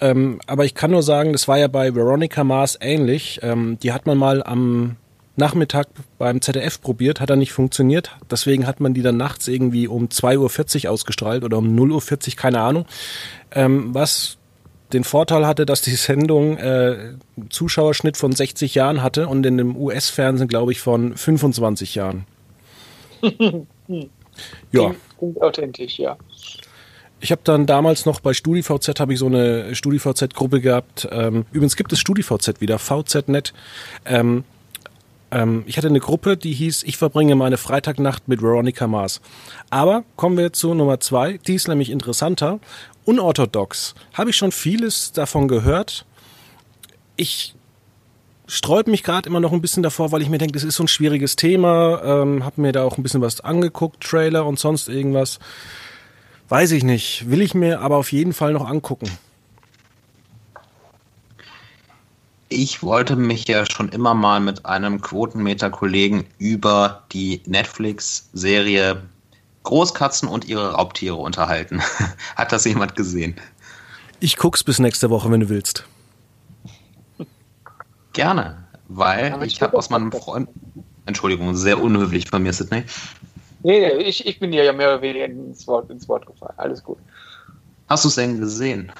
Ähm, 0.01 0.39
aber 0.47 0.65
ich 0.65 0.73
kann 0.73 0.91
nur 0.91 1.03
sagen, 1.03 1.33
das 1.33 1.47
war 1.47 1.59
ja 1.59 1.67
bei 1.67 1.93
Veronica 1.93 2.43
Mars 2.43 2.77
ähnlich. 2.81 3.39
Ähm, 3.43 3.77
die 3.83 3.93
hat 3.93 4.07
man 4.07 4.17
mal 4.17 4.41
am 4.41 4.97
Nachmittag 5.37 5.87
beim 6.17 6.41
ZDF 6.41 6.81
probiert, 6.81 7.19
hat 7.19 7.29
er 7.29 7.35
nicht 7.35 7.51
funktioniert. 7.51 8.11
Deswegen 8.31 8.67
hat 8.67 8.79
man 8.79 8.93
die 8.93 9.01
dann 9.01 9.17
nachts 9.17 9.47
irgendwie 9.47 9.87
um 9.87 10.07
2.40 10.07 10.85
Uhr 10.85 10.91
ausgestrahlt 10.91 11.43
oder 11.43 11.57
um 11.57 11.75
0.40 11.75 12.29
Uhr, 12.29 12.35
keine 12.35 12.61
Ahnung. 12.61 12.85
Ähm, 13.51 13.93
was 13.93 14.37
den 14.93 15.03
Vorteil 15.03 15.45
hatte, 15.45 15.65
dass 15.65 15.81
die 15.81 15.95
Sendung 15.95 16.57
äh, 16.57 17.15
Zuschauerschnitt 17.49 18.17
von 18.17 18.31
60 18.31 18.75
Jahren 18.75 19.01
hatte 19.03 19.27
und 19.27 19.45
in 19.45 19.57
dem 19.57 19.75
US-Fernsehen, 19.75 20.47
glaube 20.47 20.71
ich, 20.71 20.79
von 20.79 21.17
25 21.17 21.95
Jahren. 21.95 22.25
ja. 24.71 24.95
Klingt 25.17 25.41
authentisch, 25.41 25.99
ja. 25.99 26.17
Ich 27.19 27.31
habe 27.31 27.41
dann 27.43 27.65
damals 27.65 28.05
noch 28.05 28.19
bei 28.19 28.33
StudiVZ 28.33 28.99
habe 28.99 29.13
ich 29.13 29.19
so 29.19 29.25
eine 29.25 29.73
StudiVZ-Gruppe 29.73 30.61
gehabt. 30.61 31.07
Ähm, 31.11 31.45
übrigens 31.51 31.75
gibt 31.75 31.91
es 31.91 31.99
StudiVZ 31.99 32.61
wieder, 32.61 32.77
VZ.net. 32.77 33.53
Ähm, 34.05 34.43
ähm, 35.31 35.63
ich 35.65 35.77
hatte 35.77 35.87
eine 35.87 35.99
Gruppe, 35.99 36.37
die 36.37 36.53
hieß 36.53 36.83
Ich 36.83 36.97
verbringe 36.97 37.35
meine 37.35 37.57
Freitagnacht 37.57 38.27
mit 38.27 38.41
Veronica 38.41 38.87
Mars. 38.87 39.21
Aber 39.69 40.03
kommen 40.15 40.37
wir 40.37 40.53
zu 40.53 40.73
Nummer 40.73 40.99
zwei, 40.99 41.39
die 41.45 41.55
ist 41.55 41.67
nämlich 41.67 41.89
interessanter. 41.89 42.59
Unorthodox. 43.05 43.95
Habe 44.13 44.31
ich 44.31 44.35
schon 44.35 44.51
vieles 44.51 45.11
davon 45.11 45.47
gehört. 45.47 46.05
Ich 47.15 47.55
sträube 48.47 48.91
mich 48.91 49.03
gerade 49.03 49.29
immer 49.29 49.39
noch 49.39 49.51
ein 49.51 49.61
bisschen 49.61 49.83
davor, 49.83 50.11
weil 50.11 50.21
ich 50.21 50.29
mir 50.29 50.37
denke, 50.37 50.53
das 50.53 50.63
ist 50.63 50.75
so 50.75 50.83
ein 50.83 50.87
schwieriges 50.87 51.35
Thema. 51.35 52.01
Ähm, 52.03 52.43
habe 52.43 52.61
mir 52.61 52.71
da 52.71 52.83
auch 52.83 52.97
ein 52.97 53.03
bisschen 53.03 53.21
was 53.21 53.41
angeguckt, 53.41 54.03
Trailer 54.03 54.45
und 54.45 54.59
sonst 54.59 54.89
irgendwas. 54.89 55.39
Weiß 56.49 56.71
ich 56.71 56.83
nicht. 56.83 57.29
Will 57.29 57.41
ich 57.41 57.55
mir 57.55 57.81
aber 57.81 57.97
auf 57.97 58.11
jeden 58.11 58.33
Fall 58.33 58.53
noch 58.53 58.69
angucken. 58.69 59.09
Ich 62.49 62.83
wollte 62.83 63.15
mich 63.15 63.47
ja 63.47 63.65
schon 63.69 63.89
immer 63.89 64.13
mal 64.13 64.39
mit 64.39 64.65
einem 64.65 65.01
Quotenmeter-Kollegen 65.01 66.27
über 66.37 67.03
die 67.11 67.41
Netflix-Serie 67.45 69.01
Großkatzen 69.63 70.29
und 70.29 70.45
ihre 70.45 70.73
Raubtiere 70.73 71.15
unterhalten. 71.15 71.81
Hat 72.35 72.51
das 72.51 72.65
jemand 72.65 72.95
gesehen? 72.95 73.35
Ich 74.19 74.37
guck's 74.37 74.63
bis 74.63 74.79
nächste 74.79 75.09
Woche, 75.09 75.29
wenn 75.31 75.41
du 75.41 75.49
willst. 75.49 75.85
Gerne, 78.13 78.63
weil 78.87 79.35
ich, 79.43 79.55
ich 79.55 79.61
habe 79.61 79.75
aus 79.77 79.89
meinem 79.89 80.11
Freund. 80.11 80.47
Entschuldigung, 81.05 81.55
sehr 81.55 81.81
unhöflich 81.81 82.29
von 82.29 82.43
mir, 82.43 82.53
Sidney. 82.53 82.83
Nee, 83.63 83.89
ich, 83.97 84.25
ich 84.25 84.39
bin 84.39 84.51
dir 84.51 84.63
ja 84.63 84.71
mehr 84.71 84.93
oder 84.93 85.01
weniger 85.01 85.25
ins 85.25 85.67
Wort, 85.67 85.89
ins 85.89 86.07
Wort 86.07 86.25
gefallen. 86.25 86.53
Alles 86.57 86.83
gut. 86.83 86.99
Hast 87.87 88.05
du 88.05 88.09
es 88.09 88.15
denn 88.15 88.39
gesehen? 88.39 88.91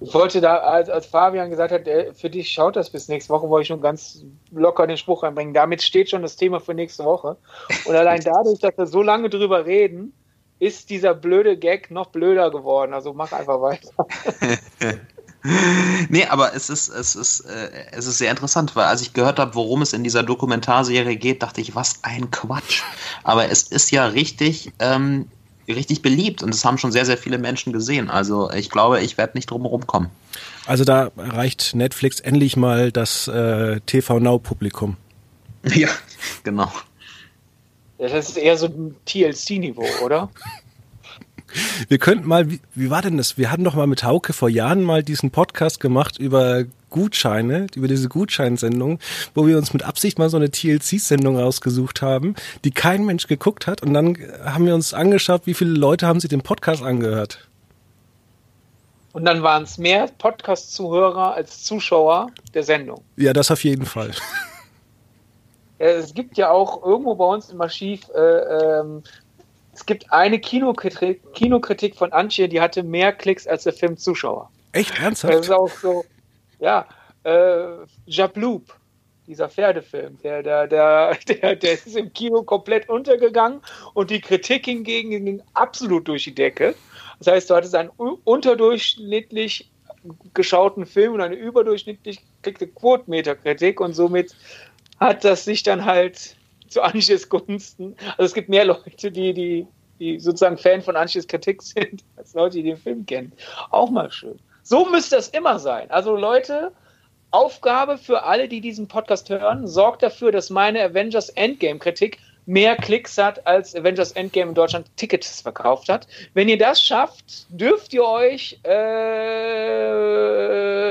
Ich 0.00 0.14
wollte 0.14 0.40
da, 0.40 0.58
als, 0.58 0.88
als 0.88 1.06
Fabian 1.06 1.50
gesagt 1.50 1.72
hat, 1.72 1.86
der, 1.86 2.14
für 2.14 2.30
dich 2.30 2.48
schaut 2.48 2.76
das 2.76 2.90
bis 2.90 3.08
nächste 3.08 3.32
Woche, 3.32 3.48
wollte 3.48 3.62
ich 3.62 3.68
schon 3.68 3.80
ganz 3.80 4.24
locker 4.50 4.86
den 4.86 4.96
Spruch 4.96 5.22
reinbringen. 5.22 5.54
Damit 5.54 5.82
steht 5.82 6.10
schon 6.10 6.22
das 6.22 6.36
Thema 6.36 6.60
für 6.60 6.74
nächste 6.74 7.04
Woche. 7.04 7.36
Und 7.84 7.96
allein 7.96 8.20
dadurch, 8.22 8.60
dass 8.60 8.76
wir 8.76 8.86
so 8.86 9.02
lange 9.02 9.28
drüber 9.28 9.66
reden, 9.66 10.12
ist 10.60 10.90
dieser 10.90 11.14
blöde 11.14 11.56
Gag 11.56 11.90
noch 11.90 12.06
blöder 12.06 12.50
geworden. 12.50 12.92
Also 12.92 13.12
mach 13.12 13.32
einfach 13.32 13.60
weiter. 13.60 13.90
nee, 16.08 16.26
aber 16.26 16.54
es 16.54 16.68
ist, 16.68 16.88
es, 16.88 17.14
ist, 17.14 17.40
äh, 17.40 17.70
es 17.92 18.06
ist 18.06 18.18
sehr 18.18 18.30
interessant, 18.30 18.74
weil 18.76 18.86
als 18.86 19.02
ich 19.02 19.14
gehört 19.14 19.38
habe, 19.38 19.54
worum 19.54 19.82
es 19.82 19.92
in 19.92 20.04
dieser 20.04 20.22
Dokumentarserie 20.22 21.16
geht, 21.16 21.42
dachte 21.42 21.60
ich, 21.60 21.74
was 21.74 22.00
ein 22.02 22.30
Quatsch. 22.30 22.82
Aber 23.22 23.48
es 23.50 23.64
ist 23.64 23.90
ja 23.90 24.06
richtig, 24.06 24.72
ähm, 24.78 25.28
richtig 25.74 26.02
beliebt 26.02 26.42
und 26.42 26.54
es 26.54 26.64
haben 26.64 26.78
schon 26.78 26.92
sehr, 26.92 27.04
sehr 27.04 27.18
viele 27.18 27.38
Menschen 27.38 27.72
gesehen. 27.72 28.10
Also 28.10 28.50
ich 28.50 28.70
glaube, 28.70 29.00
ich 29.00 29.18
werde 29.18 29.36
nicht 29.36 29.50
drum 29.50 29.62
herum 29.62 29.86
kommen. 29.86 30.10
Also 30.66 30.84
da 30.84 31.10
erreicht 31.16 31.74
Netflix 31.74 32.20
endlich 32.20 32.56
mal 32.56 32.92
das 32.92 33.28
äh, 33.28 33.80
TV 33.86 34.20
Now-Publikum. 34.20 34.96
Ja, 35.74 35.88
genau. 36.44 36.72
Das 37.98 38.12
ist 38.12 38.38
eher 38.38 38.56
so 38.56 38.66
ein 38.66 38.94
TLC-Niveau, 39.06 39.84
oder? 40.04 40.30
Wir 41.88 41.98
könnten 41.98 42.28
mal, 42.28 42.48
wie, 42.48 42.60
wie 42.74 42.90
war 42.90 43.02
denn 43.02 43.16
das? 43.16 43.36
Wir 43.36 43.50
hatten 43.50 43.64
doch 43.64 43.74
mal 43.74 43.88
mit 43.88 44.04
Hauke 44.04 44.32
vor 44.32 44.48
Jahren 44.48 44.82
mal 44.82 45.02
diesen 45.02 45.30
Podcast 45.30 45.80
gemacht 45.80 46.18
über 46.18 46.64
Gutscheine, 46.90 47.66
über 47.74 47.88
diese 47.88 48.08
Gutscheinsendung, 48.08 48.98
wo 49.34 49.46
wir 49.46 49.58
uns 49.58 49.72
mit 49.72 49.82
Absicht 49.82 50.18
mal 50.18 50.30
so 50.30 50.36
eine 50.36 50.50
TLC-Sendung 50.50 51.38
rausgesucht 51.38 52.02
haben, 52.02 52.34
die 52.64 52.70
kein 52.70 53.04
Mensch 53.04 53.26
geguckt 53.26 53.66
hat. 53.66 53.82
Und 53.82 53.94
dann 53.94 54.16
haben 54.44 54.66
wir 54.66 54.74
uns 54.74 54.94
angeschaut, 54.94 55.42
wie 55.44 55.54
viele 55.54 55.70
Leute 55.70 56.06
haben 56.06 56.20
sich 56.20 56.30
den 56.30 56.42
Podcast 56.42 56.82
angehört. 56.82 57.48
Und 59.12 59.24
dann 59.24 59.42
waren 59.42 59.64
es 59.64 59.78
mehr 59.78 60.08
Podcast-Zuhörer 60.18 61.34
als 61.34 61.64
Zuschauer 61.64 62.30
der 62.54 62.62
Sendung. 62.62 63.02
Ja, 63.16 63.32
das 63.32 63.50
auf 63.50 63.64
jeden 63.64 63.86
Fall. 63.86 64.12
Es 65.80 66.12
gibt 66.12 66.36
ja 66.36 66.50
auch 66.50 66.84
irgendwo 66.84 67.14
bei 67.14 67.24
uns 67.24 67.50
im 67.50 67.60
Archiv 67.60 68.00
äh, 68.12 68.80
ähm, 68.80 69.04
es 69.78 69.86
gibt 69.86 70.12
eine 70.12 70.40
Kinokritik, 70.40 71.20
Kinokritik 71.34 71.94
von 71.94 72.12
Antje, 72.12 72.48
die 72.48 72.60
hatte 72.60 72.82
mehr 72.82 73.12
Klicks 73.12 73.46
als 73.46 73.62
der 73.62 73.72
Film 73.72 73.96
Zuschauer. 73.96 74.50
Echt 74.72 74.98
ernsthaft? 74.98 75.34
Das 75.34 75.40
ist 75.42 75.52
auch 75.52 75.70
so, 75.70 76.04
ja, 76.58 76.86
äh, 77.24 77.86
Jabloop, 78.06 78.74
dieser 79.26 79.48
Pferdefilm, 79.48 80.18
der, 80.22 80.42
der, 80.42 80.66
der, 80.66 81.16
der, 81.28 81.56
der 81.56 81.72
ist 81.72 81.96
im 81.96 82.12
Kino 82.12 82.42
komplett 82.42 82.88
untergegangen 82.88 83.60
und 83.94 84.10
die 84.10 84.20
Kritik 84.20 84.64
hingegen 84.64 85.10
ging 85.10 85.42
absolut 85.54 86.08
durch 86.08 86.24
die 86.24 86.34
Decke. 86.34 86.74
Das 87.18 87.28
heißt, 87.28 87.50
du 87.50 87.54
hattest 87.54 87.74
einen 87.74 87.90
unterdurchschnittlich 87.90 89.70
geschauten 90.34 90.86
Film 90.86 91.14
und 91.14 91.20
eine 91.20 91.34
überdurchschnittlich 91.34 92.20
gekriegte 92.42 92.68
Quotenmeterkritik 92.68 93.80
und 93.80 93.94
somit 93.94 94.34
hat 95.00 95.24
das 95.24 95.44
sich 95.44 95.62
dann 95.62 95.84
halt 95.84 96.36
zu 96.68 96.82
Anschies 96.82 97.28
Gunsten. 97.28 97.96
Also 98.16 98.24
es 98.24 98.34
gibt 98.34 98.48
mehr 98.48 98.64
Leute, 98.64 99.10
die, 99.10 99.34
die, 99.34 99.66
die 99.98 100.20
sozusagen 100.20 100.58
Fan 100.58 100.82
von 100.82 100.96
Anschies 100.96 101.26
Kritik 101.26 101.62
sind, 101.62 102.04
als 102.16 102.34
Leute, 102.34 102.58
die 102.58 102.64
den 102.64 102.76
Film 102.76 103.04
kennen. 103.06 103.32
Auch 103.70 103.90
mal 103.90 104.10
schön. 104.10 104.38
So 104.68 104.84
müsste 104.84 105.16
es 105.16 105.28
immer 105.28 105.58
sein. 105.58 105.90
Also 105.90 106.14
Leute, 106.14 106.72
Aufgabe 107.30 107.96
für 107.96 108.24
alle, 108.24 108.48
die 108.48 108.60
diesen 108.60 108.86
Podcast 108.86 109.30
hören, 109.30 109.66
sorgt 109.66 110.02
dafür, 110.02 110.30
dass 110.30 110.50
meine 110.50 110.82
Avengers 110.82 111.30
Endgame 111.30 111.78
Kritik 111.78 112.18
mehr 112.44 112.76
Klicks 112.76 113.16
hat, 113.16 113.46
als 113.46 113.74
Avengers 113.74 114.12
Endgame 114.12 114.50
in 114.50 114.54
Deutschland 114.54 114.94
Tickets 114.96 115.40
verkauft 115.40 115.88
hat. 115.88 116.06
Wenn 116.34 116.50
ihr 116.50 116.58
das 116.58 116.82
schafft, 116.82 117.46
dürft 117.48 117.94
ihr 117.94 118.04
euch 118.04 118.60
äh, 118.64 118.68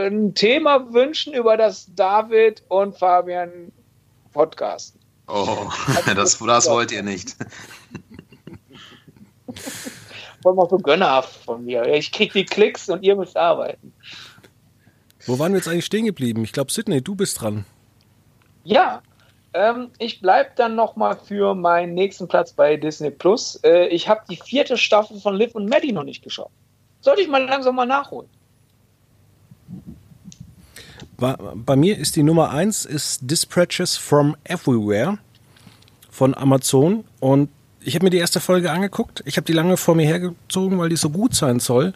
ein 0.07 0.34
Thema 0.34 0.91
wünschen, 0.91 1.36
über 1.36 1.55
das 1.55 1.88
David 1.95 2.63
und 2.69 2.97
Fabian 2.97 3.71
podcasten. 4.34 4.99
Oh, 5.28 5.69
das, 6.15 6.39
das 6.39 6.67
wollt 6.67 6.91
ihr 6.91 7.03
nicht. 7.03 7.36
Voll 10.43 10.53
mal 10.53 10.69
so 10.69 10.77
gönnerhaft 10.77 11.43
von 11.43 11.65
mir. 11.65 11.85
Ich 11.88 12.11
krieg 12.11 12.33
die 12.33 12.45
Klicks 12.45 12.89
und 12.89 13.03
ihr 13.03 13.15
müsst 13.15 13.35
arbeiten. 13.35 13.93
Wo 15.25 15.39
waren 15.39 15.51
wir 15.51 15.57
jetzt 15.57 15.67
eigentlich 15.67 15.85
stehen 15.85 16.05
geblieben? 16.05 16.43
Ich 16.43 16.53
glaube, 16.53 16.71
Sydney, 16.71 17.01
du 17.01 17.15
bist 17.15 17.41
dran. 17.41 17.65
Ja, 18.63 19.01
ähm, 19.53 19.89
ich 19.97 20.21
bleibe 20.21 20.51
dann 20.55 20.75
nochmal 20.75 21.17
für 21.17 21.55
meinen 21.55 21.93
nächsten 21.93 22.27
Platz 22.27 22.53
bei 22.53 22.77
Disney 22.77 23.09
Plus. 23.09 23.59
Äh, 23.63 23.88
ich 23.88 24.07
habe 24.07 24.21
die 24.29 24.38
vierte 24.38 24.77
Staffel 24.77 25.19
von 25.19 25.35
Liv 25.35 25.55
und 25.55 25.67
Maddie 25.67 25.91
noch 25.91 26.03
nicht 26.03 26.23
geschaut. 26.23 26.51
Sollte 27.01 27.21
ich 27.21 27.27
mal 27.27 27.43
langsam 27.43 27.75
mal 27.75 27.85
nachholen. 27.85 28.29
Bei 31.17 31.75
mir 31.75 31.97
ist 31.97 32.15
die 32.15 32.21
Nummer 32.21 32.51
eins 32.51 32.85
ist 32.85 33.21
Dispatches 33.23 33.97
from 33.97 34.38
Everywhere 34.43 35.17
von 36.11 36.35
Amazon 36.35 37.05
und 37.19 37.49
ich 37.88 37.95
habe 37.95 38.03
mir 38.03 38.09
die 38.09 38.17
erste 38.17 38.41
Folge 38.41 38.69
angeguckt. 38.69 39.23
Ich 39.25 39.38
habe 39.38 39.45
die 39.45 39.53
lange 39.53 39.77
vor 39.77 39.95
mir 39.95 40.05
hergezogen, 40.05 40.77
weil 40.77 40.89
die 40.89 40.97
so 40.97 41.09
gut 41.09 41.33
sein 41.33 41.61
soll. 41.61 41.93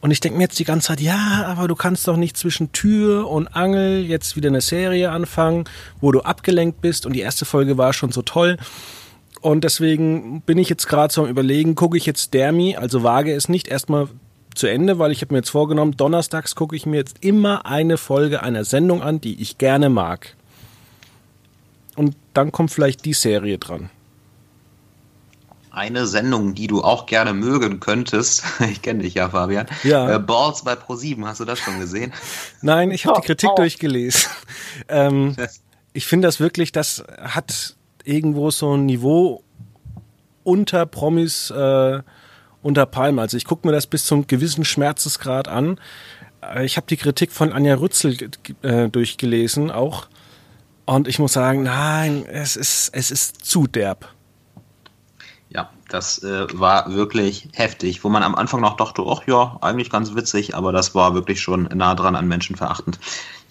Und 0.00 0.10
ich 0.10 0.20
denke 0.20 0.38
mir 0.38 0.44
jetzt 0.44 0.58
die 0.58 0.64
ganze 0.64 0.88
Zeit, 0.88 1.00
ja, 1.02 1.44
aber 1.46 1.68
du 1.68 1.74
kannst 1.74 2.08
doch 2.08 2.16
nicht 2.16 2.38
zwischen 2.38 2.72
Tür 2.72 3.28
und 3.28 3.48
Angel 3.48 4.02
jetzt 4.02 4.36
wieder 4.36 4.48
eine 4.48 4.62
Serie 4.62 5.10
anfangen, 5.10 5.64
wo 6.00 6.10
du 6.10 6.22
abgelenkt 6.22 6.80
bist. 6.80 7.04
Und 7.04 7.12
die 7.12 7.20
erste 7.20 7.44
Folge 7.44 7.76
war 7.76 7.92
schon 7.92 8.12
so 8.12 8.22
toll. 8.22 8.56
Und 9.42 9.62
deswegen 9.64 10.40
bin 10.40 10.56
ich 10.56 10.70
jetzt 10.70 10.88
gerade 10.88 11.12
so 11.12 11.24
am 11.24 11.28
Überlegen, 11.28 11.74
gucke 11.74 11.98
ich 11.98 12.06
jetzt 12.06 12.32
Dermi, 12.32 12.76
also 12.76 13.02
wage 13.02 13.34
es 13.34 13.50
nicht 13.50 13.68
erstmal 13.68 14.08
zu 14.54 14.68
Ende, 14.68 14.98
weil 14.98 15.12
ich 15.12 15.20
habe 15.20 15.34
mir 15.34 15.40
jetzt 15.40 15.50
vorgenommen, 15.50 15.98
donnerstags 15.98 16.54
gucke 16.54 16.74
ich 16.74 16.86
mir 16.86 16.96
jetzt 16.96 17.22
immer 17.22 17.66
eine 17.66 17.98
Folge 17.98 18.42
einer 18.42 18.64
Sendung 18.64 19.02
an, 19.02 19.20
die 19.20 19.42
ich 19.42 19.58
gerne 19.58 19.90
mag. 19.90 20.34
Und 21.94 22.16
dann 22.32 22.52
kommt 22.52 22.70
vielleicht 22.70 23.04
die 23.04 23.12
Serie 23.12 23.58
dran. 23.58 23.90
Eine 25.76 26.06
Sendung, 26.06 26.54
die 26.54 26.68
du 26.68 26.82
auch 26.82 27.04
gerne 27.04 27.34
mögen 27.34 27.80
könntest, 27.80 28.44
ich 28.70 28.80
kenne 28.80 29.02
dich 29.02 29.12
ja, 29.12 29.28
Fabian. 29.28 29.66
Ja. 29.82 30.14
Äh, 30.14 30.18
Balls 30.18 30.64
bei 30.64 30.72
Pro7, 30.72 31.22
hast 31.26 31.40
du 31.40 31.44
das 31.44 31.58
schon 31.58 31.78
gesehen? 31.78 32.14
Nein, 32.62 32.90
ich 32.90 33.04
habe 33.04 33.20
die 33.20 33.26
Kritik 33.26 33.50
oh. 33.52 33.56
durchgelesen. 33.56 34.30
ähm, 34.88 35.36
ich 35.92 36.06
finde 36.06 36.28
das 36.28 36.40
wirklich, 36.40 36.72
das 36.72 37.04
hat 37.20 37.76
irgendwo 38.04 38.50
so 38.50 38.74
ein 38.74 38.86
Niveau 38.86 39.44
unter 40.44 40.86
Promis 40.86 41.50
äh, 41.50 42.00
unter 42.62 42.86
Palm. 42.86 43.18
Also 43.18 43.36
ich 43.36 43.44
gucke 43.44 43.68
mir 43.68 43.74
das 43.74 43.86
bis 43.86 44.06
zum 44.06 44.26
gewissen 44.26 44.64
Schmerzesgrad 44.64 45.46
an. 45.46 45.78
Äh, 46.40 46.64
ich 46.64 46.78
habe 46.78 46.86
die 46.86 46.96
Kritik 46.96 47.32
von 47.32 47.52
Anja 47.52 47.74
Rützel 47.74 48.16
äh, 48.62 48.88
durchgelesen 48.88 49.70
auch. 49.70 50.08
Und 50.86 51.06
ich 51.06 51.18
muss 51.18 51.34
sagen, 51.34 51.64
nein, 51.64 52.24
es 52.24 52.56
ist, 52.56 52.94
es 52.94 53.10
ist 53.10 53.44
zu 53.44 53.66
derb. 53.66 54.15
Das 55.88 56.22
äh, 56.24 56.46
war 56.52 56.92
wirklich 56.92 57.48
heftig, 57.54 58.02
wo 58.02 58.08
man 58.08 58.24
am 58.24 58.34
Anfang 58.34 58.60
noch 58.60 58.76
dachte, 58.76 59.04
ach 59.06 59.26
ja, 59.26 59.56
eigentlich 59.60 59.90
ganz 59.90 60.14
witzig, 60.16 60.56
aber 60.56 60.72
das 60.72 60.96
war 60.96 61.14
wirklich 61.14 61.40
schon 61.40 61.64
nah 61.74 61.94
dran 61.94 62.16
an 62.16 62.26
menschenverachtend. 62.26 62.98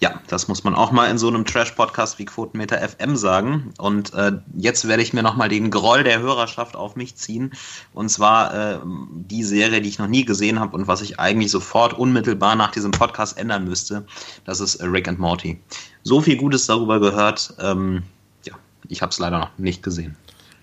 Ja, 0.00 0.20
das 0.26 0.46
muss 0.46 0.62
man 0.62 0.74
auch 0.74 0.92
mal 0.92 1.10
in 1.10 1.16
so 1.16 1.28
einem 1.28 1.46
Trash-Podcast 1.46 2.18
wie 2.18 2.26
Quotenmeter 2.26 2.86
FM 2.86 3.16
sagen. 3.16 3.72
Und 3.78 4.12
äh, 4.12 4.32
jetzt 4.54 4.86
werde 4.86 5.02
ich 5.02 5.14
mir 5.14 5.22
nochmal 5.22 5.48
den 5.48 5.70
Groll 5.70 6.04
der 6.04 6.20
Hörerschaft 6.20 6.76
auf 6.76 6.96
mich 6.96 7.16
ziehen. 7.16 7.52
Und 7.94 8.10
zwar 8.10 8.54
äh, 8.54 8.78
die 8.84 9.42
Serie, 9.42 9.80
die 9.80 9.88
ich 9.88 9.98
noch 9.98 10.08
nie 10.08 10.26
gesehen 10.26 10.60
habe 10.60 10.76
und 10.76 10.86
was 10.86 11.00
ich 11.00 11.18
eigentlich 11.18 11.50
sofort 11.50 11.94
unmittelbar 11.94 12.56
nach 12.56 12.72
diesem 12.72 12.90
Podcast 12.90 13.38
ändern 13.38 13.64
müsste. 13.64 14.04
Das 14.44 14.60
ist 14.60 14.82
Rick 14.82 15.08
and 15.08 15.18
Morty. 15.18 15.58
So 16.02 16.20
viel 16.20 16.36
Gutes 16.36 16.66
darüber 16.66 17.00
gehört. 17.00 17.54
Ähm, 17.58 18.02
ja, 18.44 18.54
ich 18.88 19.00
habe 19.00 19.10
es 19.10 19.18
leider 19.18 19.38
noch 19.38 19.56
nicht 19.56 19.82
gesehen. 19.82 20.16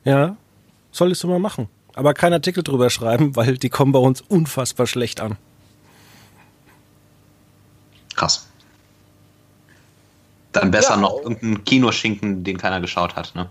Ja, 0.04 0.38
solltest 0.94 1.24
du 1.24 1.28
mal 1.28 1.40
machen. 1.40 1.68
Aber 1.96 2.14
keinen 2.14 2.34
Artikel 2.34 2.64
drüber 2.64 2.90
schreiben, 2.90 3.36
weil 3.36 3.58
die 3.58 3.70
kommen 3.70 3.92
bei 3.92 4.00
uns 4.00 4.22
unfassbar 4.22 4.88
schlecht 4.88 5.20
an. 5.20 5.38
Krass. 8.16 8.48
Dann 10.54 10.70
besser 10.72 10.92
ja, 10.92 10.98
noch 10.98 11.18
irgendeinen 11.18 11.64
Kinoschinken, 11.66 12.44
den 12.44 12.58
keiner 12.58 12.80
geschaut 12.80 13.16
hat, 13.16 13.34
ne? 13.36 13.50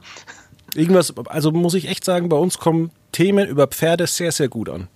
Irgendwas, 0.74 1.14
also 1.26 1.51
muss 1.51 1.74
ich 1.74 1.88
echt 1.88 2.05
sagen, 2.05 2.28
bei 2.28 2.36
uns 2.36 2.59
kommen 2.59 2.93
Themen 3.11 3.47
über 3.49 3.66
Pferde 3.66 4.07
sehr, 4.07 4.32
sehr 4.32 4.49
gut 4.49 4.70
an. 4.70 4.88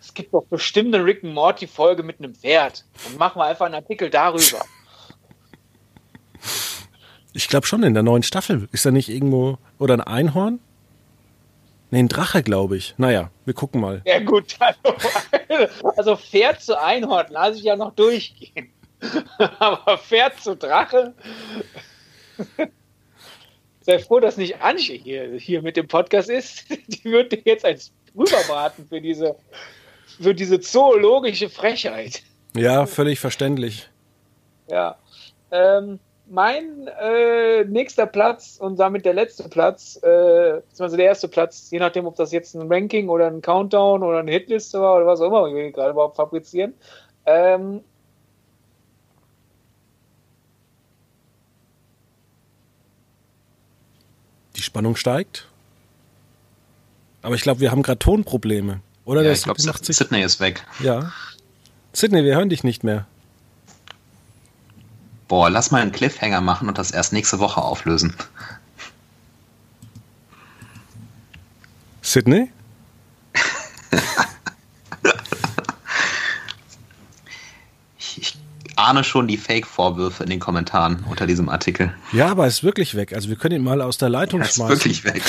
Es 0.00 0.14
gibt 0.14 0.32
doch 0.32 0.44
bestimmt 0.44 0.94
eine 0.94 1.04
Rick 1.04 1.24
and 1.24 1.34
Morty 1.34 1.66
Folge 1.66 2.02
mit 2.02 2.20
einem 2.20 2.34
Pferd. 2.34 2.84
Dann 3.04 3.18
machen 3.18 3.40
wir 3.40 3.46
einfach 3.46 3.66
einen 3.66 3.74
Artikel 3.74 4.10
darüber. 4.10 4.64
Ich 7.32 7.48
glaube 7.48 7.66
schon 7.66 7.82
in 7.82 7.94
der 7.94 8.02
neuen 8.02 8.22
Staffel. 8.22 8.68
Ist 8.72 8.86
da 8.86 8.90
nicht 8.90 9.08
irgendwo. 9.08 9.58
Oder 9.78 9.94
ein 9.94 10.00
Einhorn? 10.00 10.60
Nee, 11.90 12.00
ein 12.00 12.08
Drache, 12.08 12.42
glaube 12.42 12.76
ich. 12.76 12.94
Naja, 12.98 13.30
wir 13.44 13.54
gucken 13.54 13.80
mal. 13.80 14.02
Ja, 14.04 14.20
gut. 14.20 14.56
Also, 15.50 15.88
also 15.96 16.16
Pferd 16.16 16.60
zu 16.60 16.78
Einhorn 16.78 17.26
lasse 17.30 17.56
ich 17.56 17.64
ja 17.64 17.74
noch 17.74 17.94
durchgehen. 17.94 18.70
Aber 19.58 19.96
Pferd 19.96 20.38
zu 20.40 20.54
Drache. 20.54 21.14
Sei 23.80 23.98
froh, 23.98 24.20
dass 24.20 24.36
nicht 24.36 24.60
Anche 24.60 24.92
hier, 24.92 25.32
hier 25.38 25.62
mit 25.62 25.78
dem 25.78 25.88
Podcast 25.88 26.28
ist. 26.28 26.66
Die 26.88 27.04
würde 27.04 27.40
jetzt 27.44 27.64
als 27.64 27.92
rüberbraten 28.14 28.86
für 28.86 29.00
diese, 29.00 29.36
für 30.20 30.34
diese 30.34 30.60
zoologische 30.60 31.48
Frechheit. 31.48 32.22
Ja, 32.54 32.86
völlig 32.86 33.18
verständlich. 33.18 33.88
Ja. 34.70 34.98
Ähm, 35.50 35.98
mein 36.30 36.88
äh, 37.00 37.64
nächster 37.64 38.06
Platz 38.06 38.58
und 38.60 38.78
damit 38.78 39.04
der 39.04 39.14
letzte 39.14 39.48
Platz, 39.48 39.96
äh, 40.02 40.60
beziehungsweise 40.60 40.96
der 40.96 41.06
erste 41.06 41.28
Platz, 41.28 41.70
je 41.70 41.78
nachdem, 41.78 42.06
ob 42.06 42.16
das 42.16 42.32
jetzt 42.32 42.54
ein 42.54 42.70
Ranking 42.70 43.08
oder 43.08 43.26
ein 43.26 43.40
Countdown 43.40 44.02
oder 44.02 44.18
eine 44.18 44.30
Hitliste 44.30 44.80
war 44.80 44.96
oder 44.96 45.06
was 45.06 45.20
auch 45.20 45.28
immer 45.28 45.54
wir 45.54 45.72
gerade 45.72 45.90
überhaupt 45.90 46.16
fabrizieren. 46.16 46.74
Ähm, 47.26 47.82
Die 54.56 54.62
Spannung 54.64 54.96
steigt. 54.96 55.46
Aber 57.22 57.36
ich 57.36 57.42
glaube, 57.42 57.60
wir 57.60 57.70
haben 57.70 57.82
gerade 57.82 58.00
Tonprobleme. 58.00 58.80
Oder 59.04 59.22
ja, 59.22 59.30
ich 59.30 59.44
glaube, 59.44 59.60
Sydney 59.60 60.22
ist 60.22 60.40
weg. 60.40 60.64
Ja. 60.80 61.12
Sydney, 61.92 62.24
wir 62.24 62.34
hören 62.34 62.48
dich 62.48 62.64
nicht 62.64 62.82
mehr. 62.82 63.06
Boah, 65.28 65.50
lass 65.50 65.70
mal 65.70 65.82
einen 65.82 65.92
Cliffhanger 65.92 66.40
machen 66.40 66.68
und 66.68 66.78
das 66.78 66.90
erst 66.90 67.12
nächste 67.12 67.38
Woche 67.38 67.60
auflösen. 67.60 68.14
Sydney? 72.00 72.50
ich, 77.98 78.38
ahne 78.76 79.04
schon 79.04 79.28
die 79.28 79.36
Fake-Vorwürfe 79.36 80.24
in 80.24 80.30
den 80.30 80.40
Kommentaren 80.40 81.04
unter 81.10 81.26
diesem 81.26 81.50
Artikel. 81.50 81.92
Ja, 82.12 82.28
aber 82.28 82.44
er 82.44 82.48
ist 82.48 82.64
wirklich 82.64 82.94
weg. 82.94 83.12
Also 83.12 83.28
wir 83.28 83.36
können 83.36 83.56
ihn 83.56 83.64
mal 83.64 83.82
aus 83.82 83.98
der 83.98 84.08
Leitung 84.08 84.40
er 84.40 84.46
ist 84.46 84.54
schmeißen. 84.54 84.76
wirklich 84.76 85.04
weg. 85.04 85.22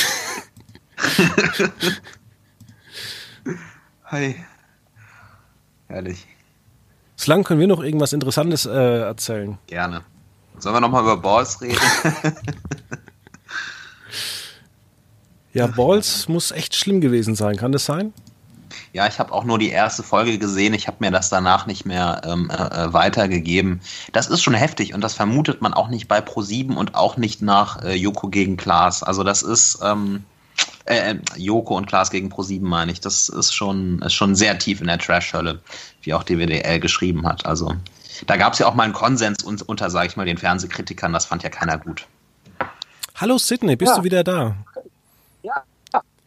Hi. 4.06 4.36
Herrlich. 5.90 6.26
Bislang 7.20 7.44
können 7.44 7.60
wir 7.60 7.68
noch 7.68 7.84
irgendwas 7.84 8.14
Interessantes 8.14 8.66
äh, 8.66 9.02
erzählen. 9.02 9.58
Gerne. 9.68 10.04
Sollen 10.58 10.74
wir 10.74 10.80
nochmal 10.80 11.04
über 11.04 11.18
Balls 11.18 11.60
reden? 11.60 11.78
ja, 15.54 15.68
Balls 15.68 16.30
muss 16.30 16.52
echt 16.52 16.76
schlimm 16.76 17.02
gewesen 17.02 17.36
sein. 17.36 17.58
Kann 17.58 17.74
das 17.74 17.84
sein? 17.84 18.14
Ja, 18.94 19.06
ich 19.06 19.20
habe 19.20 19.34
auch 19.34 19.44
nur 19.44 19.60
die 19.60 19.70
erste 19.70 20.02
Folge 20.02 20.40
gesehen. 20.40 20.74
Ich 20.74 20.88
habe 20.88 20.96
mir 21.02 21.12
das 21.12 21.30
danach 21.30 21.66
nicht 21.68 21.86
mehr 21.86 22.22
ähm, 22.24 22.50
äh, 22.50 22.54
äh, 22.54 22.94
weitergegeben. 22.94 23.82
Das 24.14 24.28
ist 24.28 24.42
schon 24.42 24.54
heftig 24.54 24.94
und 24.94 25.02
das 25.02 25.14
vermutet 25.14 25.62
man 25.62 25.74
auch 25.74 25.90
nicht 25.90 26.08
bei 26.08 26.20
Pro7 26.20 26.74
und 26.74 26.96
auch 26.96 27.18
nicht 27.18 27.42
nach 27.42 27.84
äh, 27.84 27.96
Joko 27.96 28.30
gegen 28.30 28.56
Klaas. 28.56 29.04
Also 29.04 29.26
das 29.26 29.42
ist 29.42 29.80
ähm, 29.84 30.24
äh, 30.90 31.12
äh, 31.12 31.20
Joko 31.38 31.78
und 31.78 31.86
Klaas 31.86 32.10
gegen 32.10 32.30
Pro7 32.30 32.62
meine 32.64 32.92
ich. 32.92 33.00
Das 33.00 33.30
ist 33.30 33.54
schon, 33.54 34.02
ist 34.02 34.14
schon 34.14 34.36
sehr 34.36 34.58
tief 34.58 34.82
in 34.82 34.88
der 34.88 34.98
Trash-Hölle, 34.98 35.60
wie 36.02 36.14
auch 36.14 36.24
DWDL 36.24 36.80
geschrieben 36.80 37.28
hat. 37.28 37.46
Also 37.46 37.76
da 38.26 38.38
gab 38.38 38.54
es 38.54 38.60
ja 38.60 38.68
auch 38.68 38.74
mal 38.74 38.84
einen 38.84 38.94
Konsens 38.94 39.44
unter, 39.44 39.90
sage 39.90 40.08
ich 40.08 40.18
mal, 40.18 40.26
den 40.26 40.38
Fernsehkritikern. 40.38 41.14
Das 41.14 41.26
fand 41.26 41.44
ja 41.44 41.50
keiner 41.50 41.78
gut. 41.78 42.08
Hallo 43.16 43.38
Sydney, 43.38 43.76
bist 43.76 43.92
ja. 43.92 43.98
du 43.98 44.04
wieder 44.04 44.24
da? 44.24 44.56
Ja. 45.44 45.64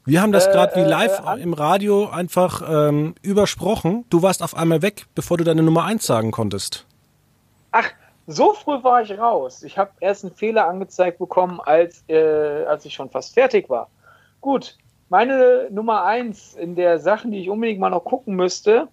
Wir 0.05 0.21
haben 0.21 0.33
das 0.33 0.47
gerade 0.47 0.75
äh, 0.75 0.85
wie 0.85 0.89
live 0.89 1.23
äh, 1.27 1.41
im 1.41 1.55
Radio 1.55 2.09
einfach 2.09 2.63
ähm, 2.69 3.15
übersprochen. 3.23 4.05
Du 4.11 4.23
warst 4.23 4.43
auf 4.43 4.57
einmal 4.57 4.83
weg, 4.83 5.07
bevor 5.15 5.39
du 5.39 5.45
deine 5.45 5.63
Nummer 5.63 5.85
1 5.85 6.05
sagen 6.07 6.31
konntest. 6.31 6.87
Ach, 7.73 7.89
so 8.27 8.53
früh 8.53 8.83
war 8.83 9.03
ich 9.03 9.17
raus. 9.19 9.63
Ich 9.63 9.79
habe 9.79 9.91
erst 10.01 10.25
einen 10.25 10.35
Fehler 10.35 10.69
angezeigt 10.69 11.19
bekommen, 11.19 11.61
als, 11.61 12.05
äh, 12.09 12.65
als 12.65 12.85
ich 12.85 12.95
schon 12.95 13.11
fast 13.11 13.35
fertig 13.35 13.69
war. 13.69 13.89
Gut, 14.43 14.77
meine 15.09 15.69
Nummer 15.71 16.03
eins 16.03 16.55
in 16.55 16.75
der 16.75 16.99
Sachen, 16.99 17.31
die 17.31 17.39
ich 17.39 17.49
unbedingt 17.49 17.79
mal 17.79 17.91
noch 17.91 18.05
gucken 18.05 18.35
müsste, 18.35 18.89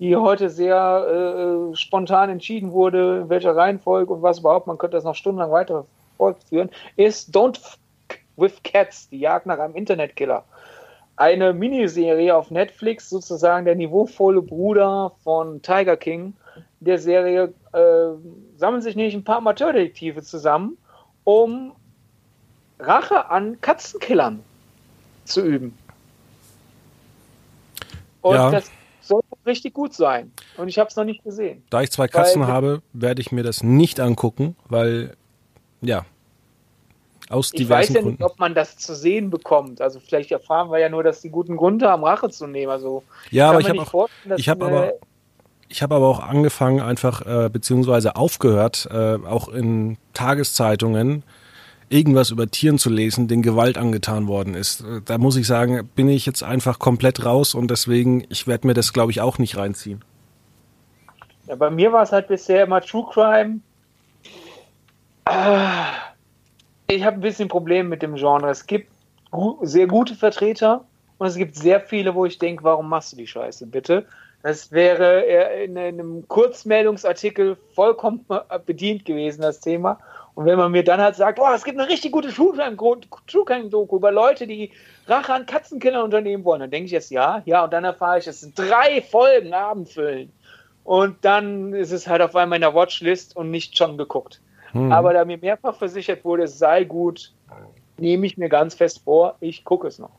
die 0.00 0.16
heute 0.16 0.50
sehr 0.50 1.70
äh, 1.72 1.76
spontan 1.76 2.28
entschieden 2.28 2.72
wurde, 2.72 3.20
in 3.20 3.28
welcher 3.28 3.54
Reihenfolge 3.54 4.12
und 4.12 4.22
was 4.22 4.40
überhaupt, 4.40 4.66
man 4.66 4.76
könnte 4.76 4.96
das 4.96 5.04
noch 5.04 5.14
stundenlang 5.14 5.52
weiter 5.52 5.86
fortführen, 6.16 6.70
ist 6.96 7.36
Don't 7.36 7.56
F 7.56 7.78
with 8.36 8.60
Cats, 8.64 9.08
die 9.10 9.20
Jagd 9.20 9.46
nach 9.46 9.60
einem 9.60 9.76
Internetkiller. 9.76 10.44
Eine 11.14 11.52
Miniserie 11.52 12.34
auf 12.34 12.50
Netflix, 12.50 13.08
sozusagen 13.08 13.66
der 13.66 13.76
niveauvolle 13.76 14.42
Bruder 14.42 15.12
von 15.22 15.62
Tiger 15.62 15.96
King. 15.96 16.34
Der 16.80 16.98
Serie 16.98 17.54
äh, 17.72 18.08
sammeln 18.56 18.82
sich 18.82 18.96
nämlich 18.96 19.14
ein 19.14 19.22
paar 19.22 19.36
Amateurdetektive 19.36 20.22
zusammen, 20.22 20.76
um 21.22 21.70
Rache 22.80 23.30
an 23.30 23.60
Katzenkillern 23.60 24.42
zu 25.24 25.42
üben. 25.42 25.76
Und 28.20 28.36
ja. 28.36 28.50
das 28.50 28.70
soll 29.00 29.20
richtig 29.46 29.74
gut 29.74 29.92
sein. 29.94 30.32
Und 30.56 30.68
ich 30.68 30.78
habe 30.78 30.88
es 30.88 30.96
noch 30.96 31.04
nicht 31.04 31.22
gesehen. 31.24 31.62
Da 31.70 31.82
ich 31.82 31.90
zwei 31.90 32.08
Katzen 32.08 32.42
weil, 32.42 32.48
habe, 32.48 32.82
werde 32.92 33.20
ich 33.20 33.32
mir 33.32 33.42
das 33.42 33.62
nicht 33.62 34.00
angucken, 34.00 34.56
weil, 34.68 35.14
ja, 35.80 36.04
aus 37.30 37.52
ich 37.52 37.58
diversen 37.58 37.94
weiß 37.94 38.02
ja 38.02 38.10
nicht, 38.10 38.22
ob 38.22 38.38
man 38.38 38.54
das 38.54 38.76
zu 38.76 38.94
sehen 38.94 39.30
bekommt. 39.30 39.80
Also 39.80 40.00
vielleicht 40.00 40.30
erfahren 40.30 40.70
wir 40.70 40.78
ja 40.78 40.88
nur, 40.88 41.02
dass 41.02 41.20
die 41.20 41.30
guten 41.30 41.56
Gründe 41.56 41.88
haben, 41.88 42.04
Rache 42.04 42.30
zu 42.30 42.46
nehmen. 42.46 42.70
Also 42.70 43.02
ja, 43.30 43.50
aber 43.50 43.60
ich 43.60 43.68
habe 43.68 43.80
auch, 43.80 44.08
ich 44.36 44.48
habe 44.48 44.66
aber, 44.66 44.92
ich 45.68 45.82
habe 45.82 45.94
aber 45.94 46.06
auch 46.06 46.20
angefangen, 46.20 46.80
einfach 46.80 47.22
äh, 47.26 47.48
beziehungsweise 47.48 48.16
aufgehört, 48.16 48.88
äh, 48.90 49.16
auch 49.26 49.48
in 49.48 49.96
Tageszeitungen 50.12 51.22
irgendwas 51.88 52.30
über 52.30 52.48
Tieren 52.48 52.78
zu 52.78 52.90
lesen, 52.90 53.28
denen 53.28 53.42
Gewalt 53.42 53.78
angetan 53.78 54.26
worden 54.26 54.54
ist. 54.54 54.84
Da 55.04 55.18
muss 55.18 55.36
ich 55.36 55.46
sagen, 55.46 55.88
bin 55.94 56.08
ich 56.08 56.26
jetzt 56.26 56.42
einfach 56.42 56.78
komplett 56.78 57.24
raus 57.24 57.54
und 57.54 57.70
deswegen, 57.70 58.24
ich 58.28 58.46
werde 58.46 58.66
mir 58.66 58.74
das, 58.74 58.92
glaube 58.92 59.12
ich, 59.12 59.20
auch 59.20 59.38
nicht 59.38 59.56
reinziehen. 59.56 60.02
Ja, 61.46 61.56
bei 61.56 61.70
mir 61.70 61.92
war 61.92 62.02
es 62.02 62.12
halt 62.12 62.28
bisher 62.28 62.64
immer 62.64 62.80
True 62.80 63.06
Crime. 63.12 63.60
Ich 66.88 67.04
habe 67.04 67.16
ein 67.16 67.20
bisschen 67.20 67.48
Problem 67.48 67.88
mit 67.88 68.02
dem 68.02 68.14
Genre. 68.14 68.50
Es 68.50 68.66
gibt 68.66 68.90
sehr 69.62 69.86
gute 69.86 70.14
Vertreter 70.14 70.84
und 71.18 71.26
es 71.26 71.36
gibt 71.36 71.56
sehr 71.56 71.80
viele, 71.80 72.14
wo 72.14 72.24
ich 72.24 72.38
denke, 72.38 72.64
warum 72.64 72.88
machst 72.88 73.12
du 73.12 73.16
die 73.16 73.26
Scheiße, 73.26 73.66
bitte? 73.66 74.06
Das 74.42 74.72
wäre 74.72 75.22
in 75.64 75.78
einem 75.78 76.28
Kurzmeldungsartikel 76.28 77.56
vollkommen 77.74 78.26
bedient 78.66 79.04
gewesen, 79.04 79.42
das 79.42 79.60
Thema. 79.60 79.98
Und 80.34 80.46
wenn 80.46 80.58
man 80.58 80.72
mir 80.72 80.82
dann 80.82 81.00
halt 81.00 81.14
sagt, 81.14 81.38
oh, 81.38 81.52
es 81.54 81.64
gibt 81.64 81.78
eine 81.78 81.88
richtig 81.88 82.10
gute 82.10 82.32
True 82.32 82.54
Crime-Doku 82.56 83.96
über 83.96 84.10
Leute, 84.10 84.46
die 84.46 84.72
Rache 85.06 85.32
an 85.32 85.46
Katzenkillern 85.46 86.02
unternehmen 86.02 86.44
wollen, 86.44 86.60
dann 86.60 86.70
denke 86.70 86.86
ich 86.86 86.92
jetzt 86.92 87.10
ja, 87.10 87.42
ja, 87.44 87.64
und 87.64 87.72
dann 87.72 87.84
erfahre 87.84 88.18
ich, 88.18 88.26
es 88.26 88.40
sind 88.40 88.58
drei 88.58 89.00
Folgen 89.02 89.54
Abendfüllen. 89.54 90.32
Und 90.82 91.16
dann 91.22 91.72
ist 91.72 91.92
es 91.92 92.08
halt 92.08 92.20
auf 92.20 92.34
einmal 92.34 92.56
in 92.56 92.62
der 92.62 92.74
Watchlist 92.74 93.36
und 93.36 93.50
nicht 93.50 93.78
schon 93.78 93.96
geguckt. 93.96 94.40
Hm. 94.72 94.90
Aber 94.92 95.12
da 95.14 95.24
mir 95.24 95.38
mehrfach 95.38 95.76
versichert 95.76 96.24
wurde, 96.24 96.42
es 96.42 96.58
sei 96.58 96.84
gut, 96.84 97.32
nehme 97.96 98.26
ich 98.26 98.36
mir 98.36 98.48
ganz 98.48 98.74
fest 98.74 99.02
vor, 99.04 99.36
ich 99.40 99.64
gucke 99.64 99.86
es 99.86 99.98
noch. 99.98 100.10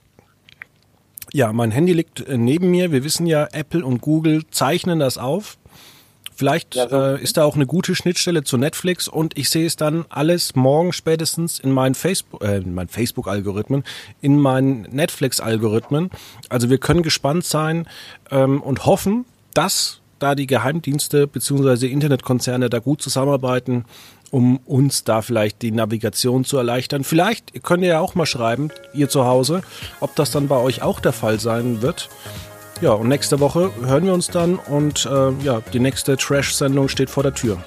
Ja, 1.33 1.51
mein 1.51 1.71
Handy 1.71 1.91
liegt 1.91 2.25
äh, 2.25 2.37
neben 2.37 2.71
mir. 2.71 2.91
Wir 2.91 3.03
wissen 3.03 3.25
ja, 3.27 3.47
Apple 3.51 3.85
und 3.85 4.01
Google 4.01 4.43
zeichnen 4.49 4.99
das 4.99 5.17
auf. 5.17 5.57
Vielleicht 6.35 6.75
ja, 6.75 6.89
so. 6.89 6.95
äh, 6.95 7.21
ist 7.21 7.37
da 7.37 7.45
auch 7.45 7.55
eine 7.55 7.65
gute 7.65 7.95
Schnittstelle 7.95 8.43
zu 8.43 8.57
Netflix 8.57 9.07
und 9.07 9.37
ich 9.37 9.49
sehe 9.49 9.65
es 9.65 9.77
dann 9.77 10.05
alles 10.09 10.55
morgen 10.55 10.91
spätestens 10.91 11.59
in 11.59 11.71
meinen 11.71 11.95
Facebook, 11.95 12.43
äh, 12.43 12.57
in 12.57 12.73
meinen 12.73 12.89
Facebook-Algorithmen, 12.89 13.83
in 14.21 14.39
meinen 14.39 14.81
Netflix-Algorithmen. 14.91 16.09
Also 16.49 16.69
wir 16.69 16.77
können 16.77 17.03
gespannt 17.03 17.45
sein 17.45 17.87
ähm, 18.31 18.61
und 18.61 18.85
hoffen, 18.85 19.25
dass 19.53 20.01
da 20.19 20.35
die 20.35 20.47
Geheimdienste 20.47 21.27
bzw. 21.27 21.87
Internetkonzerne 21.87 22.69
da 22.69 22.79
gut 22.79 23.01
zusammenarbeiten, 23.01 23.85
um 24.31 24.57
uns 24.65 25.03
da 25.03 25.21
vielleicht 25.21 25.61
die 25.61 25.71
Navigation 25.71 26.43
zu 26.43 26.57
erleichtern. 26.57 27.03
Vielleicht 27.03 27.63
könnt 27.63 27.83
ihr 27.83 27.89
ja 27.89 27.99
auch 27.99 28.15
mal 28.15 28.25
schreiben, 28.25 28.69
ihr 28.93 29.07
zu 29.07 29.25
Hause, 29.25 29.61
ob 29.99 30.15
das 30.15 30.31
dann 30.31 30.47
bei 30.47 30.57
euch 30.57 30.81
auch 30.81 30.99
der 30.99 31.13
Fall 31.13 31.39
sein 31.39 31.81
wird. 31.81 32.09
Ja, 32.81 32.91
und 32.91 33.07
nächste 33.07 33.39
Woche 33.39 33.71
hören 33.81 34.05
wir 34.05 34.13
uns 34.13 34.27
dann 34.27 34.55
und 34.55 35.05
äh, 35.05 35.31
ja, 35.43 35.61
die 35.71 35.79
nächste 35.79 36.17
Trash-Sendung 36.17 36.89
steht 36.89 37.09
vor 37.09 37.23
der 37.23 37.33
Tür. 37.33 37.57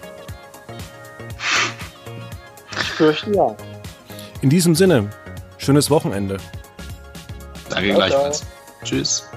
Ich 2.73 2.91
fürchte 2.91 3.33
ja. 3.35 3.57
In 4.43 4.51
diesem 4.51 4.75
Sinne, 4.75 5.09
schönes 5.57 5.91
Wochenende. 5.91 6.37
Danke 7.71 7.95
gleichfalls. 7.95 8.45
Tschüss. 8.85 9.29